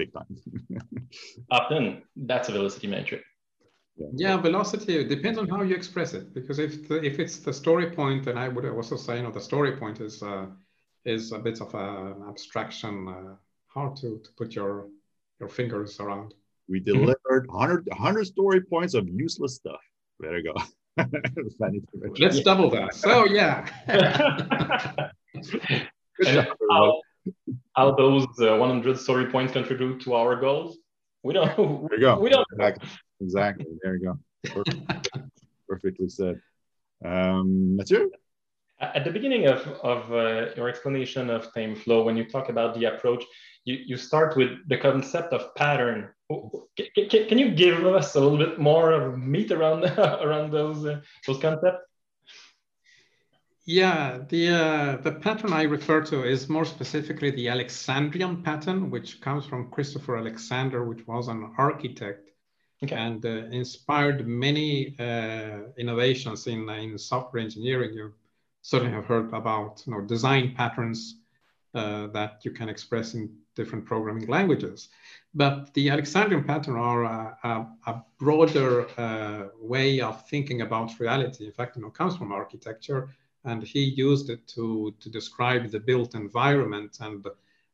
big 0.00 0.12
time. 0.12 0.36
Often 1.50 2.02
that's 2.16 2.48
a 2.48 2.52
velocity 2.52 2.86
metric. 2.86 3.22
Yeah. 4.00 4.06
yeah, 4.12 4.36
velocity 4.38 5.04
depends 5.04 5.38
on 5.38 5.48
how 5.48 5.62
you 5.62 5.74
express 5.74 6.14
it. 6.14 6.32
Because 6.32 6.58
if 6.58 6.88
the, 6.88 7.02
if 7.04 7.18
it's 7.18 7.38
the 7.38 7.52
story 7.52 7.90
point, 7.90 8.24
then 8.24 8.38
I 8.38 8.48
would 8.48 8.64
also 8.64 8.96
say, 8.96 9.16
you 9.16 9.22
know, 9.22 9.30
the 9.30 9.40
story 9.40 9.76
point 9.76 10.00
is 10.00 10.22
uh, 10.22 10.46
is 11.04 11.32
a 11.32 11.38
bit 11.38 11.60
of 11.60 11.74
an 11.74 12.24
abstraction, 12.28 13.08
uh, 13.08 13.34
hard 13.68 13.96
to, 13.96 14.18
to 14.24 14.30
put 14.36 14.54
your 14.54 14.88
your 15.38 15.48
fingers 15.48 16.00
around. 16.00 16.34
We 16.68 16.80
delivered 16.80 17.46
100, 17.48 17.88
100 17.88 18.26
story 18.26 18.60
points 18.60 18.94
of 18.94 19.08
useless 19.08 19.56
stuff. 19.56 19.80
There 20.20 20.38
you 20.38 20.52
go. 20.52 20.54
Let's 22.18 22.40
double 22.40 22.70
that. 22.70 22.94
So 22.94 23.26
yeah. 23.26 23.66
Good 26.16 26.26
job, 26.26 27.00
how 27.76 27.94
those 27.94 28.26
uh, 28.40 28.56
100 28.56 28.98
story 28.98 29.26
points 29.26 29.52
contribute 29.52 30.00
to 30.02 30.14
our 30.14 30.36
goals 30.36 30.78
we 31.22 31.34
don't 31.34 31.88
there 31.88 31.98
you 31.98 32.06
go 32.06 32.18
we 32.18 32.30
don't 32.30 32.46
exactly, 32.52 32.88
exactly. 33.20 33.66
there 33.82 33.96
you 33.96 34.16
go 34.54 34.62
perfectly 35.68 36.08
said 36.08 36.40
um 37.04 37.76
Mathieu? 37.76 38.10
at 38.80 39.04
the 39.04 39.10
beginning 39.10 39.46
of, 39.46 39.60
of 39.82 40.10
uh, 40.12 40.54
your 40.56 40.68
explanation 40.68 41.28
of 41.28 41.52
TameFlow, 41.52 42.04
when 42.04 42.16
you 42.16 42.24
talk 42.24 42.48
about 42.48 42.74
the 42.74 42.86
approach, 42.86 43.24
you, 43.64 43.74
you 43.74 43.96
start 43.96 44.36
with 44.36 44.50
the 44.68 44.78
concept 44.78 45.32
of 45.32 45.54
pattern. 45.54 46.08
Can, 46.76 47.08
can, 47.10 47.28
can 47.28 47.38
you 47.38 47.50
give 47.50 47.84
us 47.84 48.14
a 48.14 48.20
little 48.20 48.38
bit 48.38 48.58
more 48.58 48.92
of 48.92 49.18
meat 49.18 49.52
around 49.52 49.84
around 49.98 50.50
those 50.50 50.86
uh, 50.86 51.00
those 51.26 51.38
concepts? 51.40 51.84
Yeah, 53.66 54.20
the 54.28 54.48
uh, 54.48 54.96
the 55.02 55.12
pattern 55.12 55.52
I 55.52 55.64
refer 55.64 56.00
to 56.02 56.24
is 56.24 56.48
more 56.48 56.64
specifically 56.64 57.30
the 57.30 57.48
Alexandrian 57.48 58.42
pattern, 58.42 58.90
which 58.90 59.20
comes 59.20 59.44
from 59.44 59.70
Christopher 59.70 60.16
Alexander, 60.16 60.84
which 60.84 61.06
was 61.06 61.28
an 61.28 61.52
architect 61.58 62.29
okay. 62.84 62.96
and 62.96 63.24
uh, 63.24 63.46
inspired 63.50 64.26
many 64.26 64.94
uh, 64.98 65.60
innovations 65.76 66.46
in 66.46 66.68
in 66.68 66.98
software 66.98 67.42
engineering. 67.42 67.94
You 67.94 68.12
certainly 68.62 68.92
have 68.92 69.06
heard 69.06 69.32
about 69.32 69.82
you 69.86 69.92
know 69.92 70.00
design 70.02 70.54
patterns 70.54 71.20
uh, 71.74 72.08
that 72.08 72.44
you 72.44 72.50
can 72.50 72.68
express 72.68 73.14
in 73.14 73.30
different 73.54 73.84
programming 73.84 74.26
languages. 74.26 74.88
But 75.34 75.72
the 75.74 75.90
Alexandrian 75.90 76.44
pattern 76.44 76.76
are 76.76 77.04
a, 77.04 77.38
a, 77.44 77.66
a 77.86 78.04
broader 78.18 78.88
uh, 78.98 79.48
way 79.60 80.00
of 80.00 80.28
thinking 80.28 80.62
about 80.62 80.98
reality. 80.98 81.46
In 81.46 81.52
fact, 81.52 81.76
you 81.76 81.82
know, 81.82 81.90
comes 81.90 82.16
from 82.16 82.32
architecture 82.32 83.10
and 83.44 83.62
he 83.62 83.84
used 83.84 84.28
it 84.30 84.46
to, 84.48 84.94
to 85.00 85.08
describe 85.08 85.70
the 85.70 85.80
built 85.80 86.14
environment 86.14 86.98
and, 87.00 87.24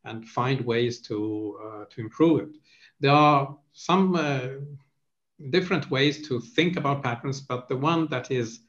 and 0.04 0.28
find 0.28 0.60
ways 0.60 1.00
to, 1.00 1.58
uh, 1.64 1.84
to 1.90 2.00
improve 2.00 2.42
it. 2.42 2.56
There 3.00 3.12
are 3.12 3.56
some 3.72 4.14
uh, 4.14 4.48
different 5.50 5.90
ways 5.90 6.26
to 6.28 6.40
think 6.40 6.76
about 6.76 7.02
patterns, 7.02 7.40
but 7.40 7.68
the 7.68 7.76
one 7.76 8.08
that 8.08 8.30
is 8.30 8.60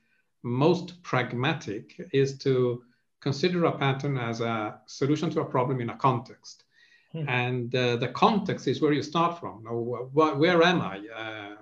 most 0.43 1.01
pragmatic 1.03 1.99
is 2.13 2.37
to 2.39 2.83
consider 3.19 3.65
a 3.65 3.77
pattern 3.77 4.17
as 4.17 4.41
a 4.41 4.79
solution 4.85 5.29
to 5.31 5.41
a 5.41 5.45
problem 5.45 5.81
in 5.81 5.89
a 5.89 5.97
context. 5.97 6.63
Hmm. 7.11 7.29
And 7.29 7.75
uh, 7.75 7.95
the 7.97 8.09
context 8.09 8.67
is 8.67 8.81
where 8.81 8.93
you 8.93 9.01
start 9.01 9.39
from. 9.39 9.63
Now, 9.63 9.75
wh 10.13 10.39
where 10.39 10.61
am 10.63 10.81
I? 10.81 10.99
Uh, 11.15 11.55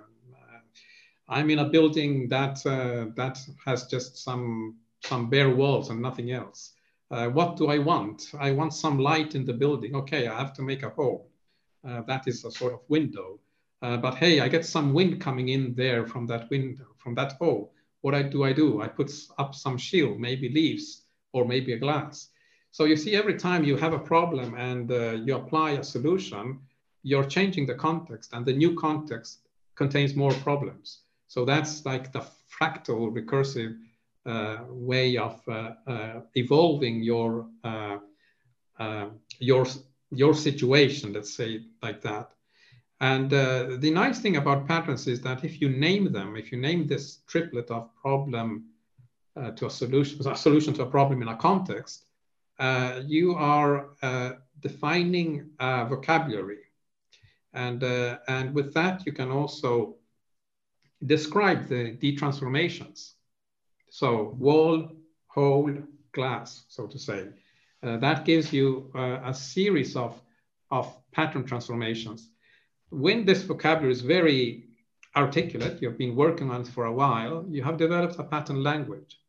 I'm 1.28 1.50
in 1.50 1.58
a 1.58 1.68
building 1.68 2.28
that 2.28 2.64
uh, 2.66 3.06
that 3.16 3.38
has 3.64 3.86
just 3.86 4.18
some 4.18 4.76
some 5.00 5.28
bare 5.28 5.54
walls 5.54 5.90
and 5.90 6.00
nothing 6.00 6.30
else. 6.30 6.72
Uh, 7.10 7.28
what 7.28 7.56
do 7.56 7.68
I 7.68 7.78
want? 7.78 8.32
I 8.38 8.52
want 8.52 8.74
some 8.74 8.98
light 8.98 9.34
in 9.34 9.44
the 9.44 9.52
building. 9.52 9.94
Okay, 9.94 10.26
I 10.26 10.36
have 10.38 10.52
to 10.54 10.62
make 10.62 10.82
a 10.82 10.90
hole. 10.90 11.30
Uh, 11.86 12.02
that 12.02 12.26
is 12.26 12.44
a 12.44 12.50
sort 12.50 12.74
of 12.74 12.80
window. 12.88 13.38
Uh, 13.82 13.96
but 13.96 14.14
hey, 14.14 14.40
I 14.40 14.48
get 14.48 14.64
some 14.64 14.92
wind 14.92 15.20
coming 15.20 15.48
in 15.48 15.74
there 15.74 16.06
from 16.06 16.26
that 16.26 16.48
wind, 16.50 16.80
from 16.98 17.14
that 17.14 17.32
hole. 17.32 17.72
What 18.00 18.14
I 18.14 18.22
do 18.22 18.44
I 18.44 18.52
do? 18.52 18.80
I 18.80 18.88
put 18.88 19.12
up 19.38 19.54
some 19.54 19.78
shield, 19.78 20.18
maybe 20.18 20.48
leaves 20.48 21.02
or 21.32 21.44
maybe 21.44 21.72
a 21.72 21.78
glass. 21.78 22.30
So 22.70 22.84
you 22.84 22.96
see, 22.96 23.16
every 23.16 23.34
time 23.34 23.64
you 23.64 23.76
have 23.76 23.92
a 23.92 23.98
problem 23.98 24.54
and 24.54 24.90
uh, 24.90 25.12
you 25.12 25.36
apply 25.36 25.72
a 25.72 25.84
solution, 25.84 26.60
you're 27.02 27.24
changing 27.24 27.66
the 27.66 27.74
context, 27.74 28.32
and 28.32 28.44
the 28.44 28.52
new 28.52 28.74
context 28.74 29.40
contains 29.76 30.14
more 30.14 30.32
problems. 30.32 31.00
So 31.28 31.44
that's 31.44 31.84
like 31.84 32.12
the 32.12 32.24
fractal 32.50 33.12
recursive 33.12 33.78
uh, 34.26 34.58
way 34.68 35.16
of 35.16 35.40
uh, 35.48 35.72
uh, 35.86 36.20
evolving 36.34 37.02
your 37.02 37.46
uh, 37.62 37.98
your 39.38 39.66
your 40.10 40.34
situation. 40.34 41.12
Let's 41.12 41.34
say 41.34 41.62
like 41.82 42.02
that. 42.02 42.35
And 43.00 43.32
uh, 43.32 43.76
the 43.78 43.90
nice 43.90 44.20
thing 44.20 44.36
about 44.36 44.66
patterns 44.66 45.06
is 45.06 45.20
that 45.22 45.44
if 45.44 45.60
you 45.60 45.68
name 45.68 46.12
them, 46.12 46.36
if 46.36 46.50
you 46.50 46.58
name 46.58 46.86
this 46.86 47.18
triplet 47.26 47.70
of 47.70 47.94
problem 48.00 48.66
to 49.56 49.66
a 49.66 49.70
solution, 49.70 50.26
a 50.26 50.34
solution 50.34 50.72
to 50.74 50.82
a 50.82 50.90
problem 50.90 51.20
in 51.20 51.28
a 51.28 51.36
context, 51.36 52.06
you 53.04 53.34
are 53.34 53.90
defining 54.60 55.50
a 55.60 55.84
vocabulary. 55.84 56.60
And, 57.52 57.82
and 58.28 58.54
with 58.54 58.72
that, 58.72 59.04
you 59.04 59.12
can 59.12 59.30
also 59.30 59.96
describe 61.04 61.68
the, 61.68 61.96
the 62.00 62.16
transformations. 62.16 63.14
So 63.90 64.34
wall, 64.38 64.90
hole, 65.28 65.74
glass, 66.12 66.64
so 66.68 66.86
to 66.86 66.98
say. 66.98 67.28
Uh, 67.82 67.98
that 67.98 68.24
gives 68.24 68.52
you 68.52 68.90
uh, 68.94 69.20
a 69.24 69.34
series 69.34 69.96
of, 69.96 70.20
of 70.70 70.92
pattern 71.12 71.44
transformations. 71.44 72.30
When 72.90 73.24
this 73.24 73.42
vocabulary 73.42 73.92
is 73.92 74.00
very 74.00 74.64
articulate, 75.14 75.80
you've 75.80 75.98
been 75.98 76.16
working 76.16 76.50
on 76.50 76.62
it 76.62 76.68
for 76.68 76.86
a 76.86 76.92
while, 76.92 77.44
you 77.48 77.62
have 77.62 77.76
developed 77.76 78.18
a 78.18 78.24
pattern 78.24 78.62
language. 78.62 79.20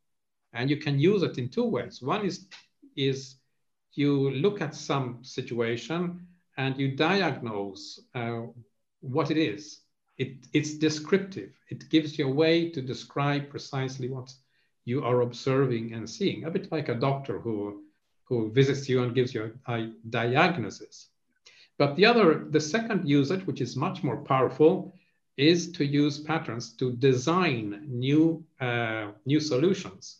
And 0.52 0.70
you 0.70 0.76
can 0.76 0.98
use 0.98 1.22
it 1.22 1.38
in 1.38 1.48
two 1.48 1.64
ways. 1.64 2.00
One 2.00 2.24
is, 2.24 2.46
is 2.96 3.36
you 3.92 4.30
look 4.30 4.60
at 4.60 4.74
some 4.74 5.18
situation 5.22 6.26
and 6.56 6.78
you 6.78 6.96
diagnose 6.96 8.00
uh, 8.14 8.42
what 9.00 9.30
it 9.30 9.36
is 9.36 9.80
it, 10.18 10.48
it's 10.52 10.74
descriptive. 10.74 11.50
It 11.68 11.88
gives 11.88 12.18
you 12.18 12.28
a 12.28 12.32
way 12.32 12.70
to 12.70 12.82
describe 12.82 13.48
precisely 13.48 14.08
what 14.08 14.32
you 14.84 15.04
are 15.04 15.20
observing 15.22 15.94
and 15.94 16.10
seeing, 16.10 16.44
a 16.44 16.50
bit 16.50 16.70
like 16.72 16.88
a 16.88 16.94
doctor 16.94 17.38
who, 17.38 17.84
who 18.24 18.50
visits 18.50 18.88
you 18.88 19.02
and 19.02 19.14
gives 19.14 19.32
you 19.32 19.54
a, 19.66 19.72
a 19.72 19.92
diagnosis. 20.10 21.08
But 21.78 21.94
the 21.96 22.06
other, 22.06 22.44
the 22.50 22.60
second 22.60 23.08
usage, 23.08 23.46
which 23.46 23.60
is 23.60 23.76
much 23.76 24.02
more 24.02 24.16
powerful, 24.16 24.94
is 25.36 25.70
to 25.72 25.84
use 25.84 26.18
patterns 26.18 26.72
to 26.74 26.92
design 26.92 27.84
new, 27.86 28.44
uh, 28.60 29.12
new 29.24 29.38
solutions, 29.38 30.18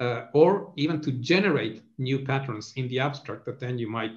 uh, 0.00 0.26
or 0.34 0.72
even 0.76 1.00
to 1.00 1.12
generate 1.12 1.82
new 1.98 2.18
patterns 2.18 2.72
in 2.76 2.88
the 2.88 2.98
abstract 2.98 3.44
that 3.46 3.60
then 3.60 3.78
you 3.78 3.88
might 3.88 4.12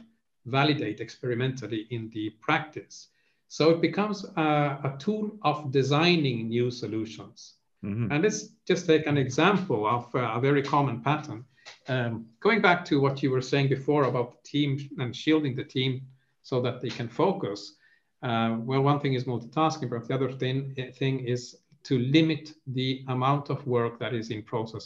validate 0.46 1.00
experimentally 1.00 1.86
in 1.92 2.10
the 2.10 2.32
practice. 2.42 3.10
So 3.48 3.70
it 3.70 3.82
becomes 3.82 4.26
a, 4.36 4.42
a 4.84 4.96
tool 4.98 5.38
of 5.44 5.72
designing 5.72 6.50
new 6.50 6.72
solutions. 6.72 7.54
Mm-hmm. 7.84 8.12
And 8.12 8.24
let's 8.24 8.50
just 8.68 8.88
take 8.88 9.06
an 9.06 9.18
example 9.18 9.88
of 9.88 10.14
uh, 10.16 10.20
a 10.34 10.40
very 10.40 10.64
common 10.64 11.02
pattern. 11.02 11.46
Um, 11.88 12.26
going 12.40 12.62
back 12.62 12.84
to 12.86 13.00
what 13.00 13.22
you 13.22 13.30
were 13.30 13.42
saying 13.42 13.70
before 13.70 14.06
about 14.06 14.32
the 14.32 14.50
team 14.50 14.90
and 14.98 15.16
shielding 15.16 15.56
the 15.56 15.64
team 15.64 16.02
so 16.50 16.60
that 16.62 16.82
they 16.82 16.90
can 16.90 17.08
focus. 17.08 17.76
Uh, 18.24 18.58
well, 18.68 18.82
one 18.82 19.00
thing 19.00 19.14
is 19.14 19.26
multitasking, 19.26 19.90
but 19.90 20.08
the 20.08 20.16
other 20.16 20.32
thing, 20.32 20.76
thing 20.98 21.20
is 21.20 21.42
to 21.84 22.00
limit 22.00 22.54
the 22.66 23.06
amount 23.08 23.50
of 23.52 23.66
work 23.68 24.00
that 24.00 24.14
is 24.14 24.32
in 24.32 24.42
process 24.42 24.86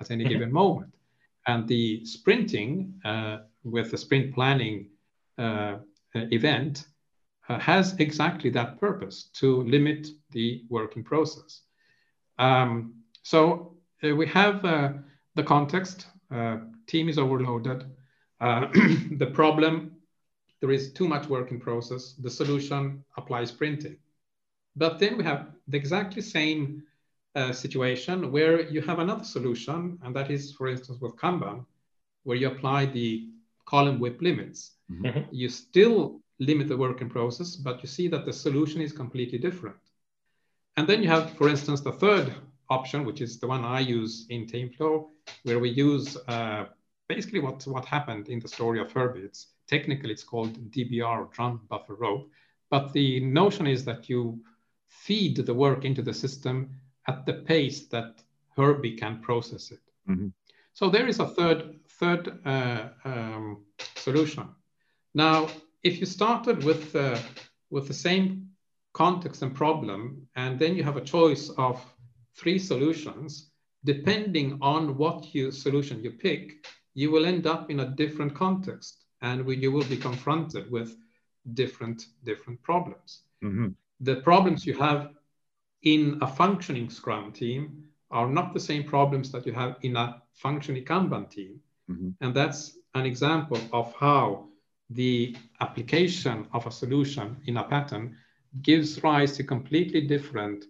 at 0.00 0.10
any 0.10 0.24
given 0.24 0.48
mm-hmm. 0.48 0.62
moment. 0.64 0.92
And 1.46 1.68
the 1.68 2.04
sprinting 2.04 2.94
uh, 3.04 3.36
with 3.62 3.92
the 3.92 3.98
sprint 3.98 4.34
planning 4.34 4.88
uh, 5.38 5.76
event 6.14 6.86
uh, 7.48 7.60
has 7.60 7.94
exactly 8.00 8.50
that 8.50 8.80
purpose 8.80 9.30
to 9.34 9.62
limit 9.62 10.08
the 10.32 10.64
working 10.68 11.04
process. 11.04 11.60
Um, 12.38 12.94
so 13.22 13.76
uh, 14.02 14.16
we 14.16 14.26
have 14.26 14.64
uh, 14.64 14.92
the 15.36 15.44
context, 15.44 16.08
uh, 16.34 16.56
team 16.88 17.08
is 17.08 17.18
overloaded, 17.18 17.84
uh, 18.40 18.66
the 19.22 19.30
problem, 19.32 19.93
there 20.64 20.72
is 20.72 20.94
too 20.94 21.06
much 21.06 21.26
work 21.28 21.50
in 21.50 21.60
process, 21.60 22.14
the 22.14 22.30
solution 22.30 23.04
applies 23.18 23.52
printing. 23.52 23.98
But 24.76 24.98
then 24.98 25.18
we 25.18 25.24
have 25.24 25.48
the 25.68 25.76
exactly 25.76 26.22
same 26.22 26.84
uh, 27.34 27.52
situation 27.52 28.32
where 28.32 28.62
you 28.70 28.80
have 28.80 28.98
another 28.98 29.24
solution, 29.24 29.98
and 30.02 30.16
that 30.16 30.30
is, 30.30 30.52
for 30.52 30.68
instance, 30.68 31.02
with 31.02 31.16
Kanban, 31.16 31.66
where 32.22 32.38
you 32.38 32.48
apply 32.48 32.86
the 32.86 33.28
column 33.66 34.00
width 34.00 34.22
limits. 34.22 34.70
Mm-hmm. 34.90 35.24
You 35.32 35.50
still 35.50 36.22
limit 36.38 36.68
the 36.68 36.78
working 36.78 37.10
process, 37.10 37.56
but 37.56 37.82
you 37.82 37.88
see 37.96 38.08
that 38.08 38.24
the 38.24 38.32
solution 38.32 38.80
is 38.80 38.90
completely 38.90 39.36
different. 39.36 39.76
And 40.78 40.88
then 40.88 41.02
you 41.02 41.10
have, 41.10 41.32
for 41.32 41.50
instance, 41.50 41.82
the 41.82 41.92
third 41.92 42.32
option, 42.70 43.04
which 43.04 43.20
is 43.20 43.38
the 43.38 43.48
one 43.48 43.66
I 43.66 43.80
use 43.80 44.24
in 44.30 44.46
TameFlow, 44.46 45.08
where 45.42 45.58
we 45.58 45.68
use 45.68 46.16
uh, 46.26 46.64
basically 47.06 47.40
what, 47.40 47.62
what 47.66 47.84
happened 47.84 48.30
in 48.30 48.40
the 48.40 48.48
story 48.48 48.80
of 48.80 48.90
Herbie. 48.90 49.28
Technically 49.74 50.12
it's 50.12 50.28
called 50.32 50.70
DBR, 50.70 51.18
or 51.22 51.28
drum 51.32 51.54
buffer 51.68 51.96
rope. 51.96 52.30
But 52.70 52.92
the 52.92 53.08
notion 53.20 53.66
is 53.66 53.84
that 53.84 54.08
you 54.08 54.20
feed 54.88 55.36
the 55.36 55.54
work 55.64 55.84
into 55.84 56.02
the 56.02 56.14
system 56.14 56.56
at 57.08 57.26
the 57.26 57.34
pace 57.50 57.80
that 57.94 58.22
Herbie 58.56 58.96
can 58.96 59.20
process 59.20 59.72
it. 59.72 59.84
Mm-hmm. 60.08 60.28
So 60.74 60.90
there 60.90 61.08
is 61.08 61.18
a 61.18 61.26
third, 61.26 61.80
third 62.00 62.22
uh, 62.44 62.88
um, 63.04 63.64
solution. 63.96 64.46
Now, 65.14 65.48
if 65.82 65.98
you 66.00 66.06
started 66.06 66.62
with 66.62 66.94
uh, 66.94 67.18
with 67.70 67.88
the 67.88 68.00
same 68.08 68.26
context 68.92 69.42
and 69.42 69.52
problem, 69.54 70.28
and 70.36 70.56
then 70.60 70.76
you 70.76 70.84
have 70.84 70.96
a 70.96 71.08
choice 71.16 71.50
of 71.66 71.76
three 72.36 72.60
solutions, 72.60 73.50
depending 73.84 74.58
on 74.62 74.96
what 74.96 75.34
you 75.34 75.50
solution 75.50 76.04
you 76.04 76.12
pick, 76.12 76.66
you 76.94 77.10
will 77.10 77.26
end 77.26 77.46
up 77.46 77.70
in 77.70 77.80
a 77.80 77.90
different 78.02 78.34
context, 78.34 79.03
and 79.24 79.48
you 79.62 79.72
will 79.72 79.88
be 79.94 79.96
confronted 79.96 80.70
with 80.70 80.90
different 81.60 81.98
different 82.24 82.62
problems. 82.62 83.10
Mm-hmm. 83.42 83.68
The 84.00 84.16
problems 84.16 84.66
you 84.66 84.74
have 84.88 85.00
in 85.82 86.18
a 86.20 86.28
functioning 86.40 86.88
Scrum 86.90 87.32
team 87.32 87.84
are 88.10 88.28
not 88.28 88.52
the 88.52 88.60
same 88.70 88.84
problems 88.84 89.32
that 89.32 89.46
you 89.46 89.52
have 89.52 89.76
in 89.82 89.96
a 89.96 90.22
functioning 90.34 90.84
Kanban 90.84 91.30
team, 91.36 91.60
mm-hmm. 91.90 92.10
and 92.20 92.34
that's 92.34 92.60
an 92.94 93.06
example 93.06 93.60
of 93.72 93.86
how 93.94 94.48
the 94.90 95.34
application 95.60 96.46
of 96.52 96.66
a 96.66 96.70
solution 96.70 97.36
in 97.46 97.56
a 97.56 97.64
pattern 97.64 98.16
gives 98.62 99.02
rise 99.02 99.32
to 99.36 99.42
completely 99.42 100.02
different, 100.14 100.66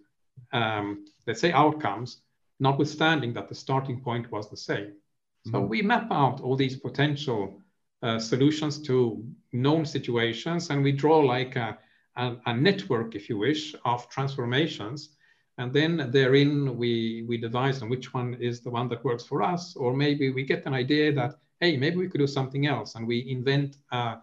um, 0.53 1.05
let's 1.27 1.41
say, 1.41 1.51
outcomes, 1.51 2.21
notwithstanding 2.59 3.33
that 3.33 3.47
the 3.49 3.55
starting 3.55 3.99
point 4.01 4.31
was 4.31 4.49
the 4.49 4.57
same. 4.57 4.91
Mm-hmm. 4.91 5.51
So 5.51 5.59
we 5.59 5.81
map 5.81 6.07
out 6.11 6.39
all 6.41 6.55
these 6.55 6.77
potential 6.77 7.61
uh, 8.05 8.19
solutions 8.19 8.79
to 8.83 9.23
known 9.51 9.85
situations, 9.85 10.69
and 10.69 10.83
we 10.83 10.91
draw 10.91 11.19
like 11.19 11.55
a, 11.55 11.77
a, 12.15 12.35
a, 12.45 12.53
network, 12.53 13.15
if 13.15 13.29
you 13.29 13.37
wish, 13.37 13.75
of 13.83 14.07
transformations. 14.09 15.09
And 15.57 15.73
then 15.73 16.11
therein, 16.11 16.77
we, 16.77 17.25
we 17.27 17.37
devise 17.37 17.81
on 17.81 17.89
which 17.89 18.13
one 18.13 18.35
is 18.35 18.61
the 18.61 18.69
one 18.69 18.89
that 18.89 19.03
works 19.03 19.25
for 19.25 19.41
us, 19.41 19.75
or 19.75 19.95
maybe 19.95 20.29
we 20.29 20.43
get 20.43 20.65
an 20.65 20.73
idea 20.73 21.13
that 21.13 21.35
hey, 21.59 21.77
maybe 21.77 21.97
we 21.97 22.07
could 22.07 22.19
do 22.19 22.27
something 22.27 22.67
else. 22.67 22.95
And 22.95 23.07
we 23.07 23.29
invent 23.29 23.77
a, 23.91 24.17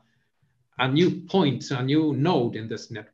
a 0.78 0.88
new 0.88 1.22
point, 1.22 1.70
a 1.70 1.82
new 1.82 2.12
node 2.12 2.56
in 2.56 2.68
this 2.68 2.90
network. 2.90 3.12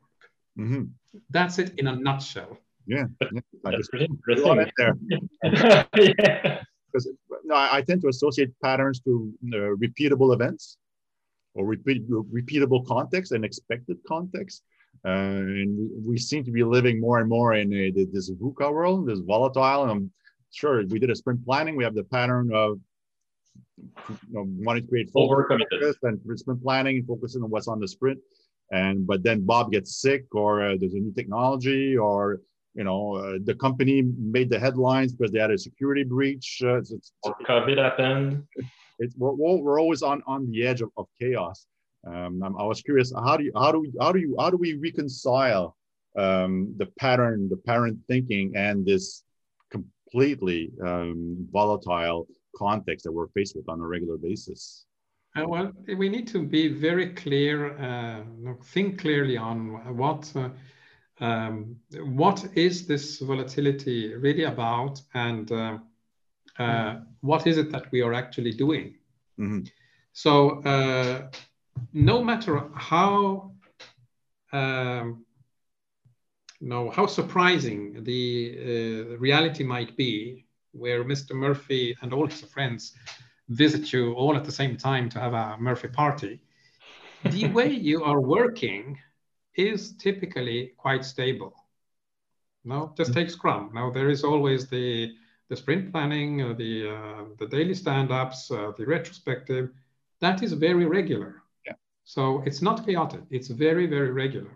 Mm-hmm. 0.57 0.83
That's 1.29 1.59
it 1.59 1.73
in 1.77 1.87
a 1.87 1.95
nutshell. 1.95 2.57
Yeah, 2.85 3.05
yeah. 3.21 3.41
that's 3.63 3.87
pretty 3.87 4.05
interesting. 4.05 4.71
There. 4.77 5.85
yeah. 5.95 6.63
I, 7.51 7.77
I, 7.77 7.81
tend 7.81 8.01
to 8.01 8.07
associate 8.07 8.51
patterns 8.63 8.99
to 9.01 9.33
uh, 9.53 9.57
repeatable 9.83 10.33
events 10.33 10.77
or 11.53 11.65
repeat, 11.65 12.09
repeatable 12.09 12.85
context 12.85 13.31
and 13.31 13.43
expected 13.43 13.97
context. 14.07 14.63
Uh, 15.05 15.09
and 15.09 15.89
we 16.05 16.17
seem 16.17 16.43
to 16.43 16.51
be 16.51 16.63
living 16.63 16.99
more 16.99 17.19
and 17.19 17.29
more 17.29 17.53
in 17.53 17.73
a, 17.73 17.91
this 17.91 18.29
VUCA 18.31 18.71
world, 18.71 19.07
this 19.07 19.19
volatile. 19.19 19.83
And 19.83 19.91
I'm 19.91 20.11
sure 20.51 20.85
we 20.87 20.99
did 20.99 21.09
a 21.09 21.15
sprint 21.15 21.45
planning. 21.45 21.75
We 21.75 21.83
have 21.83 21.95
the 21.95 22.03
pattern 22.03 22.51
of 22.53 22.79
you 24.09 24.17
know, 24.31 24.45
wanting 24.47 24.83
to 24.83 24.89
create 24.89 25.09
focus 25.11 25.95
and 26.03 26.19
sprint 26.39 26.61
planning 26.61 26.97
and 26.97 27.07
focusing 27.07 27.43
on 27.43 27.49
what's 27.49 27.67
on 27.67 27.79
the 27.79 27.87
sprint. 27.87 28.19
And 28.71 29.07
but 29.07 29.23
then 29.23 29.45
Bob 29.45 29.71
gets 29.71 29.99
sick, 29.99 30.25
or 30.33 30.61
uh, 30.61 30.75
there's 30.79 30.93
a 30.93 30.99
new 30.99 31.13
technology, 31.13 31.97
or 31.97 32.41
you 32.79 32.85
know 32.85 33.15
uh, 33.15 33.37
the 33.43 33.55
company 33.55 33.97
made 34.37 34.49
the 34.49 34.59
headlines 34.65 35.11
because 35.13 35.31
they 35.33 35.41
had 35.45 35.51
a 35.51 35.57
security 35.57 36.03
breach. 36.03 36.61
Uh, 36.63 36.77
it's, 36.77 36.91
it's, 36.91 37.11
or 37.23 37.35
COVID 37.47 37.77
happened. 37.77 38.43
It's, 39.01 39.15
we're, 39.15 39.31
we're 39.63 39.79
always 39.79 40.01
on 40.01 40.21
on 40.27 40.51
the 40.51 40.67
edge 40.67 40.81
of, 40.81 40.89
of 40.97 41.05
chaos. 41.17 41.67
Um, 42.05 42.43
I 42.43 42.63
was 42.63 42.81
curious, 42.81 43.13
how 43.27 43.37
do 43.37 43.45
you 43.45 43.53
how 43.55 43.71
do 43.71 43.79
we 43.79 43.93
how 44.01 44.11
do 44.11 44.19
you 44.19 44.35
how 44.37 44.49
do 44.49 44.57
we 44.57 44.73
reconcile 44.75 45.77
um, 46.17 46.73
the 46.75 46.87
pattern, 47.03 47.47
the 47.47 47.61
parent 47.71 47.97
thinking, 48.09 48.51
and 48.57 48.85
this 48.85 49.23
completely 49.71 50.71
um, 50.85 51.47
volatile 51.49 52.27
context 52.57 53.05
that 53.05 53.13
we're 53.13 53.29
faced 53.29 53.55
with 53.55 53.69
on 53.69 53.79
a 53.79 53.87
regular 53.87 54.17
basis? 54.17 54.85
Uh, 55.37 55.47
well, 55.47 55.71
we 55.97 56.09
need 56.09 56.27
to 56.27 56.39
be 56.43 56.67
very 56.67 57.13
clear, 57.13 57.77
uh, 57.77 58.21
think 58.65 58.99
clearly 58.99 59.37
on 59.37 59.95
what 59.95 60.29
uh, 60.35 60.49
um, 61.19 61.75
what 62.03 62.45
is 62.55 62.87
this 62.87 63.19
volatility 63.19 64.13
really 64.15 64.43
about, 64.43 65.01
and 65.13 65.51
uh, 65.51 65.77
uh, 66.57 66.99
what 67.21 67.47
is 67.47 67.57
it 67.57 67.71
that 67.71 67.91
we 67.91 68.01
are 68.01 68.13
actually 68.13 68.53
doing. 68.53 68.95
Mm-hmm. 69.39 69.65
So, 70.13 70.61
uh, 70.63 71.29
no 71.93 72.23
matter 72.23 72.69
how 72.73 73.51
um, 74.51 75.25
no, 76.61 76.89
how 76.89 77.05
surprising 77.05 78.03
the 78.03 79.15
reality 79.17 79.63
might 79.63 79.95
be, 79.95 80.45
where 80.71 81.03
Mr. 81.03 81.31
Murphy 81.33 81.95
and 82.01 82.13
all 82.13 82.27
his 82.27 82.41
friends 82.41 82.93
visit 83.49 83.91
you 83.91 84.13
all 84.13 84.35
at 84.35 84.45
the 84.45 84.51
same 84.51 84.77
time 84.77 85.09
to 85.09 85.19
have 85.19 85.33
a 85.33 85.57
Murphy 85.59 85.87
party, 85.87 86.39
the 87.23 87.47
way 87.53 87.69
you 87.69 88.03
are 88.03 88.21
working 88.21 88.97
is 89.67 89.95
typically 89.97 90.73
quite 90.77 91.03
stable. 91.05 91.53
No, 92.63 92.93
just 92.97 93.13
take 93.13 93.29
Scrum. 93.29 93.71
Now 93.73 93.89
there 93.89 94.09
is 94.09 94.23
always 94.23 94.67
the 94.67 95.15
the 95.49 95.55
sprint 95.55 95.91
planning, 95.91 96.41
uh, 96.41 96.53
the 96.53 96.89
uh, 96.95 97.23
the 97.39 97.47
daily 97.47 97.73
stand-ups, 97.73 98.51
uh, 98.51 98.71
the 98.77 98.85
retrospective. 98.85 99.69
That 100.21 100.43
is 100.43 100.53
very 100.53 100.85
regular. 100.85 101.41
Yeah. 101.65 101.73
So 102.03 102.43
it's 102.45 102.61
not 102.61 102.85
chaotic. 102.85 103.23
It's 103.29 103.47
very 103.47 103.87
very 103.87 104.11
regular, 104.11 104.55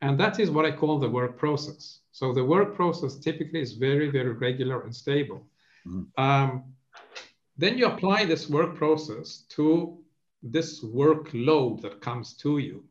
and 0.00 0.18
that 0.18 0.40
is 0.40 0.50
what 0.50 0.64
I 0.64 0.72
call 0.72 0.98
the 0.98 1.10
work 1.10 1.36
process. 1.38 2.00
So 2.12 2.32
the 2.32 2.44
work 2.44 2.74
process 2.74 3.16
typically 3.16 3.60
is 3.60 3.72
very 3.74 4.08
very 4.10 4.32
regular 4.32 4.82
and 4.82 4.94
stable. 4.94 5.46
Mm-hmm. 5.86 6.24
Um, 6.24 6.74
then 7.56 7.76
you 7.78 7.86
apply 7.86 8.24
this 8.24 8.48
work 8.48 8.76
process 8.76 9.44
to 9.56 9.98
this 10.42 10.84
workload 10.84 11.82
that 11.82 12.00
comes 12.00 12.34
to 12.34 12.58
you. 12.58 12.84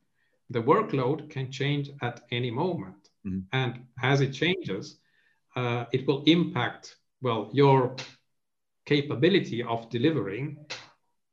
The 0.49 0.61
workload 0.61 1.29
can 1.29 1.51
change 1.51 1.91
at 2.01 2.21
any 2.31 2.51
moment. 2.51 3.09
Mm-hmm. 3.25 3.39
And 3.51 3.85
as 4.01 4.21
it 4.21 4.31
changes, 4.31 4.97
uh, 5.55 5.85
it 5.91 6.07
will 6.07 6.23
impact, 6.25 6.95
well, 7.21 7.49
your 7.53 7.95
capability 8.85 9.63
of 9.63 9.89
delivering. 9.89 10.57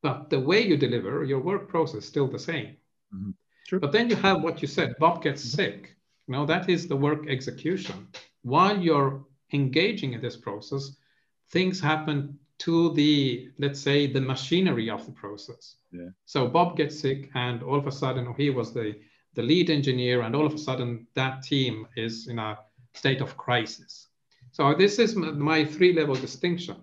But 0.03 0.31
the 0.31 0.41
way 0.41 0.67
you 0.67 0.77
deliver, 0.77 1.25
your 1.25 1.41
work 1.41 1.69
process 1.69 2.03
is 2.03 2.09
still 2.09 2.29
the 2.29 2.39
same. 2.39 2.77
Mm-hmm. 3.15 3.31
Sure. 3.67 3.81
But 3.81 3.93
then 3.93 4.11
you 4.11 4.17
have 4.17 4.43
what 4.43 4.61
you 4.61 4.69
said 4.69 4.95
Bob 4.99 5.23
gets 5.23 5.43
mm-hmm. 5.43 5.57
sick. 5.57 5.97
Now, 6.27 6.45
that 6.47 6.69
is 6.69 6.89
the 6.89 6.97
work 6.97 7.29
execution. 7.29 8.09
While 8.43 8.79
you're 8.79 9.25
engaging 9.53 10.15
in 10.15 10.21
this 10.21 10.37
process, 10.37 10.97
things 11.51 11.81
happen 11.81 12.39
to 12.65 12.95
the 12.95 13.51
let's 13.59 13.79
say 13.79 14.07
the 14.07 14.21
machinery 14.21 14.89
of 14.89 15.05
the 15.05 15.13
process 15.13 15.77
yeah. 15.93 16.09
so 16.25 16.47
bob 16.47 16.77
gets 16.77 16.99
sick 16.99 17.31
and 17.35 17.63
all 17.63 17.79
of 17.79 17.87
a 17.87 17.93
sudden 17.93 18.35
he 18.39 18.49
was 18.49 18.73
the 18.73 18.95
the 19.35 19.43
lead 19.43 19.69
engineer 19.69 20.23
and 20.23 20.35
all 20.35 20.47
of 20.47 20.55
a 20.55 20.59
sudden 20.59 21.07
that 21.15 21.43
team 21.43 21.87
is 21.97 22.29
in 22.29 22.39
a 22.39 22.59
state 22.95 23.21
of 23.21 23.37
crisis 23.37 24.09
so 24.51 24.75
this 24.75 24.99
is 24.99 25.15
my 25.15 25.65
three 25.65 25.93
level 25.93 26.15
distinction 26.15 26.77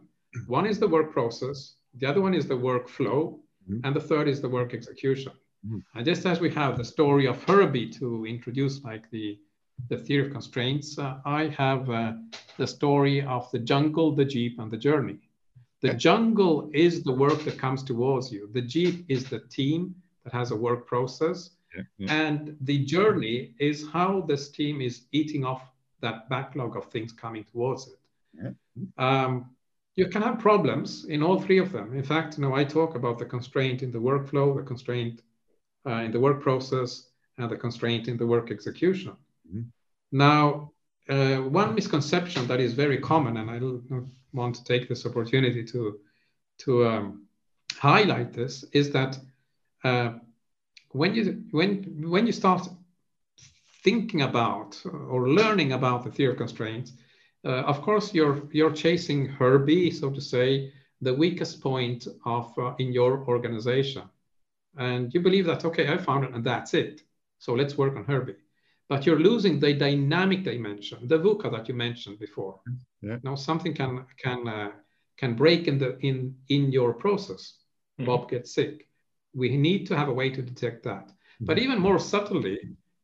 one 0.47 0.67
is 0.67 0.77
the 0.79 0.87
work 0.87 1.11
process 1.11 1.75
the 1.95 2.07
other 2.07 2.21
one 2.21 2.35
is 2.35 2.47
the 2.47 2.61
workflow 2.69 3.21
mm-hmm. 3.67 3.79
and 3.83 3.95
the 3.95 4.07
third 4.09 4.27
is 4.27 4.39
the 4.39 4.49
work 4.57 4.75
execution 4.75 5.33
mm-hmm. 5.65 5.79
and 5.95 6.05
just 6.05 6.25
as 6.27 6.39
we 6.39 6.49
have 6.49 6.77
the 6.77 6.85
story 6.85 7.25
of 7.27 7.43
herbie 7.45 7.89
to 7.89 8.25
introduce 8.25 8.83
like 8.83 9.09
the 9.09 9.39
the 9.89 9.97
theory 9.97 10.27
of 10.27 10.31
constraints 10.31 10.99
uh, 10.99 11.17
i 11.25 11.47
have 11.47 11.89
uh, 11.89 12.13
the 12.57 12.67
story 12.67 13.23
of 13.23 13.49
the 13.51 13.59
jungle 13.71 14.13
the 14.15 14.25
jeep 14.25 14.59
and 14.59 14.69
the 14.69 14.77
journey 14.77 15.17
the 15.81 15.93
jungle 15.93 16.69
is 16.73 17.03
the 17.03 17.11
work 17.11 17.43
that 17.43 17.57
comes 17.57 17.83
towards 17.83 18.31
you. 18.31 18.49
The 18.53 18.61
Jeep 18.61 19.05
is 19.09 19.25
the 19.29 19.39
team 19.39 19.95
that 20.23 20.33
has 20.33 20.51
a 20.51 20.55
work 20.55 20.85
process. 20.85 21.51
Yeah, 21.75 21.83
yeah. 21.97 22.13
And 22.13 22.57
the 22.61 22.85
journey 22.85 23.55
is 23.59 23.87
how 23.91 24.21
this 24.21 24.49
team 24.49 24.81
is 24.81 25.05
eating 25.11 25.45
off 25.45 25.63
that 26.01 26.29
backlog 26.29 26.75
of 26.75 26.85
things 26.91 27.11
coming 27.11 27.45
towards 27.45 27.87
it. 27.87 27.99
Yeah. 28.33 28.51
Um, 28.97 29.51
you 29.95 30.07
can 30.07 30.21
have 30.21 30.39
problems 30.39 31.05
in 31.05 31.21
all 31.21 31.39
three 31.39 31.57
of 31.57 31.71
them. 31.71 31.95
In 31.95 32.03
fact, 32.03 32.37
you 32.37 32.43
know, 32.43 32.55
I 32.55 32.63
talk 32.63 32.95
about 32.95 33.19
the 33.19 33.25
constraint 33.25 33.83
in 33.83 33.91
the 33.91 33.99
workflow, 33.99 34.55
the 34.55 34.63
constraint 34.63 35.21
uh, 35.85 36.03
in 36.05 36.11
the 36.11 36.19
work 36.19 36.41
process, 36.41 37.07
and 37.37 37.49
the 37.49 37.57
constraint 37.57 38.07
in 38.07 38.17
the 38.17 38.25
work 38.25 38.51
execution. 38.51 39.15
Mm-hmm. 39.47 39.61
Now, 40.11 40.71
uh, 41.11 41.37
one 41.41 41.75
misconception 41.75 42.47
that 42.47 42.61
is 42.61 42.73
very 42.73 42.97
common, 42.97 43.37
and 43.37 43.49
I 43.51 43.59
want 44.33 44.55
to 44.55 44.63
take 44.63 44.87
this 44.87 45.05
opportunity 45.05 45.63
to 45.65 45.99
to 46.59 46.85
um, 46.87 47.27
highlight 47.73 48.33
this, 48.33 48.63
is 48.71 48.91
that 48.91 49.19
uh, 49.83 50.13
when 50.91 51.13
you 51.13 51.43
when 51.51 52.09
when 52.09 52.25
you 52.25 52.31
start 52.31 52.67
thinking 53.83 54.21
about 54.21 54.81
or 54.85 55.27
learning 55.29 55.73
about 55.73 56.03
the 56.03 56.11
theory 56.11 56.31
of 56.31 56.37
constraints, 56.37 56.93
uh, 57.43 57.63
of 57.71 57.81
course 57.81 58.13
you're 58.13 58.43
you're 58.53 58.71
chasing 58.73 59.27
Herbie, 59.27 59.91
so 59.91 60.09
to 60.11 60.21
say, 60.21 60.71
the 61.01 61.13
weakest 61.13 61.61
point 61.61 62.07
of 62.25 62.57
uh, 62.57 62.73
in 62.79 62.93
your 62.93 63.27
organization, 63.27 64.03
and 64.77 65.13
you 65.13 65.19
believe 65.19 65.45
that 65.47 65.65
okay, 65.65 65.91
I 65.91 65.97
found 65.97 66.23
it 66.23 66.33
and 66.33 66.43
that's 66.45 66.73
it. 66.73 67.01
So 67.39 67.53
let's 67.53 67.77
work 67.77 67.97
on 67.97 68.05
Herbie 68.05 68.40
but 68.91 69.05
you're 69.05 69.25
losing 69.31 69.57
the 69.57 69.71
dynamic 69.71 70.43
dimension, 70.43 71.07
the 71.07 71.17
VUCA 71.17 71.49
that 71.49 71.69
you 71.69 71.73
mentioned 71.73 72.19
before. 72.19 72.59
Yeah. 73.01 73.19
Now 73.23 73.35
something 73.35 73.73
can 73.73 74.05
can 74.23 74.39
uh, 74.45 74.71
can 75.21 75.31
break 75.33 75.61
in 75.69 75.77
the 75.83 75.97
in 75.99 76.35
in 76.49 76.73
your 76.73 76.91
process. 77.03 77.41
Mm-hmm. 77.41 78.05
Bob 78.07 78.29
gets 78.29 78.53
sick. 78.53 78.89
We 79.33 79.47
need 79.55 79.87
to 79.87 79.95
have 79.95 80.09
a 80.09 80.17
way 80.21 80.29
to 80.37 80.41
detect 80.41 80.83
that. 80.83 81.05
Mm-hmm. 81.07 81.45
But 81.47 81.57
even 81.59 81.79
more 81.79 81.99
subtly, 81.99 82.57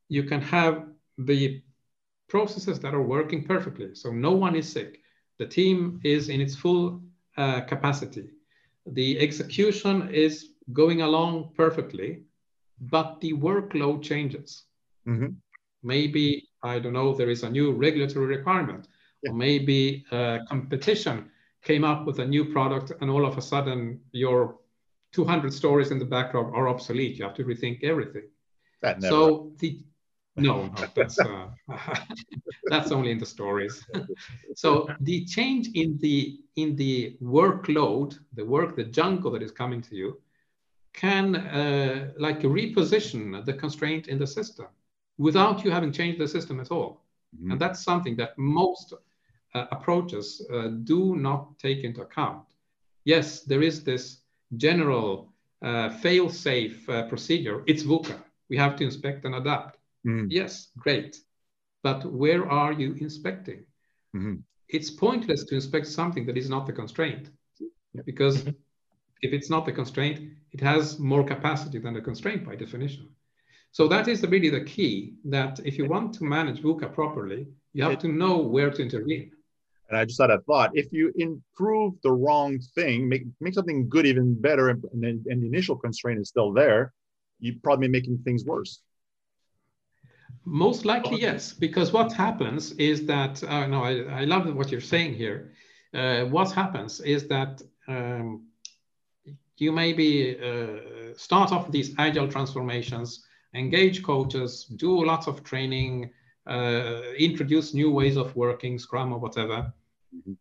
you 0.10 0.24
can 0.32 0.42
have 0.42 0.74
the 1.32 1.42
processes 2.28 2.78
that 2.82 2.94
are 2.94 3.08
working 3.18 3.42
perfectly. 3.54 3.96
So 3.96 4.12
no 4.12 4.34
one 4.46 4.56
is 4.58 4.68
sick. 4.78 4.92
The 5.40 5.48
team 5.60 6.02
is 6.04 6.28
in 6.28 6.42
its 6.42 6.56
full 6.64 7.02
uh, 7.38 7.62
capacity. 7.62 8.28
The 9.00 9.10
execution 9.28 9.96
is 10.26 10.34
going 10.74 11.00
along 11.02 11.54
perfectly, 11.56 12.10
but 12.96 13.22
the 13.22 13.32
workload 13.48 14.04
changes. 14.04 14.50
Mm-hmm. 15.08 15.32
Maybe, 15.84 16.50
I 16.64 16.80
don't 16.80 16.94
know, 16.94 17.14
there 17.14 17.30
is 17.30 17.44
a 17.44 17.50
new 17.50 17.72
regulatory 17.72 18.26
requirement, 18.26 18.88
yeah. 19.22 19.32
or 19.32 19.34
maybe 19.34 20.06
uh, 20.12 20.40
competition 20.50 21.30
came 21.64 21.84
up 21.84 22.06
with 22.06 22.20
a 22.20 22.26
new 22.26 22.46
product 22.46 22.92
and 23.02 23.10
all 23.10 23.26
of 23.26 23.38
a 23.38 23.42
sudden 23.42 24.00
your 24.12 24.58
200 25.14 25.54
stories 25.54 25.92
in 25.92 26.00
the 26.00 26.06
backlog 26.06 26.54
are 26.54 26.68
obsolete. 26.68 27.18
You 27.18 27.26
have 27.26 27.36
to 27.36 27.44
rethink 27.44 27.84
everything. 27.84 28.28
so 29.10 29.52
the 29.60 29.84
no, 30.38 30.68
no 30.68 30.86
that's 30.94 31.20
uh, 31.20 31.48
that's 32.66 32.92
only 32.92 33.12
in 33.12 33.18
the 33.18 33.26
stories. 33.26 33.84
so 34.56 34.88
the 35.02 35.26
change 35.26 35.70
in 35.74 35.98
the 35.98 36.40
in 36.56 36.76
the 36.76 37.18
workload, 37.22 38.20
the 38.34 38.46
work, 38.46 38.76
the 38.76 38.84
jungle 38.84 39.32
that 39.32 39.42
is 39.42 39.52
coming 39.52 39.82
to 39.82 39.96
you, 39.96 40.22
can 40.94 41.36
uh, 41.36 42.12
like 42.18 42.42
reposition 42.42 43.44
the 43.46 43.54
constraint 43.54 44.08
in 44.08 44.20
the 44.20 44.28
system 44.28 44.68
without 45.18 45.64
you 45.64 45.72
having 45.72 45.92
changed 45.92 46.20
the 46.20 46.28
system 46.28 46.60
at 46.60 46.72
all. 46.72 47.04
Mm-hmm. 47.36 47.52
And 47.52 47.62
that's 47.62 47.84
something 47.84 48.16
that 48.18 48.38
most 48.38 48.94
uh, 49.54 49.66
approaches 49.72 50.46
uh, 50.54 50.70
do 50.84 51.16
not 51.16 51.58
take 51.60 51.84
into 51.84 52.02
account. 52.02 52.44
Yes, 53.06 53.42
there 53.42 53.62
is 53.62 53.84
this 53.84 54.22
general 54.56 55.34
uh, 55.62 55.90
fail 55.90 56.30
safe 56.30 56.88
uh, 56.90 57.08
procedure. 57.08 57.64
It's 57.68 57.84
VUCA. 57.84 58.16
We 58.50 58.58
have 58.58 58.76
to 58.78 58.84
inspect 58.84 59.26
and 59.26 59.36
adapt. 59.36 59.78
Mm-hmm. 60.06 60.28
Yes, 60.30 60.70
great. 60.78 61.18
But 61.84 62.06
where 62.06 62.50
are 62.50 62.72
you 62.72 62.96
inspecting? 63.00 63.66
Mm-hmm. 64.16 64.36
It's 64.70 64.90
pointless 64.90 65.46
to 65.46 65.56
inspect 65.56 65.88
something 65.88 66.26
that 66.26 66.38
is 66.38 66.50
not 66.50 66.66
the 66.66 66.74
constraint. 66.74 67.30
because 68.06 68.46
if 69.22 69.34
it's 69.34 69.50
not 69.50 69.66
the 69.66 69.72
constraint, 69.72 70.34
it 70.52 70.62
has 70.62 71.00
more 71.00 71.24
capacity 71.24 71.80
than 71.80 71.94
the 71.94 72.02
constraint 72.02 72.46
by 72.46 72.56
definition. 72.56 73.10
So 73.72 73.88
that 73.88 74.08
is 74.08 74.24
really 74.24 74.50
the 74.50 74.64
key 74.64 75.14
that 75.26 75.60
if 75.64 75.78
you 75.78 75.86
want 75.86 76.14
to 76.16 76.24
manage 76.24 76.62
VUCA 76.62 76.94
properly, 76.94 77.48
you 77.74 77.84
have 77.84 78.00
to 78.00 78.08
know 78.08 78.38
where 78.40 78.72
to 78.72 78.82
intervene. 78.82 79.32
And 79.90 79.98
I 79.98 80.04
just 80.06 80.20
had 80.20 80.32
a 80.32 80.40
thought: 80.40 80.72
if 80.74 80.92
you 80.92 81.14
improve 81.16 81.94
the 82.04 82.12
wrong 82.12 82.60
thing, 82.76 83.08
make 83.08 83.24
make 83.40 83.54
something 83.54 83.88
good 83.88 84.06
even 84.06 84.40
better, 84.40 84.70
and, 84.70 84.84
then 84.94 85.24
and 85.28 85.42
the 85.42 85.48
initial 85.48 85.78
constraint 85.78 86.20
is 86.20 86.28
still 86.28 86.52
there, 86.52 86.94
you 87.40 87.60
probably 87.64 87.88
making 87.88 88.18
things 88.20 88.44
worse. 88.44 88.82
Most 90.44 90.86
likely, 90.86 91.22
yes, 91.22 91.54
because 91.54 91.94
what 91.94 92.12
happens 92.14 92.72
is 92.74 93.06
that 93.06 93.44
uh, 93.44 93.68
no, 93.68 93.84
I, 93.84 94.22
I 94.22 94.24
love 94.26 94.54
what 94.56 94.72
you're 94.72 94.82
saying 94.82 95.14
here. 95.14 95.54
Uh, 95.94 96.26
what 96.26 96.52
happens 96.52 97.00
is 97.02 97.28
that 97.28 97.62
um, 97.88 98.48
you 99.58 99.72
maybe 99.72 100.38
uh, 100.38 101.14
start 101.16 101.52
off 101.52 101.72
these 101.72 101.94
agile 101.98 102.28
transformations, 102.28 103.26
engage 103.58 104.04
coaches, 104.04 104.66
do 104.66 105.04
lots 105.04 105.28
of 105.28 105.44
training, 105.44 106.12
uh, 106.48 107.02
introduce 107.18 107.74
new 107.74 107.92
ways 107.92 108.16
of 108.18 108.36
working, 108.36 108.80
Scrum 108.80 109.12
or 109.12 109.20
whatever. 109.20 109.74
Mm-hmm. 110.16 110.34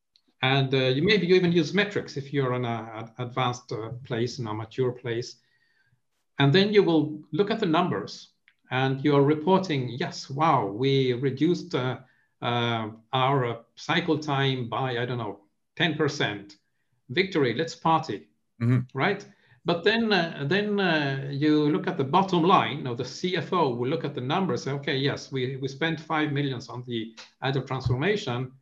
And 0.42 0.72
uh, 0.74 0.88
you 0.94 1.02
maybe 1.02 1.26
you 1.26 1.34
even 1.34 1.52
use 1.52 1.72
metrics 1.74 2.16
if 2.16 2.32
you're 2.32 2.54
in 2.54 2.64
an 2.64 3.10
advanced 3.18 3.72
uh, 3.72 3.90
place, 4.04 4.38
in 4.38 4.46
a 4.46 4.54
mature 4.54 4.92
place. 4.92 5.36
And 6.38 6.52
then 6.52 6.72
you 6.72 6.82
will 6.82 7.20
look 7.32 7.50
at 7.50 7.58
the 7.58 7.66
numbers 7.66 8.28
and 8.70 9.02
you're 9.04 9.22
reporting, 9.22 9.88
yes, 9.88 10.28
wow, 10.28 10.66
we 10.66 11.14
reduced 11.14 11.74
uh, 11.74 11.98
uh, 12.42 12.88
our 13.12 13.64
cycle 13.76 14.18
time 14.18 14.68
by, 14.68 14.98
I 14.98 15.06
don't 15.06 15.18
know, 15.18 15.40
10%. 15.76 16.56
Victory, 17.10 17.54
let's 17.54 17.74
party, 17.74 18.28
mm-hmm. 18.60 18.80
right? 18.92 19.24
But 19.66 19.82
then, 19.82 20.12
uh, 20.12 20.44
then 20.46 20.78
uh, 20.78 21.28
you 21.28 21.68
look 21.70 21.88
at 21.88 21.96
the 21.98 22.04
bottom 22.04 22.44
line, 22.44 22.86
or 22.86 22.94
the 22.94 23.02
CFO 23.02 23.76
will 23.76 23.88
look 23.88 24.04
at 24.04 24.14
the 24.14 24.20
numbers. 24.20 24.62
Say, 24.62 24.70
okay, 24.70 24.96
yes, 24.96 25.32
we, 25.32 25.56
we 25.56 25.66
spent 25.66 25.98
five 25.98 26.30
millions 26.30 26.68
on 26.68 26.84
the 26.86 27.16
agile 27.42 27.62
transformation, 27.62 28.52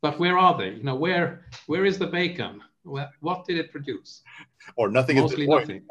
but 0.00 0.18
where 0.18 0.38
are 0.38 0.56
they? 0.56 0.70
You 0.70 0.82
know, 0.82 0.94
where 0.94 1.44
where 1.66 1.84
is 1.84 1.98
the 1.98 2.06
bacon? 2.06 2.62
What, 2.82 3.10
what 3.20 3.44
did 3.44 3.58
it 3.58 3.70
produce? 3.72 4.22
Or 4.76 4.90
nothing. 4.90 5.16
Mostly 5.18 5.46
nothing. 5.46 5.82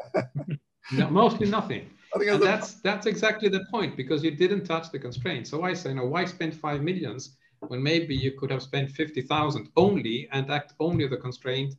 no, 0.92 1.10
mostly 1.10 1.48
nothing. 1.48 1.90
And 2.16 2.44
that's 2.44 2.76
that's 2.76 3.08
exactly 3.08 3.50
the 3.50 3.66
point 3.72 3.98
because 3.98 4.24
you 4.24 4.30
didn't 4.30 4.66
touch 4.66 4.92
the 4.92 5.00
constraint. 5.00 5.48
So 5.48 5.64
I 5.64 5.74
say, 5.74 5.90
you 5.90 5.96
know, 5.96 6.06
why 6.06 6.26
spend 6.26 6.54
five 6.54 6.82
millions 6.84 7.38
when 7.70 7.82
maybe 7.82 8.16
you 8.16 8.32
could 8.40 8.52
have 8.52 8.62
spent 8.62 8.92
fifty 8.92 9.24
thousand 9.24 9.70
only 9.76 10.30
and 10.32 10.52
act 10.52 10.74
only 10.80 11.08
the 11.08 11.18
constraint, 11.18 11.74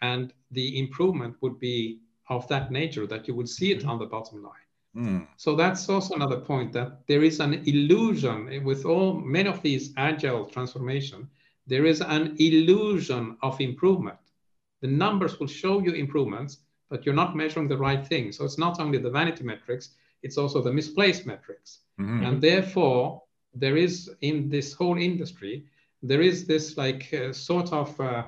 and 0.00 0.32
the 0.52 0.78
improvement 0.78 1.34
would 1.40 1.58
be 1.58 1.98
of 2.28 2.46
that 2.48 2.70
nature 2.70 3.06
that 3.06 3.26
you 3.28 3.34
would 3.34 3.48
see 3.48 3.72
it 3.72 3.80
mm-hmm. 3.80 3.90
on 3.90 3.98
the 3.98 4.06
bottom 4.06 4.42
line. 4.42 4.68
Mm. 4.96 5.26
So 5.36 5.56
that's 5.56 5.88
also 5.88 6.14
another 6.14 6.38
point 6.38 6.72
that 6.74 7.06
there 7.06 7.22
is 7.22 7.40
an 7.40 7.54
illusion 7.66 8.62
with 8.64 8.84
all 8.84 9.14
many 9.14 9.48
of 9.48 9.62
these 9.62 9.92
agile 9.96 10.44
transformation. 10.44 11.28
There 11.66 11.86
is 11.86 12.00
an 12.02 12.36
illusion 12.38 13.36
of 13.42 13.60
improvement. 13.60 14.18
The 14.82 14.88
numbers 14.88 15.38
will 15.38 15.46
show 15.46 15.80
you 15.80 15.92
improvements, 15.92 16.58
but 16.90 17.06
you're 17.06 17.14
not 17.14 17.36
measuring 17.36 17.68
the 17.68 17.78
right 17.78 18.06
thing. 18.06 18.32
So 18.32 18.44
it's 18.44 18.58
not 18.58 18.80
only 18.80 18.98
the 18.98 19.10
vanity 19.10 19.44
metrics, 19.44 19.90
it's 20.22 20.36
also 20.36 20.60
the 20.60 20.72
misplaced 20.72 21.24
metrics. 21.24 21.80
Mm-hmm. 21.98 22.24
And 22.24 22.42
therefore, 22.42 23.22
there 23.54 23.76
is 23.76 24.10
in 24.20 24.48
this 24.48 24.72
whole 24.72 24.98
industry, 24.98 25.64
there 26.02 26.20
is 26.20 26.46
this 26.46 26.76
like 26.76 27.12
uh, 27.14 27.32
sort 27.32 27.72
of 27.72 27.98
uh, 28.00 28.24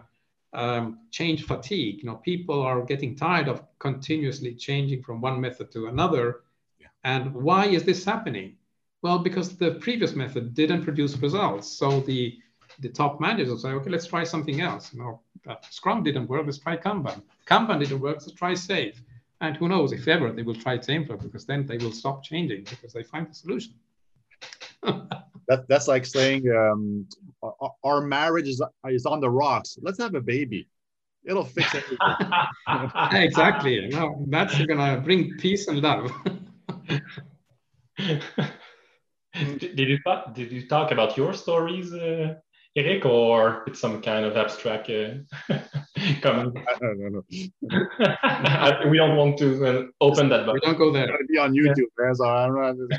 um, 0.54 1.00
change 1.10 1.44
fatigue. 1.44 1.98
You 1.98 2.04
know, 2.04 2.16
people 2.16 2.60
are 2.62 2.82
getting 2.82 3.16
tired 3.16 3.48
of 3.48 3.62
continuously 3.78 4.54
changing 4.54 5.02
from 5.02 5.20
one 5.20 5.40
method 5.40 5.70
to 5.72 5.86
another. 5.86 6.42
Yeah. 6.78 6.86
And 7.04 7.34
why 7.34 7.66
is 7.66 7.84
this 7.84 8.04
happening? 8.04 8.56
Well, 9.02 9.18
because 9.18 9.56
the 9.56 9.72
previous 9.72 10.14
method 10.14 10.54
didn't 10.54 10.84
produce 10.84 11.16
results. 11.18 11.68
So 11.68 12.00
the 12.00 12.38
the 12.80 12.88
top 12.88 13.20
managers 13.20 13.48
will 13.48 13.58
say, 13.58 13.68
okay, 13.68 13.90
let's 13.90 14.06
try 14.06 14.24
something 14.24 14.60
else. 14.60 14.92
You 14.92 15.00
know, 15.00 15.20
uh, 15.46 15.56
Scrum 15.70 16.02
didn't 16.02 16.28
work, 16.28 16.44
let's 16.44 16.58
try 16.58 16.76
Kanban. 16.76 17.22
Kanban 17.46 17.78
didn't 17.78 18.00
work, 18.00 18.16
let's 18.20 18.32
try 18.32 18.54
Safe. 18.54 19.00
And 19.40 19.56
who 19.56 19.68
knows 19.68 19.92
if 19.92 20.08
ever 20.08 20.32
they 20.32 20.42
will 20.42 20.54
try 20.54 20.78
TameFlow 20.78 21.22
because 21.22 21.44
then 21.44 21.66
they 21.66 21.76
will 21.76 21.92
stop 21.92 22.24
changing 22.24 22.64
because 22.64 22.92
they 22.92 23.02
find 23.02 23.28
the 23.28 23.34
solution. 23.34 23.74
that, 25.48 25.66
that's 25.68 25.88
like 25.88 26.06
saying 26.06 26.48
um, 26.50 27.06
our 27.84 28.00
marriage 28.00 28.48
is, 28.48 28.62
is 28.88 29.06
on 29.06 29.20
the 29.20 29.30
rocks. 29.30 29.78
Let's 29.82 29.98
have 29.98 30.14
a 30.14 30.20
baby. 30.20 30.68
It'll 31.24 31.44
fix 31.44 31.74
everything. 31.80 31.98
exactly. 33.22 33.88
No, 33.88 34.24
that's 34.28 34.56
gonna 34.66 35.00
bring 35.00 35.36
peace 35.38 35.66
and 35.68 35.80
love. 35.80 36.12
did 39.58 39.78
you 39.78 39.98
talk? 40.04 40.34
Did 40.34 40.52
you 40.52 40.68
talk 40.68 40.90
about 40.90 41.16
your 41.16 41.32
stories, 41.32 41.94
uh, 41.94 42.34
Eric, 42.76 43.06
or 43.06 43.62
it's 43.66 43.80
some 43.80 44.02
kind 44.02 44.26
of 44.26 44.36
abstract 44.36 44.90
uh, 44.90 45.14
comment? 46.20 46.58
I 46.68 46.74
don't 48.70 48.90
we 48.90 48.98
don't 48.98 49.16
want 49.16 49.38
to 49.38 49.64
uh, 49.64 49.84
open 50.00 50.28
that. 50.28 50.46
We 50.52 50.60
don't 50.60 50.76
go 50.76 50.92
there. 50.92 51.08
It's 51.08 51.30
be 51.30 51.38
on 51.38 51.54
YouTube, 51.54 51.88
yeah. 51.98 52.12
So 52.12 52.28
I 52.28 52.46
don't 52.46 52.90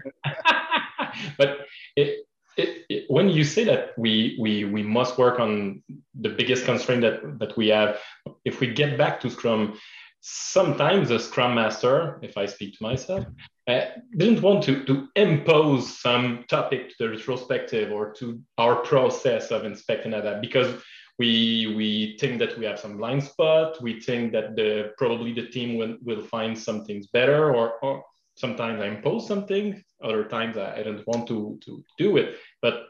but 1.38 1.60
it, 1.96 2.26
it, 2.58 2.86
it, 2.90 3.06
when 3.10 3.30
you 3.30 3.44
say 3.44 3.64
that 3.66 3.98
we, 3.98 4.38
we, 4.40 4.64
we 4.66 4.84
must 4.84 5.18
work 5.18 5.40
on 5.40 5.84
the 6.20 6.30
biggest 6.30 6.66
constraint 6.66 7.02
that, 7.02 7.40
that 7.40 7.58
we 7.58 7.68
have, 7.70 8.00
if 8.46 8.60
we 8.60 8.68
get 8.68 8.98
back 8.98 9.20
to 9.22 9.30
Scrum, 9.30 9.78
sometimes 10.22 11.12
a 11.12 11.20
Scrum 11.20 11.56
Master, 11.56 12.20
if 12.24 12.38
I 12.38 12.46
speak 12.46 12.78
to 12.78 12.84
myself, 12.84 13.26
uh, 13.68 13.82
didn't 14.18 14.42
want 14.42 14.64
to, 14.64 14.84
to 14.86 15.08
impose 15.16 16.00
some 16.00 16.46
topic 16.48 16.90
to 16.90 16.96
the 17.00 17.10
retrospective 17.10 17.92
or 17.92 18.14
to 18.14 18.40
our 18.58 18.76
process 18.78 19.52
of 19.52 19.66
inspecting 19.66 20.12
that 20.12 20.42
because 20.42 20.82
we 21.18 21.74
we 21.78 22.18
think 22.20 22.40
that 22.40 22.58
we 22.58 22.66
have 22.66 22.80
some 22.80 22.98
blind 22.98 23.24
spot 23.24 23.82
we 23.82 24.02
think 24.02 24.34
that 24.34 24.56
the 24.56 24.92
probably 24.98 25.34
the 25.34 25.48
team 25.48 25.78
will, 25.78 25.96
will 26.04 26.22
find 26.22 26.58
some 26.58 26.84
things 26.84 27.08
better 27.08 27.56
or, 27.56 27.80
or 27.82 28.04
sometimes 28.36 28.82
I 28.82 28.88
impose 28.88 29.28
something, 29.28 29.84
other 30.04 30.26
times 30.26 30.58
I, 30.58 30.84
don't 30.84 31.06
want 31.08 31.28
to, 31.28 31.60
to 31.66 31.84
do 31.98 32.18
it. 32.18 32.38
But 32.62 32.86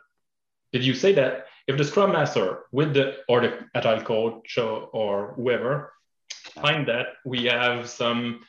did 0.71 0.83
you 0.83 0.93
say 0.93 1.13
that 1.13 1.45
if 1.67 1.77
the 1.77 1.83
Scrum 1.83 2.11
Master 2.11 2.65
with 2.71 2.93
the 2.93 3.17
or 3.29 3.41
the 3.41 3.59
Agile 3.73 4.01
coach 4.01 4.57
or 4.57 5.33
whoever 5.35 5.93
find 6.61 6.87
that 6.87 7.07
we 7.25 7.45
have 7.45 7.89
some 7.89 8.41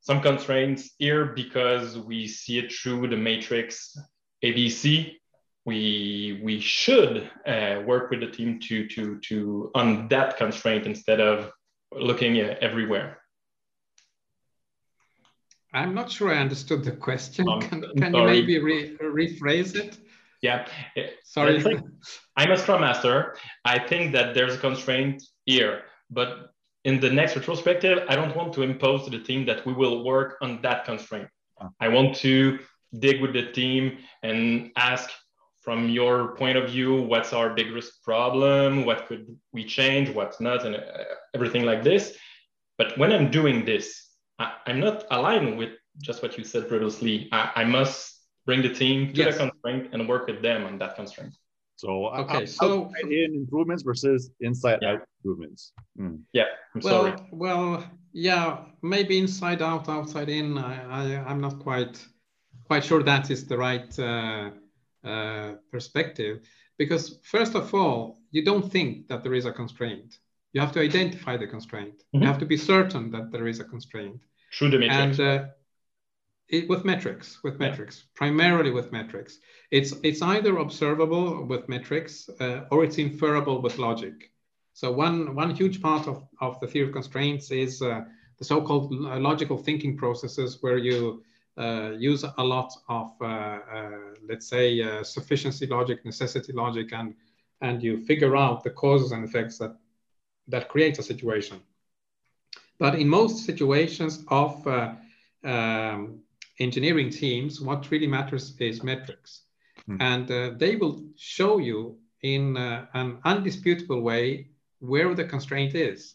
some 0.00 0.20
constraints 0.20 0.94
here 0.98 1.26
because 1.26 1.98
we 1.98 2.26
see 2.26 2.58
it 2.58 2.72
through 2.72 3.08
the 3.08 3.16
matrix 3.16 3.96
ABC, 4.44 5.14
we 5.64 6.40
we 6.42 6.60
should 6.60 7.30
uh, 7.46 7.82
work 7.84 8.10
with 8.10 8.20
the 8.20 8.30
team 8.30 8.60
to 8.60 8.86
to 8.88 9.18
to 9.20 9.70
on 9.74 10.08
that 10.08 10.36
constraint 10.36 10.86
instead 10.86 11.20
of 11.20 11.50
looking 11.92 12.40
everywhere. 12.40 13.17
I'm 15.72 15.94
not 15.94 16.10
sure 16.10 16.34
I 16.34 16.38
understood 16.38 16.84
the 16.84 16.92
question. 16.92 17.48
Um, 17.48 17.60
can, 17.60 17.84
can 17.96 18.14
you 18.14 18.24
maybe 18.24 18.58
re 18.58 18.96
rephrase 18.98 19.74
it? 19.76 19.98
Yeah. 20.40 20.66
Sorry. 21.24 21.62
I'm 22.36 22.50
a 22.52 22.56
Scrum 22.56 22.80
Master. 22.80 23.36
I 23.64 23.78
think 23.78 24.12
that 24.12 24.34
there's 24.34 24.54
a 24.54 24.58
constraint 24.58 25.22
here, 25.46 25.82
but 26.10 26.54
in 26.84 27.00
the 27.00 27.10
next 27.10 27.36
retrospective, 27.36 28.04
I 28.08 28.14
don't 28.14 28.34
want 28.36 28.52
to 28.54 28.62
impose 28.62 29.04
to 29.04 29.10
the 29.10 29.18
team 29.18 29.44
that 29.46 29.66
we 29.66 29.72
will 29.72 30.04
work 30.04 30.36
on 30.40 30.60
that 30.62 30.84
constraint. 30.84 31.28
Oh. 31.60 31.68
I 31.80 31.88
want 31.88 32.14
to 32.16 32.60
dig 33.00 33.20
with 33.20 33.32
the 33.32 33.50
team 33.52 33.98
and 34.22 34.70
ask 34.76 35.10
from 35.60 35.88
your 35.90 36.36
point 36.36 36.56
of 36.56 36.70
view, 36.70 37.02
what's 37.02 37.32
our 37.32 37.50
biggest 37.50 38.02
problem? 38.02 38.86
What 38.86 39.06
could 39.06 39.36
we 39.52 39.64
change? 39.64 40.08
What's 40.08 40.40
not? 40.40 40.64
And 40.64 40.76
uh, 40.76 40.80
everything 41.34 41.64
like 41.64 41.82
this. 41.82 42.16
But 42.78 42.96
when 42.96 43.12
I'm 43.12 43.30
doing 43.30 43.64
this, 43.64 44.07
I, 44.38 44.52
am 44.66 44.80
not 44.80 45.04
aligned 45.10 45.58
with 45.58 45.70
just 46.00 46.22
what 46.22 46.38
you 46.38 46.44
said 46.44 46.68
previously. 46.68 47.28
I, 47.32 47.52
I 47.56 47.64
must 47.64 48.20
bring 48.46 48.62
the 48.62 48.72
team 48.72 49.12
to 49.12 49.14
yes. 49.14 49.36
the 49.36 49.50
constraint 49.50 49.88
and 49.92 50.08
work 50.08 50.26
with 50.26 50.42
them 50.42 50.64
on 50.64 50.78
that 50.78 50.96
constraint. 50.96 51.34
So 51.76 52.08
okay, 52.08 52.44
so 52.44 52.90
in 53.02 53.34
improvements 53.36 53.84
versus 53.84 54.30
inside 54.40 54.80
yeah. 54.82 54.94
out 54.94 55.02
improvements. 55.18 55.72
Mm. 55.96 56.22
Yeah, 56.32 56.46
I'm 56.74 56.80
well, 56.82 57.02
sorry. 57.02 57.16
well, 57.30 57.84
yeah, 58.12 58.64
maybe 58.82 59.16
inside 59.18 59.62
out, 59.62 59.88
outside 59.88 60.28
in. 60.28 60.58
I, 60.58 60.74
I 61.02 61.30
am 61.30 61.40
not 61.40 61.60
quite 61.60 62.04
quite 62.64 62.84
sure 62.84 63.02
that 63.04 63.30
is 63.30 63.46
the 63.46 63.56
right 63.56 63.96
uh, 63.98 64.50
uh, 65.04 65.52
perspective 65.70 66.40
because 66.78 67.20
first 67.22 67.54
of 67.54 67.72
all, 67.72 68.18
you 68.32 68.44
don't 68.44 68.70
think 68.72 69.06
that 69.08 69.22
there 69.22 69.34
is 69.34 69.46
a 69.46 69.52
constraint. 69.52 70.18
You 70.58 70.62
have 70.62 70.72
to 70.72 70.80
identify 70.80 71.36
the 71.36 71.46
constraint. 71.46 71.98
Mm-hmm. 71.98 72.22
You 72.22 72.26
have 72.26 72.40
to 72.40 72.46
be 72.46 72.56
certain 72.56 73.12
that 73.12 73.30
there 73.30 73.46
is 73.46 73.60
a 73.60 73.64
constraint. 73.64 74.20
Through 74.52 74.70
the 74.70 74.78
metrics. 74.80 75.20
And 75.20 75.28
uh, 75.28 75.44
it, 76.48 76.68
with 76.68 76.84
metrics, 76.84 77.38
with 77.44 77.60
metrics, 77.60 77.96
yeah. 77.98 78.08
primarily 78.16 78.72
with 78.72 78.90
metrics. 78.90 79.38
It's 79.70 79.92
it's 80.02 80.20
either 80.20 80.58
observable 80.58 81.46
with 81.46 81.68
metrics 81.68 82.28
uh, 82.40 82.64
or 82.72 82.82
it's 82.82 82.98
inferable 82.98 83.62
with 83.62 83.78
logic. 83.78 84.32
So 84.72 84.90
one, 84.90 85.36
one 85.36 85.54
huge 85.54 85.80
part 85.80 86.08
of, 86.08 86.24
of 86.40 86.58
the 86.58 86.66
theory 86.66 86.88
of 86.88 86.92
constraints 86.92 87.52
is 87.52 87.80
uh, 87.80 88.00
the 88.38 88.44
so-called 88.44 88.90
logical 89.30 89.58
thinking 89.58 89.96
processes 89.96 90.58
where 90.60 90.78
you 90.78 91.22
uh, 91.56 91.90
use 92.10 92.24
a 92.24 92.44
lot 92.44 92.72
of, 92.88 93.12
uh, 93.20 93.24
uh, 93.24 93.98
let's 94.28 94.48
say, 94.48 94.82
uh, 94.82 95.04
sufficiency 95.04 95.66
logic, 95.66 96.04
necessity 96.04 96.52
logic, 96.52 96.88
and, 96.92 97.14
and 97.60 97.80
you 97.80 98.04
figure 98.06 98.34
out 98.36 98.64
the 98.64 98.70
causes 98.70 99.12
and 99.12 99.24
effects 99.24 99.58
that, 99.58 99.76
that 100.48 100.68
creates 100.68 100.98
a 100.98 101.02
situation. 101.02 101.60
But 102.78 102.94
in 102.94 103.08
most 103.08 103.44
situations 103.44 104.24
of 104.28 104.66
uh, 104.66 104.94
um, 105.44 106.20
engineering 106.58 107.10
teams, 107.10 107.60
what 107.60 107.90
really 107.90 108.06
matters 108.06 108.54
is 108.60 108.82
metrics. 108.82 109.42
Hmm. 109.86 109.96
And 110.00 110.30
uh, 110.30 110.50
they 110.56 110.76
will 110.76 111.02
show 111.16 111.58
you 111.58 111.98
in 112.22 112.56
uh, 112.56 112.86
an 112.94 113.18
undisputable 113.24 114.00
way 114.00 114.48
where 114.80 115.14
the 115.14 115.24
constraint 115.24 115.74
is. 115.74 116.14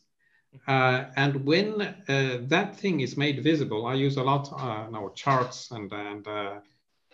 Uh, 0.67 1.05
and 1.15 1.43
when 1.45 1.81
uh, 1.81 2.37
that 2.43 2.75
thing 2.75 2.99
is 2.99 3.17
made 3.17 3.43
visible, 3.43 3.85
I 3.87 3.95
use 3.95 4.17
a 4.17 4.23
lot 4.23 4.51
uh, 4.53 4.89
now 4.89 5.11
charts 5.15 5.71
and, 5.71 5.91
and 5.91 6.27
uh, 6.27 6.59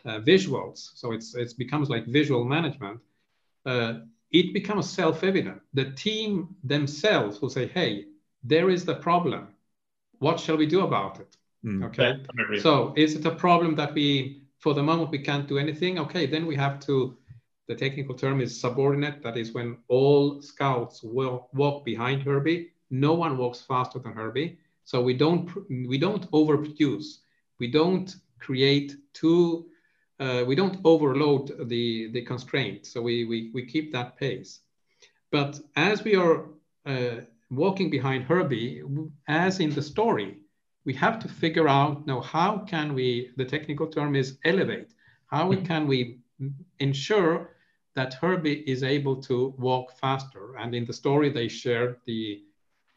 visuals. 0.06 0.92
So 0.96 1.12
it's, 1.14 1.36
it 1.36 1.54
becomes 1.58 1.90
like 1.90 2.06
visual 2.06 2.44
management. 2.44 3.00
It 4.32 4.54
becomes 4.54 4.90
self-evident. 4.90 5.62
The 5.74 5.92
team 5.92 6.56
themselves 6.64 7.42
will 7.42 7.50
say, 7.50 7.68
hey, 7.68 8.06
there 8.44 8.70
is 8.70 8.86
the 8.86 8.96
problem. 8.96 9.50
What 10.20 10.40
shall 10.40 10.58
we 10.58 10.66
do 10.66 10.82
about 10.82 11.20
it? 11.20 11.38
Mm, 11.66 11.86
okay. 11.86 12.60
So 12.62 12.94
is 12.96 13.16
it 13.16 13.26
a 13.26 13.32
problem 13.32 13.76
that 13.76 13.94
we, 13.94 14.44
for 14.60 14.74
the 14.74 14.84
moment, 14.84 15.12
we 15.12 15.20
can't 15.20 15.48
do 15.48 15.58
anything? 15.58 16.00
Okay, 16.00 16.26
then 16.26 16.46
we 16.46 16.56
have 16.56 16.80
to, 16.82 17.18
the 17.68 17.76
technical 17.76 18.16
term 18.16 18.40
is 18.42 18.60
subordinate. 18.60 19.22
That 19.24 19.38
is 19.38 19.54
when 19.54 19.78
all 19.88 20.42
scouts 20.42 21.04
will 21.04 21.50
walk 21.54 21.86
behind 21.86 22.24
Herbie. 22.24 22.72
No 22.90 23.14
one 23.14 23.38
walks 23.38 23.62
faster 23.62 24.00
than 24.00 24.14
Herbie. 24.14 24.58
So 24.84 25.02
we 25.02 25.14
don't, 25.14 25.50
we 25.70 25.98
don't 25.98 26.30
overproduce. 26.32 27.20
We 27.60 27.68
don't 27.68 28.16
create 28.40 28.96
too, 29.14 29.69
uh, 30.20 30.44
we 30.46 30.56
don't 30.56 30.80
overload 30.84 31.70
the, 31.70 32.12
the 32.12 32.22
constraint. 32.22 32.86
So 32.86 33.02
we, 33.02 33.26
we, 33.26 33.52
we 33.54 33.66
keep 33.66 33.92
that 33.94 34.18
pace. 34.18 34.60
But 35.32 35.60
as 35.76 36.04
we 36.04 36.16
are 36.16 36.46
uh, 36.86 37.22
walking 37.50 37.90
behind 37.90 38.24
Herbie, 38.24 38.84
as 39.28 39.60
in 39.60 39.70
the 39.70 39.82
story, 39.82 40.38
we 40.86 40.94
have 40.94 41.20
to 41.20 41.28
figure 41.28 41.68
out 41.68 42.06
now 42.08 42.22
how 42.22 42.60
can 42.60 42.94
we, 42.94 43.32
the 43.38 43.46
technical 43.46 43.88
term 43.88 44.16
is 44.16 44.38
elevate, 44.44 44.94
how 45.28 45.48
we, 45.48 45.58
can 45.58 45.88
we 45.88 46.20
ensure 46.80 47.56
that 47.96 48.14
Herbie 48.14 48.64
is 48.66 48.84
able 48.84 49.18
to 49.24 49.54
walk 49.58 49.98
faster. 49.98 50.56
And 50.58 50.74
in 50.74 50.86
the 50.86 50.94
story, 50.94 51.30
they 51.30 51.48
shared 51.48 51.98
the, 52.06 52.42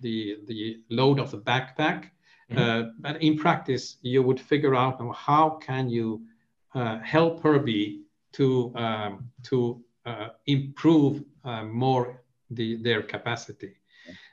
the, 0.01 0.39
the 0.47 0.81
load 0.91 1.19
of 1.19 1.31
the 1.31 1.39
backpack. 1.39 2.11
Mm-hmm. 2.51 2.59
Uh, 2.59 2.91
but 2.99 3.23
in 3.23 3.39
practice, 3.39 3.97
you 4.03 4.23
would 4.23 4.41
figure 4.41 4.75
out 4.75 5.01
now 5.01 5.13
how 5.13 5.51
can 5.51 5.89
you 5.89 6.23
uh, 6.75 6.99
help 7.01 7.43
Herbie 7.43 8.03
to, 8.33 8.73
um, 8.77 9.31
to 9.45 9.83
uh, 10.07 10.29
improve 10.47 11.23
uh, 11.45 11.65
more 11.65 12.23
the, 12.51 12.77
their 12.77 13.03
capacity. 13.03 13.75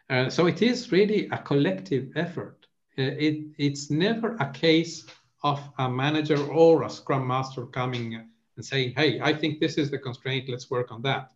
Uh, 0.10 0.30
so 0.30 0.48
it 0.48 0.62
is 0.62 0.92
really 0.92 1.28
a 1.32 1.38
collective 1.38 2.12
effort. 2.16 2.66
Uh, 2.98 3.04
it, 3.04 3.46
it's 3.58 3.90
never 3.90 4.36
a 4.38 4.52
case 4.52 5.06
of 5.44 5.60
a 5.78 5.90
manager 5.90 6.44
or 6.48 6.84
a 6.84 6.90
scrum 6.90 7.28
master 7.28 7.66
coming 7.66 8.26
and 8.56 8.66
saying, 8.66 8.94
hey, 8.98 9.22
I 9.22 9.34
think 9.34 9.60
this 9.60 9.78
is 9.78 9.90
the 9.90 9.98
constraint, 9.98 10.50
let's 10.50 10.70
work 10.70 10.92
on 10.92 11.02
that. 11.04 11.32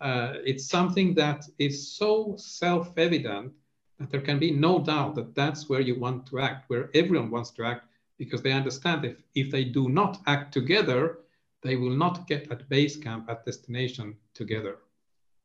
Uh, 0.00 0.34
it's 0.44 0.66
something 0.68 1.14
that 1.14 1.44
is 1.58 1.92
so 1.96 2.34
self-evident 2.38 3.52
that 3.98 4.10
there 4.10 4.20
can 4.20 4.38
be 4.38 4.50
no 4.50 4.78
doubt 4.78 5.14
that 5.16 5.34
that's 5.34 5.68
where 5.68 5.80
you 5.80 5.98
want 5.98 6.26
to 6.26 6.38
act, 6.38 6.70
where 6.70 6.90
everyone 6.94 7.30
wants 7.30 7.50
to 7.50 7.64
act, 7.64 7.86
because 8.20 8.42
they 8.42 8.52
understand 8.52 8.98
if, 9.06 9.16
if 9.34 9.50
they 9.50 9.64
do 9.64 9.88
not 9.88 10.20
act 10.26 10.52
together, 10.52 11.20
they 11.62 11.76
will 11.76 11.96
not 12.04 12.28
get 12.28 12.52
at 12.52 12.68
base 12.68 12.96
camp, 12.96 13.22
at 13.30 13.46
destination 13.46 14.14
together. 14.34 14.74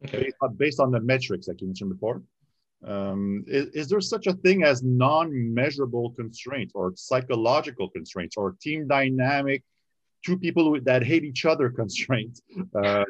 Okay. 0.04 0.30
Based 0.58 0.82
on 0.82 0.92
the 0.92 1.00
metrics 1.00 1.46
that 1.48 1.62
you 1.62 1.68
mentioned 1.68 1.92
before, 1.96 2.22
um, 2.86 3.46
is, 3.48 3.68
is, 3.80 3.88
there 3.88 4.02
such 4.02 4.28
a 4.28 4.34
thing 4.34 4.64
as 4.64 4.84
non-measurable 4.84 6.12
constraints 6.12 6.74
or 6.76 6.92
psychological 6.98 7.90
constraints 7.90 8.36
or 8.36 8.58
team 8.62 8.88
dynamic, 8.88 9.64
two 10.26 10.38
people 10.38 10.78
that 10.82 11.02
hate 11.02 11.24
each 11.24 11.46
other 11.46 11.70
constraints? 11.82 12.42
Uh, 12.84 13.06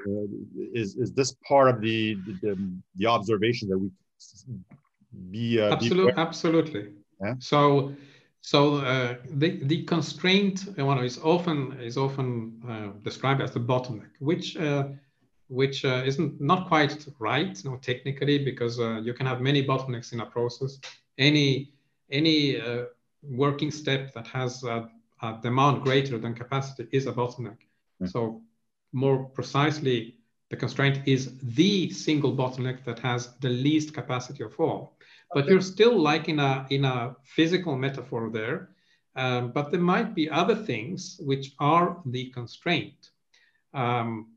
is, 0.74 0.96
is 0.96 1.12
this 1.12 1.36
part 1.48 1.68
of 1.70 1.82
the, 1.82 2.14
the, 2.44 2.54
the 2.98 3.08
observation 3.08 3.68
that 3.70 3.80
we 3.80 3.90
be, 5.32 5.60
uh, 5.60 5.74
absolutely, 5.74 6.12
be 6.12 6.20
absolutely. 6.20 6.84
Yeah? 7.20 7.34
So, 7.40 7.96
so 8.46 8.76
uh, 8.76 9.16
the, 9.32 9.60
the 9.64 9.82
constraint 9.86 10.66
you 10.78 10.84
know, 10.84 11.02
is 11.02 11.18
often 11.18 11.80
is 11.82 11.98
often 11.98 12.62
uh, 12.70 12.90
described 13.02 13.42
as 13.42 13.50
the 13.50 13.60
bottleneck, 13.60 14.12
which 14.20 14.56
uh, 14.56 14.90
which 15.48 15.84
uh, 15.84 16.04
isn't 16.06 16.40
not 16.40 16.68
quite 16.68 17.08
right, 17.18 17.60
you 17.64 17.72
know, 17.72 17.78
technically, 17.78 18.38
because 18.38 18.80
uh, 18.80 19.02
you 19.02 19.16
can 19.16 19.26
have 19.26 19.42
many 19.42 19.66
bottlenecks 19.66 20.14
in 20.14 20.20
a 20.20 20.28
process. 20.28 20.80
Any 21.18 21.74
any 22.12 22.62
uh, 22.62 22.84
working 23.24 23.72
step 23.72 24.14
that 24.14 24.28
has 24.28 24.64
a, 24.64 24.92
a, 25.24 25.40
demand 25.42 25.82
greater 25.82 26.20
than 26.20 26.36
capacity 26.36 26.88
is 26.92 27.08
a 27.08 27.14
bottleneck. 27.14 27.58
Mm. 28.00 28.12
So 28.12 28.44
more 28.94 29.24
precisely, 29.24 30.18
the 30.52 30.56
constraint 30.56 31.00
is 31.08 31.36
the 31.42 31.90
single 31.90 32.36
bottleneck 32.36 32.86
that 32.86 33.00
has 33.00 33.34
the 33.40 33.50
least 33.50 33.96
capacity 33.96 34.44
of 34.44 34.60
all. 34.60 34.95
But 35.36 35.48
you're 35.50 35.60
still 35.60 36.00
like 36.00 36.30
in 36.30 36.40
a 36.40 36.66
in 36.70 36.86
a 36.86 37.18
physical 37.24 37.78
metaphor 37.78 38.30
there. 38.32 38.70
Um, 39.18 39.52
but 39.52 39.70
there 39.70 39.82
might 39.82 40.16
be 40.16 40.30
other 40.30 40.56
things 40.56 41.20
which 41.20 41.52
are 41.60 42.02
the 42.06 42.30
constraint. 42.32 43.12
Um, 43.74 44.32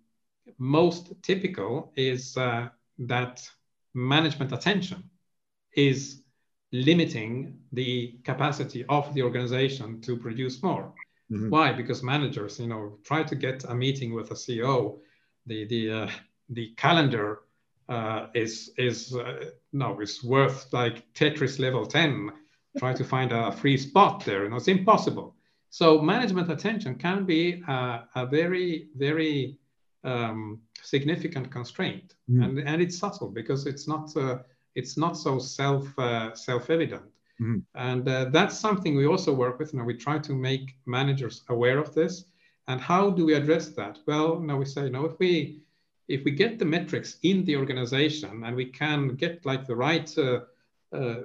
most 0.58 1.12
typical 1.22 1.92
is 1.94 2.36
uh, 2.36 2.70
that 2.98 3.48
management 3.94 4.52
attention 4.52 5.04
is 5.76 6.22
limiting 6.72 7.60
the 7.72 8.18
capacity 8.24 8.84
of 8.88 9.14
the 9.14 9.22
organization 9.22 10.00
to 10.00 10.16
produce 10.16 10.64
more. 10.64 10.92
Mm-hmm. 11.30 11.50
Why? 11.50 11.72
Because 11.72 12.02
managers, 12.02 12.58
you 12.58 12.66
know, 12.66 12.98
try 13.04 13.22
to 13.22 13.36
get 13.36 13.62
a 13.68 13.74
meeting 13.74 14.14
with 14.14 14.32
a 14.32 14.34
CEO. 14.34 14.98
The 15.46 15.64
the 15.66 15.82
uh, 15.92 16.10
the 16.48 16.74
calendar 16.76 17.42
uh, 17.88 18.26
is 18.34 18.70
is 18.76 19.14
uh, 19.14 19.50
no 19.72 20.00
is 20.00 20.22
worth 20.22 20.72
like 20.72 21.12
Tetris 21.14 21.58
level 21.58 21.86
ten. 21.86 22.30
try 22.78 22.92
to 22.92 23.04
find 23.04 23.32
a 23.32 23.50
free 23.50 23.76
spot 23.76 24.24
there. 24.24 24.44
You 24.44 24.50
know, 24.50 24.56
it's 24.56 24.68
impossible. 24.68 25.34
So 25.70 26.00
management 26.00 26.50
attention 26.50 26.94
can 26.94 27.24
be 27.24 27.62
a, 27.66 28.04
a 28.14 28.26
very 28.26 28.88
very 28.96 29.58
um, 30.04 30.60
significant 30.82 31.50
constraint, 31.50 32.14
mm. 32.30 32.44
and 32.44 32.58
and 32.60 32.82
it's 32.82 32.98
subtle 32.98 33.30
because 33.30 33.66
it's 33.66 33.88
not 33.88 34.16
uh, 34.16 34.38
it's 34.74 34.96
not 34.96 35.16
so 35.16 35.38
self 35.38 35.98
uh, 35.98 36.34
self 36.34 36.70
evident, 36.70 37.02
mm. 37.40 37.62
and 37.74 38.08
uh, 38.08 38.26
that's 38.26 38.58
something 38.58 38.96
we 38.96 39.06
also 39.06 39.32
work 39.32 39.58
with. 39.58 39.74
Now 39.74 39.84
we 39.84 39.94
try 39.94 40.18
to 40.18 40.32
make 40.34 40.76
managers 40.86 41.42
aware 41.48 41.78
of 41.78 41.94
this, 41.94 42.24
and 42.68 42.80
how 42.80 43.10
do 43.10 43.26
we 43.26 43.34
address 43.34 43.68
that? 43.70 43.98
Well, 44.06 44.40
now 44.40 44.56
we 44.56 44.64
say, 44.64 44.84
you 44.84 44.90
know, 44.90 45.06
if 45.06 45.18
we 45.18 45.62
if 46.08 46.24
we 46.24 46.30
get 46.30 46.58
the 46.58 46.64
metrics 46.64 47.18
in 47.22 47.44
the 47.44 47.56
organization 47.56 48.42
and 48.44 48.56
we 48.56 48.64
can 48.64 49.14
get 49.14 49.44
like 49.44 49.66
the 49.66 49.76
right 49.76 50.16
uh, 50.18 50.40
uh, 50.92 51.16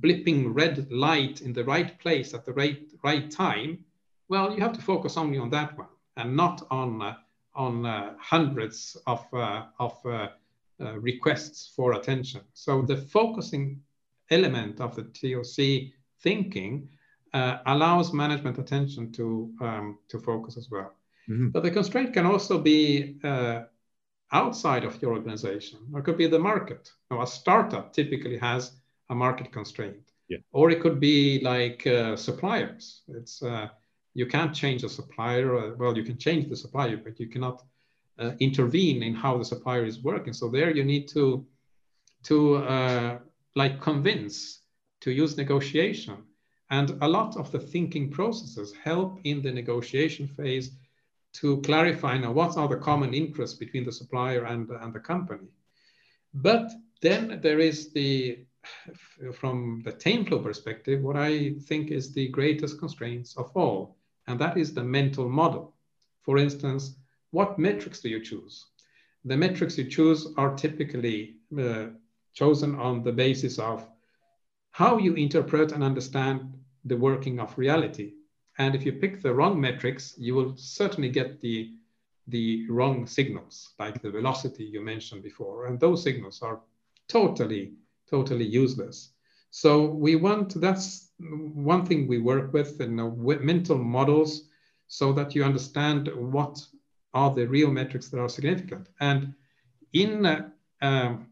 blipping 0.00 0.54
red 0.54 0.90
light 0.90 1.40
in 1.40 1.52
the 1.52 1.64
right 1.64 1.98
place 1.98 2.34
at 2.34 2.44
the 2.44 2.52
right 2.52 2.90
right 3.02 3.30
time, 3.30 3.84
well, 4.28 4.52
you 4.52 4.60
have 4.60 4.72
to 4.74 4.82
focus 4.82 5.16
only 5.16 5.38
on 5.38 5.50
that 5.50 5.76
one 5.78 5.88
and 6.16 6.36
not 6.36 6.66
on 6.70 7.02
uh, 7.02 7.14
on 7.56 7.86
uh, 7.86 8.12
hundreds 8.20 8.96
of, 9.06 9.24
uh, 9.32 9.64
of 9.80 9.96
uh, 10.04 10.28
requests 11.00 11.72
for 11.74 11.94
attention. 11.94 12.42
So 12.52 12.82
the 12.82 12.98
focusing 12.98 13.80
element 14.30 14.80
of 14.80 14.94
the 14.94 15.04
TOC 15.04 15.92
thinking 16.20 16.88
allows 17.66 18.12
management 18.12 18.58
attention 18.58 19.12
to, 19.12 19.50
um, 19.60 19.98
to 20.08 20.18
focus 20.18 20.56
as 20.56 20.70
well. 20.70 20.94
Mm-hmm. 21.28 21.48
But 21.48 21.64
the 21.64 21.70
constraint 21.70 22.14
can 22.14 22.24
also 22.24 22.58
be 22.58 23.18
outside 24.32 24.84
of 24.84 25.00
your 25.00 25.12
organization. 25.12 25.78
It 25.94 26.04
could 26.04 26.18
be 26.18 26.26
the 26.26 26.38
market. 26.38 26.90
Now, 27.10 27.22
a 27.22 27.26
startup 27.26 27.92
typically 27.92 28.38
has 28.38 28.72
a 29.10 29.14
market 29.14 29.52
constraint. 29.52 30.12
Yeah. 30.28 30.38
Or 30.52 30.70
it 30.70 30.80
could 30.80 30.98
be 30.98 31.40
like 31.40 31.86
uh, 31.86 32.16
suppliers. 32.16 33.02
It's 33.08 33.42
uh, 33.42 33.68
you 34.14 34.26
can't 34.26 34.54
change 34.54 34.82
a 34.82 34.88
supplier. 34.88 35.76
Well, 35.76 35.96
you 35.96 36.02
can 36.02 36.18
change 36.18 36.48
the 36.48 36.56
supplier, 36.56 36.96
but 36.96 37.20
you 37.20 37.28
cannot 37.28 37.62
uh, 38.18 38.32
intervene 38.40 39.02
in 39.02 39.14
how 39.14 39.38
the 39.38 39.44
supplier 39.44 39.84
is 39.84 40.02
working. 40.02 40.32
So 40.32 40.48
there 40.48 40.70
you 40.70 40.84
need 40.84 41.08
to 41.08 41.46
to 42.24 42.56
uh, 42.56 43.18
like 43.54 43.80
convince 43.80 44.60
to 45.00 45.12
use 45.12 45.36
negotiation. 45.36 46.16
And 46.70 46.98
a 47.00 47.08
lot 47.08 47.36
of 47.36 47.52
the 47.52 47.60
thinking 47.60 48.10
processes 48.10 48.74
help 48.82 49.20
in 49.22 49.42
the 49.42 49.52
negotiation 49.52 50.26
phase 50.26 50.72
to 51.40 51.60
clarify 51.62 52.16
now 52.18 52.32
what 52.32 52.56
are 52.56 52.68
the 52.68 52.76
common 52.76 53.14
interests 53.14 53.58
between 53.58 53.84
the 53.84 53.92
supplier 53.92 54.44
and, 54.44 54.68
and 54.70 54.92
the 54.92 55.00
company. 55.00 55.48
But 56.34 56.70
then 57.02 57.40
there 57.42 57.58
is 57.58 57.92
the, 57.92 58.44
from 59.34 59.82
the 59.84 59.92
TameFlow 59.92 60.42
perspective, 60.42 61.02
what 61.02 61.16
I 61.16 61.54
think 61.68 61.90
is 61.90 62.12
the 62.12 62.28
greatest 62.28 62.78
constraints 62.78 63.36
of 63.36 63.50
all, 63.54 63.96
and 64.26 64.38
that 64.40 64.56
is 64.56 64.72
the 64.72 64.84
mental 64.84 65.28
model. 65.28 65.74
For 66.22 66.38
instance, 66.38 66.96
what 67.30 67.58
metrics 67.58 68.00
do 68.00 68.08
you 68.08 68.22
choose? 68.22 68.66
The 69.24 69.36
metrics 69.36 69.76
you 69.78 69.84
choose 69.84 70.28
are 70.36 70.54
typically 70.54 71.36
uh, 71.58 71.86
chosen 72.32 72.74
on 72.76 73.02
the 73.02 73.12
basis 73.12 73.58
of 73.58 73.86
how 74.70 74.98
you 74.98 75.14
interpret 75.14 75.72
and 75.72 75.82
understand 75.82 76.54
the 76.84 76.96
working 76.96 77.40
of 77.40 77.56
reality. 77.58 78.12
And 78.58 78.74
if 78.74 78.84
you 78.86 78.92
pick 78.92 79.22
the 79.22 79.34
wrong 79.34 79.60
metrics, 79.60 80.14
you 80.18 80.34
will 80.34 80.56
certainly 80.56 81.10
get 81.10 81.40
the, 81.40 81.72
the 82.28 82.68
wrong 82.70 83.06
signals, 83.06 83.74
like 83.78 84.00
the 84.00 84.10
velocity 84.10 84.64
you 84.64 84.80
mentioned 84.80 85.22
before. 85.22 85.66
And 85.66 85.78
those 85.78 86.02
signals 86.02 86.42
are 86.42 86.60
totally, 87.08 87.74
totally 88.08 88.44
useless. 88.46 89.12
So 89.50 89.86
we 89.86 90.16
want, 90.16 90.60
that's 90.60 91.10
one 91.18 91.86
thing 91.86 92.06
we 92.06 92.18
work 92.18 92.52
with, 92.52 92.80
know, 92.80 93.10
mental 93.10 93.78
models 93.78 94.48
so 94.88 95.12
that 95.12 95.34
you 95.34 95.44
understand 95.44 96.10
what 96.14 96.64
are 97.14 97.34
the 97.34 97.46
real 97.46 97.70
metrics 97.70 98.08
that 98.08 98.20
are 98.20 98.28
significant. 98.28 98.88
And 99.00 99.34
in 99.92 100.26
uh, 100.26 100.50
um, 100.82 101.28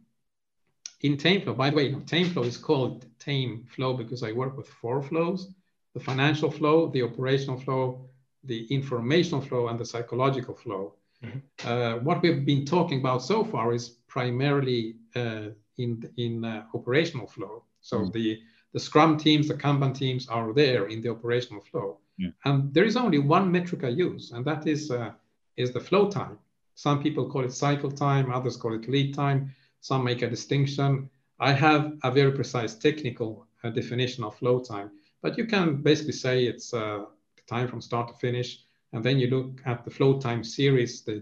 in 1.03 1.18
TameFlow, 1.18 1.57
by 1.57 1.68
the 1.68 1.77
way, 1.77 1.93
TameFlow 1.93 2.47
is 2.47 2.57
called 2.57 3.05
TameFlow 3.18 3.99
because 3.99 4.22
I 4.22 4.33
work 4.33 4.57
with 4.57 4.66
four 4.66 5.03
flows, 5.03 5.53
the 5.95 6.01
financial 6.01 6.51
flow, 6.51 6.89
the 6.89 7.03
operational 7.03 7.59
flow, 7.59 8.09
the 8.45 8.67
informational 8.67 9.41
flow, 9.41 9.69
and 9.69 9.79
the 9.79 9.85
psychological 9.85 10.55
flow. 10.55 10.95
Mm-hmm. 11.25 11.39
Uh, 11.67 11.99
what 11.99 12.21
we've 12.23 12.45
been 12.45 12.65
talking 12.65 13.01
about 13.01 13.23
so 13.23 13.45
far 13.45 13.73
is 13.73 13.89
primarily 14.09 14.97
uh, 15.17 15.49
in, 15.79 16.09
in 16.17 16.45
uh, 16.45 16.65
operational 16.75 17.27
flow. 17.27 17.65
So 17.81 18.01
mm-hmm. 18.01 18.11
the, 18.11 18.41
the 18.73 18.81
Scrum 18.81 19.17
teams, 19.17 19.49
the 19.49 19.55
Kanban 19.55 19.95
teams 19.95 20.29
are 20.29 20.53
there 20.53 20.87
in 20.87 21.01
the 21.01 21.11
operational 21.11 21.63
flow. 21.63 21.99
Yeah. 22.19 22.31
And 22.45 22.73
there 22.75 22.85
is 22.85 22.97
only 22.97 23.19
one 23.19 23.51
metric 23.51 23.85
I 23.85 23.89
use, 23.89 24.33
and 24.33 24.45
that 24.45 24.67
is, 24.67 24.91
uh, 24.91 25.13
is 25.57 25.73
the 25.73 25.81
flow 25.81 26.11
time. 26.11 26.39
Some 26.75 27.03
people 27.03 27.31
call 27.31 27.45
it 27.45 27.53
cycle 27.53 27.91
time, 27.91 28.33
others 28.33 28.57
call 28.57 28.75
it 28.75 28.89
lead 28.89 29.15
time 29.15 29.55
some 29.85 30.03
make 30.03 30.23
a 30.23 30.31
distinction. 30.31 31.11
I 31.39 31.53
have 31.53 31.93
a 32.03 32.11
very 32.11 32.33
precise 32.33 32.75
technical 32.75 33.47
uh, 33.63 33.69
definition 33.69 34.25
of 34.25 34.35
flow 34.35 34.61
time, 34.61 34.91
but 35.25 35.39
you 35.39 35.47
can 35.47 35.77
basically 35.77 36.12
say 36.12 36.45
it's 36.45 36.75
uh, 36.75 37.07
time 37.49 37.66
from 37.66 37.81
start 37.81 38.09
to 38.09 38.14
finish. 38.27 38.61
And 38.93 39.03
then 39.03 39.18
you 39.18 39.29
look 39.29 39.62
at 39.64 39.83
the 39.83 39.91
flow 39.91 40.20
time 40.20 40.45
series, 40.45 41.01
the, 41.01 41.14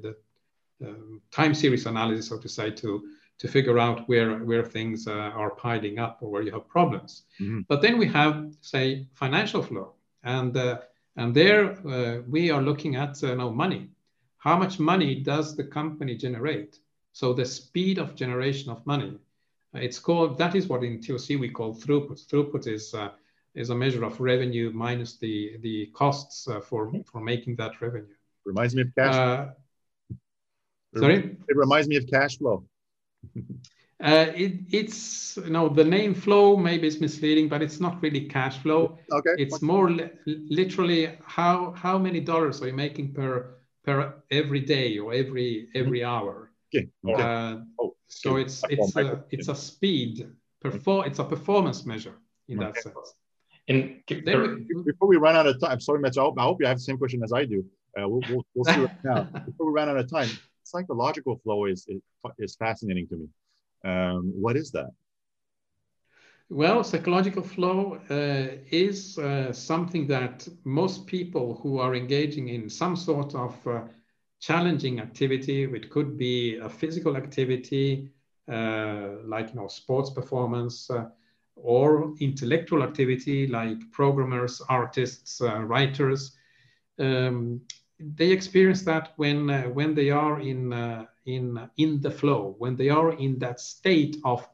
the 0.80 0.88
um, 0.88 1.22
time 1.30 1.54
series 1.54 1.86
analysis, 1.86 2.28
so 2.28 2.38
to 2.38 2.48
say, 2.48 2.72
to, 2.72 3.04
to 3.38 3.46
figure 3.46 3.78
out 3.78 4.08
where, 4.08 4.38
where 4.38 4.64
things 4.64 5.06
uh, 5.06 5.12
are 5.12 5.50
piling 5.50 6.00
up 6.00 6.18
or 6.20 6.32
where 6.32 6.42
you 6.42 6.50
have 6.50 6.68
problems. 6.68 7.22
Mm-hmm. 7.40 7.60
But 7.68 7.80
then 7.80 7.96
we 7.96 8.08
have, 8.08 8.52
say, 8.60 9.06
financial 9.14 9.62
flow. 9.62 9.92
And, 10.24 10.56
uh, 10.56 10.80
and 11.14 11.32
there 11.32 11.78
uh, 11.86 12.22
we 12.28 12.50
are 12.50 12.60
looking 12.60 12.96
at 12.96 13.22
uh, 13.22 13.36
money. 13.36 13.88
How 14.38 14.58
much 14.58 14.80
money 14.80 15.14
does 15.14 15.54
the 15.54 15.64
company 15.64 16.16
generate? 16.16 16.80
So 17.12 17.32
the 17.32 17.46
speed 17.46 17.98
of 17.98 18.16
generation 18.16 18.68
of 18.72 18.84
money, 18.84 19.16
it's 19.74 20.00
called, 20.00 20.38
that 20.38 20.56
is 20.56 20.66
what 20.66 20.82
in 20.82 21.00
TOC 21.00 21.38
we 21.38 21.50
call 21.50 21.72
throughput. 21.72 22.26
Throughput 22.26 22.66
is, 22.66 22.94
uh, 22.94 23.10
is 23.54 23.70
a 23.70 23.74
measure 23.74 24.04
of 24.04 24.20
revenue 24.20 24.70
minus 24.72 25.16
the, 25.16 25.56
the 25.60 25.86
costs 25.94 26.48
uh, 26.48 26.60
for, 26.60 26.88
mm-hmm. 26.88 27.02
for 27.02 27.20
making 27.20 27.56
that 27.56 27.80
revenue. 27.80 28.06
Reminds 28.44 28.74
me 28.74 28.82
of 28.82 28.94
cash. 28.96 29.14
Uh, 29.14 29.46
sorry? 30.96 31.36
It 31.48 31.56
reminds 31.56 31.88
me 31.88 31.96
of 31.96 32.06
cash 32.06 32.38
flow. 32.38 32.64
Uh, 34.02 34.32
it, 34.34 34.54
it's 34.72 35.36
you 35.36 35.50
know 35.50 35.68
the 35.68 35.84
name 35.84 36.12
flow 36.12 36.56
maybe 36.56 36.88
is 36.88 37.00
misleading, 37.00 37.48
but 37.48 37.62
it's 37.62 37.78
not 37.78 38.02
really 38.02 38.22
cash 38.22 38.58
flow. 38.58 38.98
Okay. 39.12 39.30
It's 39.38 39.62
more 39.62 39.92
li 39.92 40.10
literally 40.26 41.16
how 41.24 41.70
how 41.76 41.98
many 41.98 42.18
dollars 42.18 42.60
are 42.62 42.66
you 42.66 42.72
making 42.72 43.14
per 43.14 43.54
per 43.84 44.12
every 44.32 44.58
day 44.58 44.98
or 44.98 45.12
every 45.14 45.68
every 45.76 46.00
mm 46.00 46.04
-hmm. 46.04 46.14
hour. 46.14 46.50
Okay. 46.68 46.88
okay. 47.04 47.22
Uh, 47.22 47.62
oh, 47.78 47.94
so 48.08 48.38
it's 48.38 48.62
it's 48.68 48.96
a, 48.96 49.24
it's 49.30 49.48
a 49.48 49.54
speed 49.54 50.26
perform 50.60 51.06
it's 51.06 51.20
a 51.20 51.24
performance 51.24 51.86
measure 51.86 52.16
in 52.48 52.58
that 52.58 52.76
sense. 52.76 53.14
And 53.72 54.84
before 54.84 55.08
we 55.08 55.16
run 55.16 55.36
out 55.36 55.46
of 55.46 55.60
time, 55.60 55.80
sorry, 55.80 56.00
Mitch, 56.00 56.18
I 56.18 56.22
hope, 56.22 56.38
I 56.38 56.42
hope 56.42 56.60
you 56.60 56.66
have 56.66 56.78
the 56.78 56.82
same 56.82 56.98
question 56.98 57.22
as 57.22 57.32
I 57.32 57.44
do. 57.44 57.64
Uh, 57.98 58.08
we'll, 58.08 58.22
we'll, 58.28 58.46
we'll 58.54 58.64
see 58.64 58.80
right 58.80 59.04
now. 59.04 59.22
Before 59.46 59.66
we 59.66 59.72
run 59.72 59.88
out 59.88 59.96
of 59.96 60.10
time, 60.10 60.30
psychological 60.62 61.38
flow 61.44 61.66
is, 61.66 61.86
is, 61.88 62.00
is 62.38 62.56
fascinating 62.56 63.06
to 63.08 63.16
me. 63.16 63.28
Um, 63.84 64.32
what 64.34 64.56
is 64.56 64.70
that? 64.72 64.90
Well, 66.48 66.84
psychological 66.84 67.42
flow 67.42 67.98
uh, 68.10 68.58
is 68.70 69.18
uh, 69.18 69.52
something 69.52 70.06
that 70.08 70.46
most 70.64 71.06
people 71.06 71.58
who 71.62 71.78
are 71.78 71.94
engaging 71.94 72.48
in 72.48 72.68
some 72.68 72.94
sort 72.94 73.34
of 73.34 73.66
uh, 73.66 73.82
challenging 74.40 75.00
activity, 75.00 75.66
which 75.66 75.88
could 75.88 76.18
be 76.18 76.58
a 76.58 76.68
physical 76.68 77.16
activity, 77.16 78.10
uh, 78.50 79.08
like 79.24 79.50
you 79.50 79.54
know, 79.54 79.68
sports 79.68 80.10
performance, 80.10 80.90
uh, 80.90 81.06
or 81.62 82.14
intellectual 82.20 82.82
activity 82.82 83.46
like 83.46 83.78
programmers, 83.92 84.60
artists, 84.68 85.40
uh, 85.40 85.60
writers. 85.60 86.36
Um, 86.98 87.60
they 87.98 88.30
experience 88.30 88.82
that 88.82 89.12
when 89.16 89.48
uh, 89.48 89.62
when 89.64 89.94
they 89.94 90.10
are 90.10 90.40
in 90.40 90.72
uh, 90.72 91.06
in 91.26 91.68
in 91.76 92.00
the 92.00 92.10
flow, 92.10 92.56
when 92.58 92.76
they 92.76 92.88
are 92.88 93.12
in 93.12 93.38
that 93.38 93.60
state 93.60 94.16
of 94.24 94.46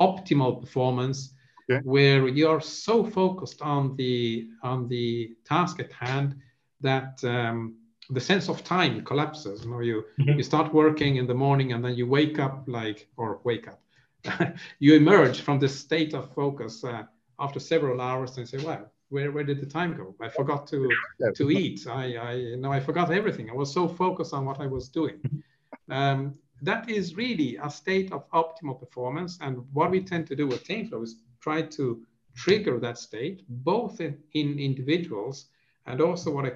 optimal 0.00 0.60
performance, 0.60 1.34
okay. 1.70 1.80
where 1.84 2.28
you 2.28 2.48
are 2.48 2.60
so 2.60 3.04
focused 3.04 3.60
on 3.62 3.96
the 3.96 4.48
on 4.62 4.88
the 4.88 5.34
task 5.44 5.80
at 5.80 5.92
hand 5.92 6.36
that 6.80 7.22
um, 7.24 7.76
the 8.10 8.20
sense 8.20 8.48
of 8.48 8.62
time 8.64 9.04
collapses. 9.04 9.64
You 9.64 9.70
know, 9.70 9.80
you 9.80 10.04
mm-hmm. 10.20 10.38
you 10.38 10.42
start 10.42 10.72
working 10.72 11.16
in 11.16 11.26
the 11.26 11.34
morning 11.34 11.72
and 11.72 11.84
then 11.84 11.94
you 11.94 12.06
wake 12.06 12.38
up 12.38 12.64
like 12.66 13.08
or 13.16 13.40
wake 13.44 13.68
up. 13.68 13.81
you 14.78 14.94
emerge 14.94 15.40
from 15.40 15.58
this 15.58 15.78
state 15.78 16.14
of 16.14 16.32
focus 16.34 16.84
uh, 16.84 17.04
after 17.38 17.60
several 17.60 18.00
hours 18.00 18.38
and 18.38 18.48
say, 18.48 18.58
"Well, 18.58 18.90
where, 19.08 19.32
where 19.32 19.44
did 19.44 19.60
the 19.60 19.66
time 19.66 19.96
go? 19.96 20.14
I 20.20 20.28
forgot 20.28 20.66
to 20.68 20.88
to 21.34 21.50
eat. 21.50 21.86
I, 21.86 22.16
I 22.16 22.32
you 22.34 22.56
know 22.56 22.72
I 22.72 22.80
forgot 22.80 23.10
everything. 23.12 23.50
I 23.50 23.54
was 23.54 23.72
so 23.72 23.88
focused 23.88 24.32
on 24.32 24.44
what 24.44 24.60
I 24.60 24.66
was 24.66 24.88
doing." 24.88 25.20
Um, 25.88 26.38
that 26.62 26.88
is 26.88 27.16
really 27.16 27.58
a 27.62 27.68
state 27.68 28.12
of 28.12 28.30
optimal 28.30 28.78
performance. 28.78 29.38
And 29.40 29.64
what 29.72 29.90
we 29.90 30.00
tend 30.00 30.26
to 30.28 30.36
do 30.36 30.46
with 30.46 30.64
TameFlow 30.64 31.02
is 31.02 31.16
try 31.40 31.62
to 31.62 32.02
trigger 32.36 32.78
that 32.78 32.98
state, 32.98 33.42
both 33.48 34.00
in, 34.00 34.16
in 34.32 34.58
individuals 34.58 35.46
and 35.86 36.00
also 36.00 36.30
what 36.30 36.46
I 36.46 36.52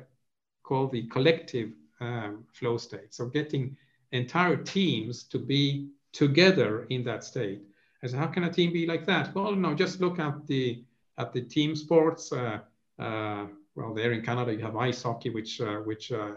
call 0.63 0.89
the 0.89 1.07
collective 1.09 1.73
um, 2.01 2.45
flow 2.53 2.77
state. 2.77 3.13
So 3.13 3.27
getting 3.27 3.77
entire 4.13 4.57
teams 4.57 5.25
to 5.25 5.39
be 5.39 5.91
together 6.17 6.87
in 6.89 7.05
that 7.05 7.23
state. 7.23 7.61
I 8.03 8.07
said, 8.07 8.19
how 8.19 8.29
can 8.29 8.45
a 8.45 8.53
team 8.53 8.73
be 8.73 8.87
like 8.87 9.05
that? 9.07 9.35
Well, 9.35 9.55
no, 9.55 9.75
just 9.75 10.01
look 10.01 10.19
at 10.19 10.47
the 10.47 10.83
at 11.19 11.33
the 11.33 11.43
team 11.43 11.77
sports. 11.77 12.33
Uh, 12.33 12.59
uh, 12.99 13.47
well, 13.75 13.93
there 13.95 14.13
in 14.13 14.23
Canada 14.23 14.53
you 14.53 14.63
have 14.63 14.77
ice 14.77 15.03
hockey, 15.03 15.31
which 15.31 15.61
uh, 15.61 15.79
which 15.89 16.13
uh, 16.13 16.37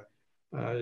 uh, 0.57 0.79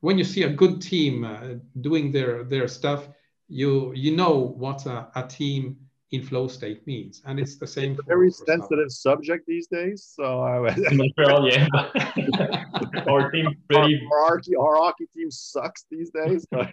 when 0.00 0.18
you 0.18 0.24
see 0.24 0.44
a 0.44 0.56
good 0.62 0.80
team 0.80 1.24
uh, 1.24 1.54
doing 1.80 2.12
their 2.12 2.44
their 2.44 2.68
stuff, 2.68 3.08
you 3.48 3.92
you 3.94 4.14
know 4.14 4.34
what 4.64 4.86
a, 4.86 5.08
a 5.16 5.26
team 5.26 5.76
in 6.12 6.22
flow 6.22 6.46
state 6.46 6.86
means. 6.86 7.22
And 7.24 7.40
it's 7.40 7.56
the 7.56 7.66
same. 7.66 7.92
It's 7.92 8.00
a 8.00 8.04
very 8.04 8.30
sensitive 8.30 8.90
stuff. 8.90 9.16
subject 9.16 9.46
these 9.46 9.66
days. 9.66 10.08
So 10.14 10.40
I 10.40 10.58
was 10.58 10.74
well, 11.18 11.48
yeah. 11.48 11.66
our 13.08 13.30
team 13.30 13.56
pretty 13.68 14.00
our, 14.12 14.18
our, 14.18 14.36
hockey, 14.36 14.56
our 14.56 14.76
hockey 14.76 15.06
team 15.14 15.30
sucks 15.30 15.84
these 15.90 16.10
days, 16.10 16.46
but, 16.50 16.70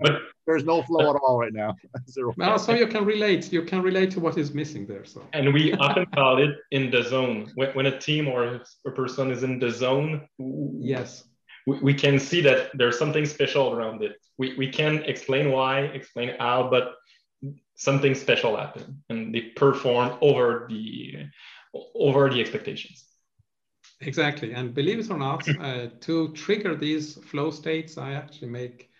but 0.00 0.22
there's 0.46 0.64
no 0.64 0.82
flow 0.82 1.10
at 1.10 1.16
all 1.16 1.38
right 1.38 1.52
now. 1.52 1.74
Zero. 2.08 2.34
Well, 2.36 2.58
so 2.58 2.74
you 2.74 2.86
can 2.86 3.04
relate. 3.04 3.52
You 3.52 3.62
can 3.62 3.82
relate 3.82 4.10
to 4.12 4.20
what 4.20 4.36
is 4.36 4.52
missing 4.52 4.86
there. 4.86 5.04
So 5.04 5.22
and 5.32 5.54
we 5.54 5.72
often 5.74 6.06
call 6.06 6.42
it 6.42 6.56
in 6.72 6.90
the 6.90 7.02
zone. 7.02 7.52
When, 7.54 7.70
when 7.70 7.86
a 7.86 7.98
team 7.98 8.26
or 8.26 8.62
a 8.86 8.90
person 8.90 9.30
is 9.30 9.42
in 9.42 9.58
the 9.58 9.70
zone. 9.70 10.26
Yes. 10.38 11.24
We, 11.66 11.78
we 11.80 11.94
can 11.94 12.18
see 12.18 12.40
that 12.40 12.70
there's 12.74 12.98
something 12.98 13.26
special 13.26 13.72
around 13.72 14.02
it. 14.02 14.16
We, 14.38 14.56
we 14.56 14.68
can 14.70 15.02
explain 15.04 15.52
why, 15.52 15.80
explain 15.80 16.34
how, 16.38 16.68
but 16.70 16.94
something 17.80 18.14
special 18.14 18.58
happened 18.58 18.94
and 19.08 19.34
they 19.34 19.40
performed 19.64 20.12
over 20.20 20.66
the 20.68 21.26
over 21.94 22.28
the 22.28 22.38
expectations. 22.40 23.06
Exactly. 24.02 24.52
And 24.52 24.74
believe 24.74 24.98
it 24.98 25.10
or 25.10 25.16
not 25.16 25.48
uh, 25.48 25.88
to 26.00 26.32
trigger 26.32 26.74
these 26.76 27.04
flow 27.30 27.50
states 27.50 27.96
i 27.96 28.12
actually 28.12 28.50
make 28.60 28.90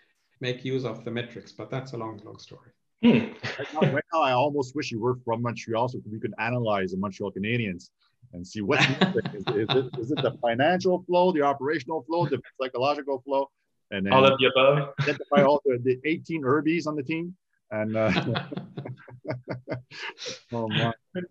make 0.40 0.64
use 0.64 0.84
of 0.84 1.04
the 1.04 1.10
metrics 1.10 1.52
but 1.52 1.68
that's 1.70 1.92
a 1.92 1.98
long 2.02 2.20
long 2.24 2.38
story. 2.38 2.70
Hmm. 3.02 3.32
right, 3.58 3.70
now, 3.74 3.92
right, 3.96 4.08
now, 4.12 4.20
i 4.30 4.32
almost 4.32 4.74
wish 4.76 4.90
you 4.92 5.00
were 5.00 5.16
from 5.24 5.40
montreal 5.42 5.88
so 5.88 5.98
we 6.10 6.20
could 6.24 6.34
analyze 6.38 6.90
the 6.92 6.98
montreal 7.04 7.32
Canadiens 7.32 7.90
and 8.32 8.46
see 8.46 8.62
what 8.62 8.80
is, 8.80 9.44
is, 9.62 9.70
it, 9.80 9.86
is 10.02 10.10
it 10.14 10.22
the 10.28 10.34
financial 10.46 11.02
flow 11.06 11.32
the 11.32 11.42
operational 11.52 12.02
flow 12.06 12.26
the 12.26 12.40
psychological 12.60 13.20
flow? 13.26 13.50
And 13.90 14.06
then 14.06 14.12
all 14.12 14.24
of 14.24 14.38
the 14.38 14.46
above. 14.46 14.94
identify 15.00 15.42
all 15.42 15.60
the, 15.64 15.78
the 15.82 15.98
18 16.04 16.42
herbies 16.42 16.86
on 16.86 16.94
the 16.94 17.02
team 17.02 17.34
And 17.70 17.96
uh, 17.96 18.10
oh 20.52 20.68
my. 20.68 20.92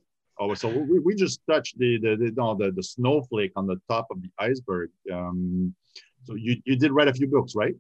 Oh, 0.41 0.53
so 0.53 0.69
we, 0.69 0.99
we 0.99 1.15
just 1.15 1.41
touched 1.49 1.77
the 1.77 1.99
the 1.99 2.15
the, 2.15 2.31
no, 2.37 2.55
the 2.55 2.71
the 2.71 2.81
snowflake 2.81 3.51
on 3.57 3.67
the 3.67 3.75
top 3.89 4.07
of 4.09 4.21
the 4.21 4.29
iceberg. 4.39 4.89
Um, 5.11 5.75
so 6.23 6.35
you 6.35 6.61
you 6.63 6.77
did 6.77 6.93
write 6.93 7.09
a 7.09 7.13
few 7.13 7.27
books, 7.27 7.55
right? 7.55 7.75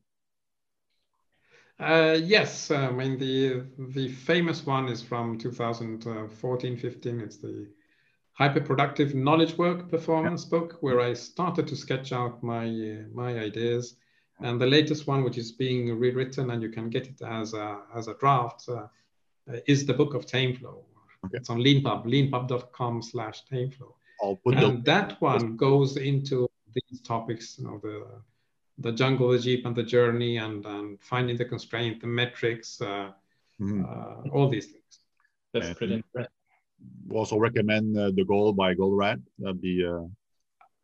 Uh, 1.79 2.17
yes, 2.21 2.69
I 2.69 2.91
mean 2.91 3.17
the 3.17 3.63
the 3.93 4.09
famous 4.09 4.65
one 4.65 4.89
is 4.89 5.01
from 5.01 5.37
2014, 5.37 6.75
15. 6.75 7.19
It's 7.21 7.37
the 7.37 7.69
hyperproductive 8.37 9.13
knowledge 9.13 9.57
work 9.57 9.89
performance 9.89 10.43
yeah. 10.43 10.59
book 10.59 10.77
where 10.81 10.99
I 10.99 11.13
started 11.13 11.65
to 11.67 11.77
sketch 11.77 12.11
out 12.11 12.43
my 12.43 12.65
uh, 12.65 13.03
my 13.13 13.39
ideas. 13.39 13.95
And 14.41 14.59
the 14.59 14.65
latest 14.67 15.07
one, 15.07 15.23
which 15.23 15.37
is 15.37 15.51
being 15.51 15.97
rewritten, 15.97 16.51
and 16.51 16.61
you 16.61 16.69
can 16.69 16.89
get 16.89 17.07
it 17.07 17.21
as 17.21 17.53
a 17.53 17.81
as 17.95 18.07
a 18.07 18.13
draft, 18.15 18.67
uh, 18.69 18.87
is 19.67 19.85
the 19.85 19.93
book 19.93 20.13
of 20.13 20.25
TameFlow. 20.25 20.77
Okay. 21.25 21.37
It's 21.37 21.49
on 21.49 21.59
LeanPub, 21.59 22.05
leanpub.com 22.05 23.01
slash 23.01 23.43
TameFlow. 23.51 23.93
I'll 24.23 24.39
and 24.45 24.77
the- 24.77 24.91
that 24.91 25.21
one 25.21 25.57
goes 25.57 25.97
into 25.97 26.49
these 26.73 27.01
topics, 27.01 27.57
you 27.57 27.65
know, 27.65 27.79
the 27.83 28.05
the 28.79 28.91
jungle, 28.93 29.29
the 29.29 29.39
jeep, 29.39 29.65
and 29.65 29.75
the 29.75 29.83
journey, 29.83 30.37
and, 30.37 30.65
and 30.65 31.01
finding 31.01 31.35
the 31.35 31.45
constraint, 31.45 31.99
the 31.99 32.07
metrics, 32.07 32.81
uh, 32.81 33.11
mm-hmm. 33.59 33.83
uh, 33.83 34.29
all 34.31 34.47
these 34.47 34.67
things. 34.67 34.99
That's 35.53 35.67
and 35.67 35.77
pretty 35.77 35.93
impressive. 35.95 36.31
Also 37.11 37.37
recommend 37.37 37.97
uh, 37.97 38.11
the 38.11 38.23
goal 38.23 38.53
by 38.53 38.73
Goldratt. 38.73 39.21
That'd 39.37 39.61
be 39.61 39.85
uh, 39.85 40.03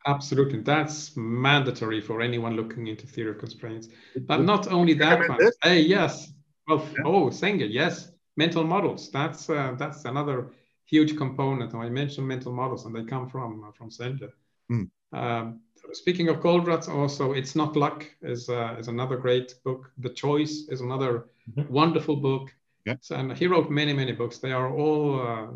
absolutely 0.05 0.59
that's 0.61 1.15
mandatory 1.15 2.01
for 2.01 2.21
anyone 2.21 2.55
looking 2.55 2.87
into 2.87 3.07
theory 3.07 3.31
of 3.31 3.39
constraints. 3.39 3.89
But 4.27 4.41
not 4.41 4.71
only 4.71 4.93
that 4.95 5.27
one. 5.27 5.39
Hey, 5.63 5.81
yes. 5.81 6.31
Well, 6.67 6.87
yeah. 6.93 7.03
oh, 7.05 7.29
Senge, 7.29 7.67
yes. 7.69 8.11
Mental 8.37 8.63
models. 8.63 9.11
That's 9.11 9.49
uh, 9.49 9.75
that's 9.77 10.05
another 10.05 10.51
huge 10.85 11.17
component. 11.17 11.73
I 11.73 11.89
mentioned 11.89 12.27
mental 12.27 12.51
models, 12.51 12.85
and 12.85 12.95
they 12.95 13.03
come 13.03 13.29
from 13.29 13.63
uh, 13.63 13.71
from 13.71 13.89
Senge. 13.89 14.29
Mm. 14.71 14.89
Um, 15.13 15.61
speaking 15.93 16.27
of 16.29 16.37
Goldratt, 16.37 16.89
also 16.89 17.31
it's 17.31 17.55
not 17.55 17.75
luck 17.75 18.05
is 18.21 18.49
uh, 18.49 18.75
is 18.77 18.87
another 18.87 19.17
great 19.17 19.55
book. 19.63 19.91
The 19.99 20.09
Choice 20.09 20.67
is 20.69 20.81
another 20.81 21.27
mm-hmm. 21.49 21.71
wonderful 21.71 22.17
book. 22.17 22.53
Yeah. 22.85 22.95
So, 23.01 23.15
and 23.15 23.35
he 23.37 23.47
wrote 23.47 23.69
many 23.69 23.93
many 23.93 24.11
books. 24.11 24.39
They 24.39 24.51
are 24.51 24.69
all 24.69 25.21
uh, 25.21 25.47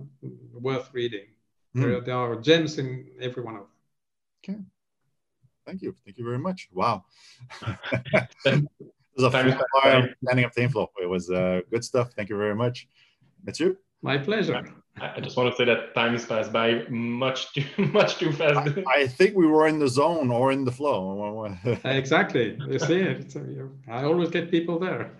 worth 0.54 0.90
reading. 0.94 1.28
Mm. 1.76 1.82
There, 1.82 2.02
there 2.02 2.16
are 2.16 2.36
gems 2.38 2.80
in 2.80 3.08
every 3.22 3.44
one 3.44 3.56
of 3.56 3.62
them. 3.62 3.79
Okay. 4.44 4.60
Thank 5.66 5.82
you. 5.82 5.96
Thank 6.06 6.18
you 6.18 6.26
very 6.26 6.40
much. 6.40 6.70
Wow. 6.74 7.04
it 8.46 8.68
was 9.16 9.24
a 9.24 9.32
fun 9.32 9.60
understanding 9.84 10.46
of 10.46 10.52
TameFlow. 10.54 10.88
It 11.02 11.10
was 11.10 11.30
uh, 11.30 11.62
good 11.70 11.84
stuff. 11.84 12.12
Thank 12.14 12.30
you 12.30 12.38
very 12.38 12.56
much. 12.56 12.88
That's 13.44 13.60
you. 13.60 13.78
My 14.02 14.18
pleasure. 14.18 14.64
I 15.02 15.20
just 15.22 15.38
want 15.38 15.52
to 15.52 15.56
say 15.56 15.66
that 15.66 15.94
time 15.94 16.14
has 16.14 16.26
passed 16.26 16.52
by 16.52 16.84
much 16.90 17.54
too 17.54 17.66
much 17.94 18.18
too 18.18 18.32
fast. 18.34 18.78
I, 18.88 19.02
I 19.02 19.08
think 19.08 19.36
we 19.36 19.48
were 19.48 19.68
in 19.68 19.80
the 19.80 19.88
zone 19.88 20.30
or 20.32 20.52
in 20.52 20.66
the 20.66 20.72
flow. 20.72 21.46
exactly. 21.86 22.58
You 22.68 22.80
see 22.80 23.00
it. 23.00 23.36
I 23.88 24.04
always 24.04 24.30
get 24.30 24.52
people 24.52 24.80
there. 24.80 25.12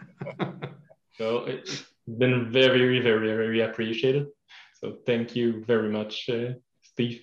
so 1.18 1.46
it's 1.46 1.84
been 2.18 2.52
very, 2.52 3.00
very, 3.00 3.28
very 3.28 3.62
appreciated. 3.62 4.28
So 4.74 4.98
thank 5.06 5.36
you 5.36 5.64
very 5.66 5.90
much, 5.90 6.30
uh, 6.30 6.54
Steve. 6.82 7.22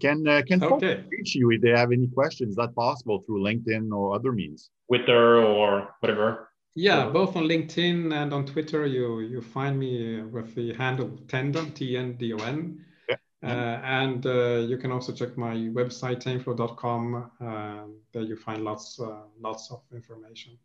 Can 0.00 0.28
uh, 0.28 0.42
can 0.46 0.62
okay. 0.62 1.04
reach 1.10 1.34
you 1.34 1.50
if 1.50 1.60
they 1.60 1.70
have 1.70 1.90
any 1.90 2.06
questions? 2.06 2.50
Is 2.50 2.56
that 2.56 2.74
possible 2.74 3.20
through 3.20 3.42
LinkedIn 3.42 3.90
or 3.92 4.14
other 4.14 4.30
means? 4.30 4.70
Twitter 4.88 5.42
or 5.42 5.88
whatever. 6.00 6.50
Yeah, 6.74 7.10
both 7.10 7.36
on 7.36 7.44
LinkedIn 7.44 8.14
and 8.14 8.32
on 8.32 8.46
Twitter, 8.46 8.86
you 8.86 9.20
you 9.20 9.42
find 9.42 9.78
me 9.78 10.22
with 10.22 10.54
the 10.54 10.72
handle 10.74 11.10
Tendon 11.26 11.72
T 11.72 11.96
N 11.96 12.14
D 12.16 12.32
O 12.32 12.36
N. 12.36 12.84
Yeah. 13.08 13.16
Uh, 13.42 13.80
and 13.82 14.24
uh, 14.24 14.64
you 14.70 14.78
can 14.78 14.92
also 14.92 15.12
check 15.12 15.36
my 15.36 15.54
website 15.54 16.22
tameflow.com. 16.22 17.30
Uh, 17.40 17.84
there 18.12 18.22
you 18.22 18.36
find 18.36 18.62
lots 18.62 19.00
uh, 19.00 19.22
lots 19.40 19.72
of 19.72 19.82
information. 19.92 20.56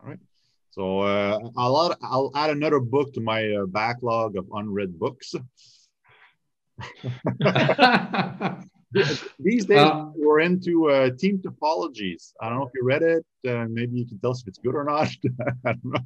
All 0.00 0.08
right. 0.08 0.18
So 0.70 1.00
uh, 1.00 1.38
I'll 1.58 1.92
add, 1.92 1.98
I'll 2.02 2.32
add 2.34 2.48
another 2.48 2.80
book 2.80 3.12
to 3.12 3.20
my 3.20 3.52
uh, 3.52 3.66
backlog 3.66 4.36
of 4.36 4.48
unread 4.54 4.98
books. 4.98 5.34
These 9.40 9.64
days, 9.66 9.78
uh, 9.78 10.10
we're 10.14 10.40
into 10.40 10.90
uh, 10.90 11.10
team 11.18 11.38
topologies. 11.38 12.32
I 12.40 12.48
don't 12.48 12.58
know 12.58 12.66
if 12.66 12.72
you 12.74 12.84
read 12.84 13.02
it. 13.02 13.24
Uh, 13.48 13.66
maybe 13.70 13.98
you 13.98 14.06
can 14.06 14.18
tell 14.18 14.32
us 14.32 14.42
if 14.42 14.48
it's 14.48 14.58
good 14.58 14.74
or 14.74 14.84
not. 14.84 15.08
I 15.66 15.72
don't 15.72 15.84
know. 15.84 16.02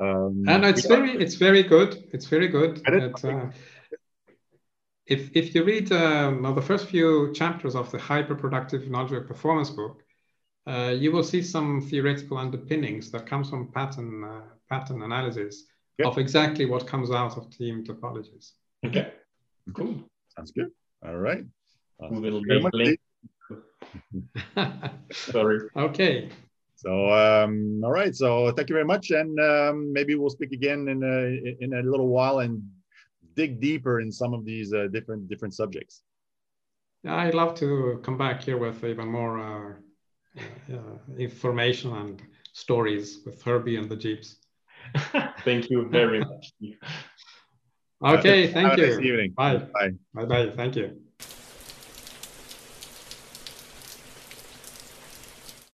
Um, 0.00 0.44
and 0.48 0.64
it's 0.64 0.86
very, 0.86 1.12
it's 1.12 1.34
very 1.34 1.62
good. 1.62 2.02
It's 2.12 2.26
very 2.26 2.48
good. 2.48 2.80
Uh, 2.88 3.50
if 5.06 5.30
if 5.34 5.54
you 5.54 5.64
read 5.64 5.92
um, 5.92 6.42
the 6.54 6.62
first 6.62 6.86
few 6.88 7.32
chapters 7.34 7.74
of 7.74 7.90
the 7.90 7.98
hyperproductive 7.98 8.88
knowledge 8.88 9.26
performance 9.26 9.68
book, 9.68 10.02
uh, 10.66 10.94
you 10.96 11.12
will 11.12 11.24
see 11.24 11.42
some 11.42 11.80
theoretical 11.80 12.38
underpinnings 12.38 13.10
that 13.10 13.26
comes 13.26 13.50
from 13.50 13.72
pattern 13.72 14.24
uh, 14.24 14.42
pattern 14.68 15.02
analysis 15.02 15.64
of 16.04 16.16
exactly 16.16 16.64
what 16.64 16.86
comes 16.86 17.10
out 17.10 17.36
of 17.36 17.50
team 17.50 17.84
topologies. 17.84 18.52
Okay, 18.86 19.12
cool. 19.74 20.09
Sounds 20.36 20.52
good. 20.52 20.70
All 21.04 21.16
right. 21.16 21.44
Little 22.10 22.40
link. 22.72 23.00
Sorry. 25.12 25.60
Okay. 25.76 26.30
So 26.76 27.12
um, 27.12 27.82
all 27.84 27.90
right. 27.90 28.14
So 28.14 28.52
thank 28.52 28.70
you 28.70 28.74
very 28.74 28.86
much, 28.86 29.10
and 29.10 29.38
um, 29.38 29.92
maybe 29.92 30.14
we'll 30.14 30.30
speak 30.30 30.52
again 30.52 30.88
in 30.88 31.02
a 31.02 31.64
in 31.64 31.74
a 31.74 31.82
little 31.82 32.08
while 32.08 32.38
and 32.38 32.62
dig 33.34 33.60
deeper 33.60 34.00
in 34.00 34.10
some 34.10 34.32
of 34.32 34.44
these 34.44 34.72
uh, 34.72 34.86
different 34.90 35.28
different 35.28 35.54
subjects. 35.54 36.02
Yeah, 37.02 37.16
I'd 37.16 37.34
love 37.34 37.54
to 37.56 38.00
come 38.02 38.16
back 38.16 38.42
here 38.42 38.56
with 38.56 38.82
even 38.84 39.08
more 39.08 39.38
uh, 39.38 39.74
uh, 40.72 40.98
information 41.18 41.92
and 41.92 42.22
stories 42.52 43.20
with 43.24 43.42
Herbie 43.42 43.76
and 43.76 43.88
the 43.88 43.96
Jeeps. 43.96 44.36
thank 45.44 45.70
you 45.70 45.88
very 45.88 46.20
much. 46.30 46.52
Okay, 48.02 48.52
thank 48.52 48.70
Have 48.70 48.78
you. 48.78 48.86
Nice 48.86 49.00
evening. 49.00 49.32
Bye. 49.32 49.56
Bye. 49.56 49.90
Bye. 50.14 50.24
Bye. 50.24 50.50
Thank 50.56 50.76
you. 50.76 51.00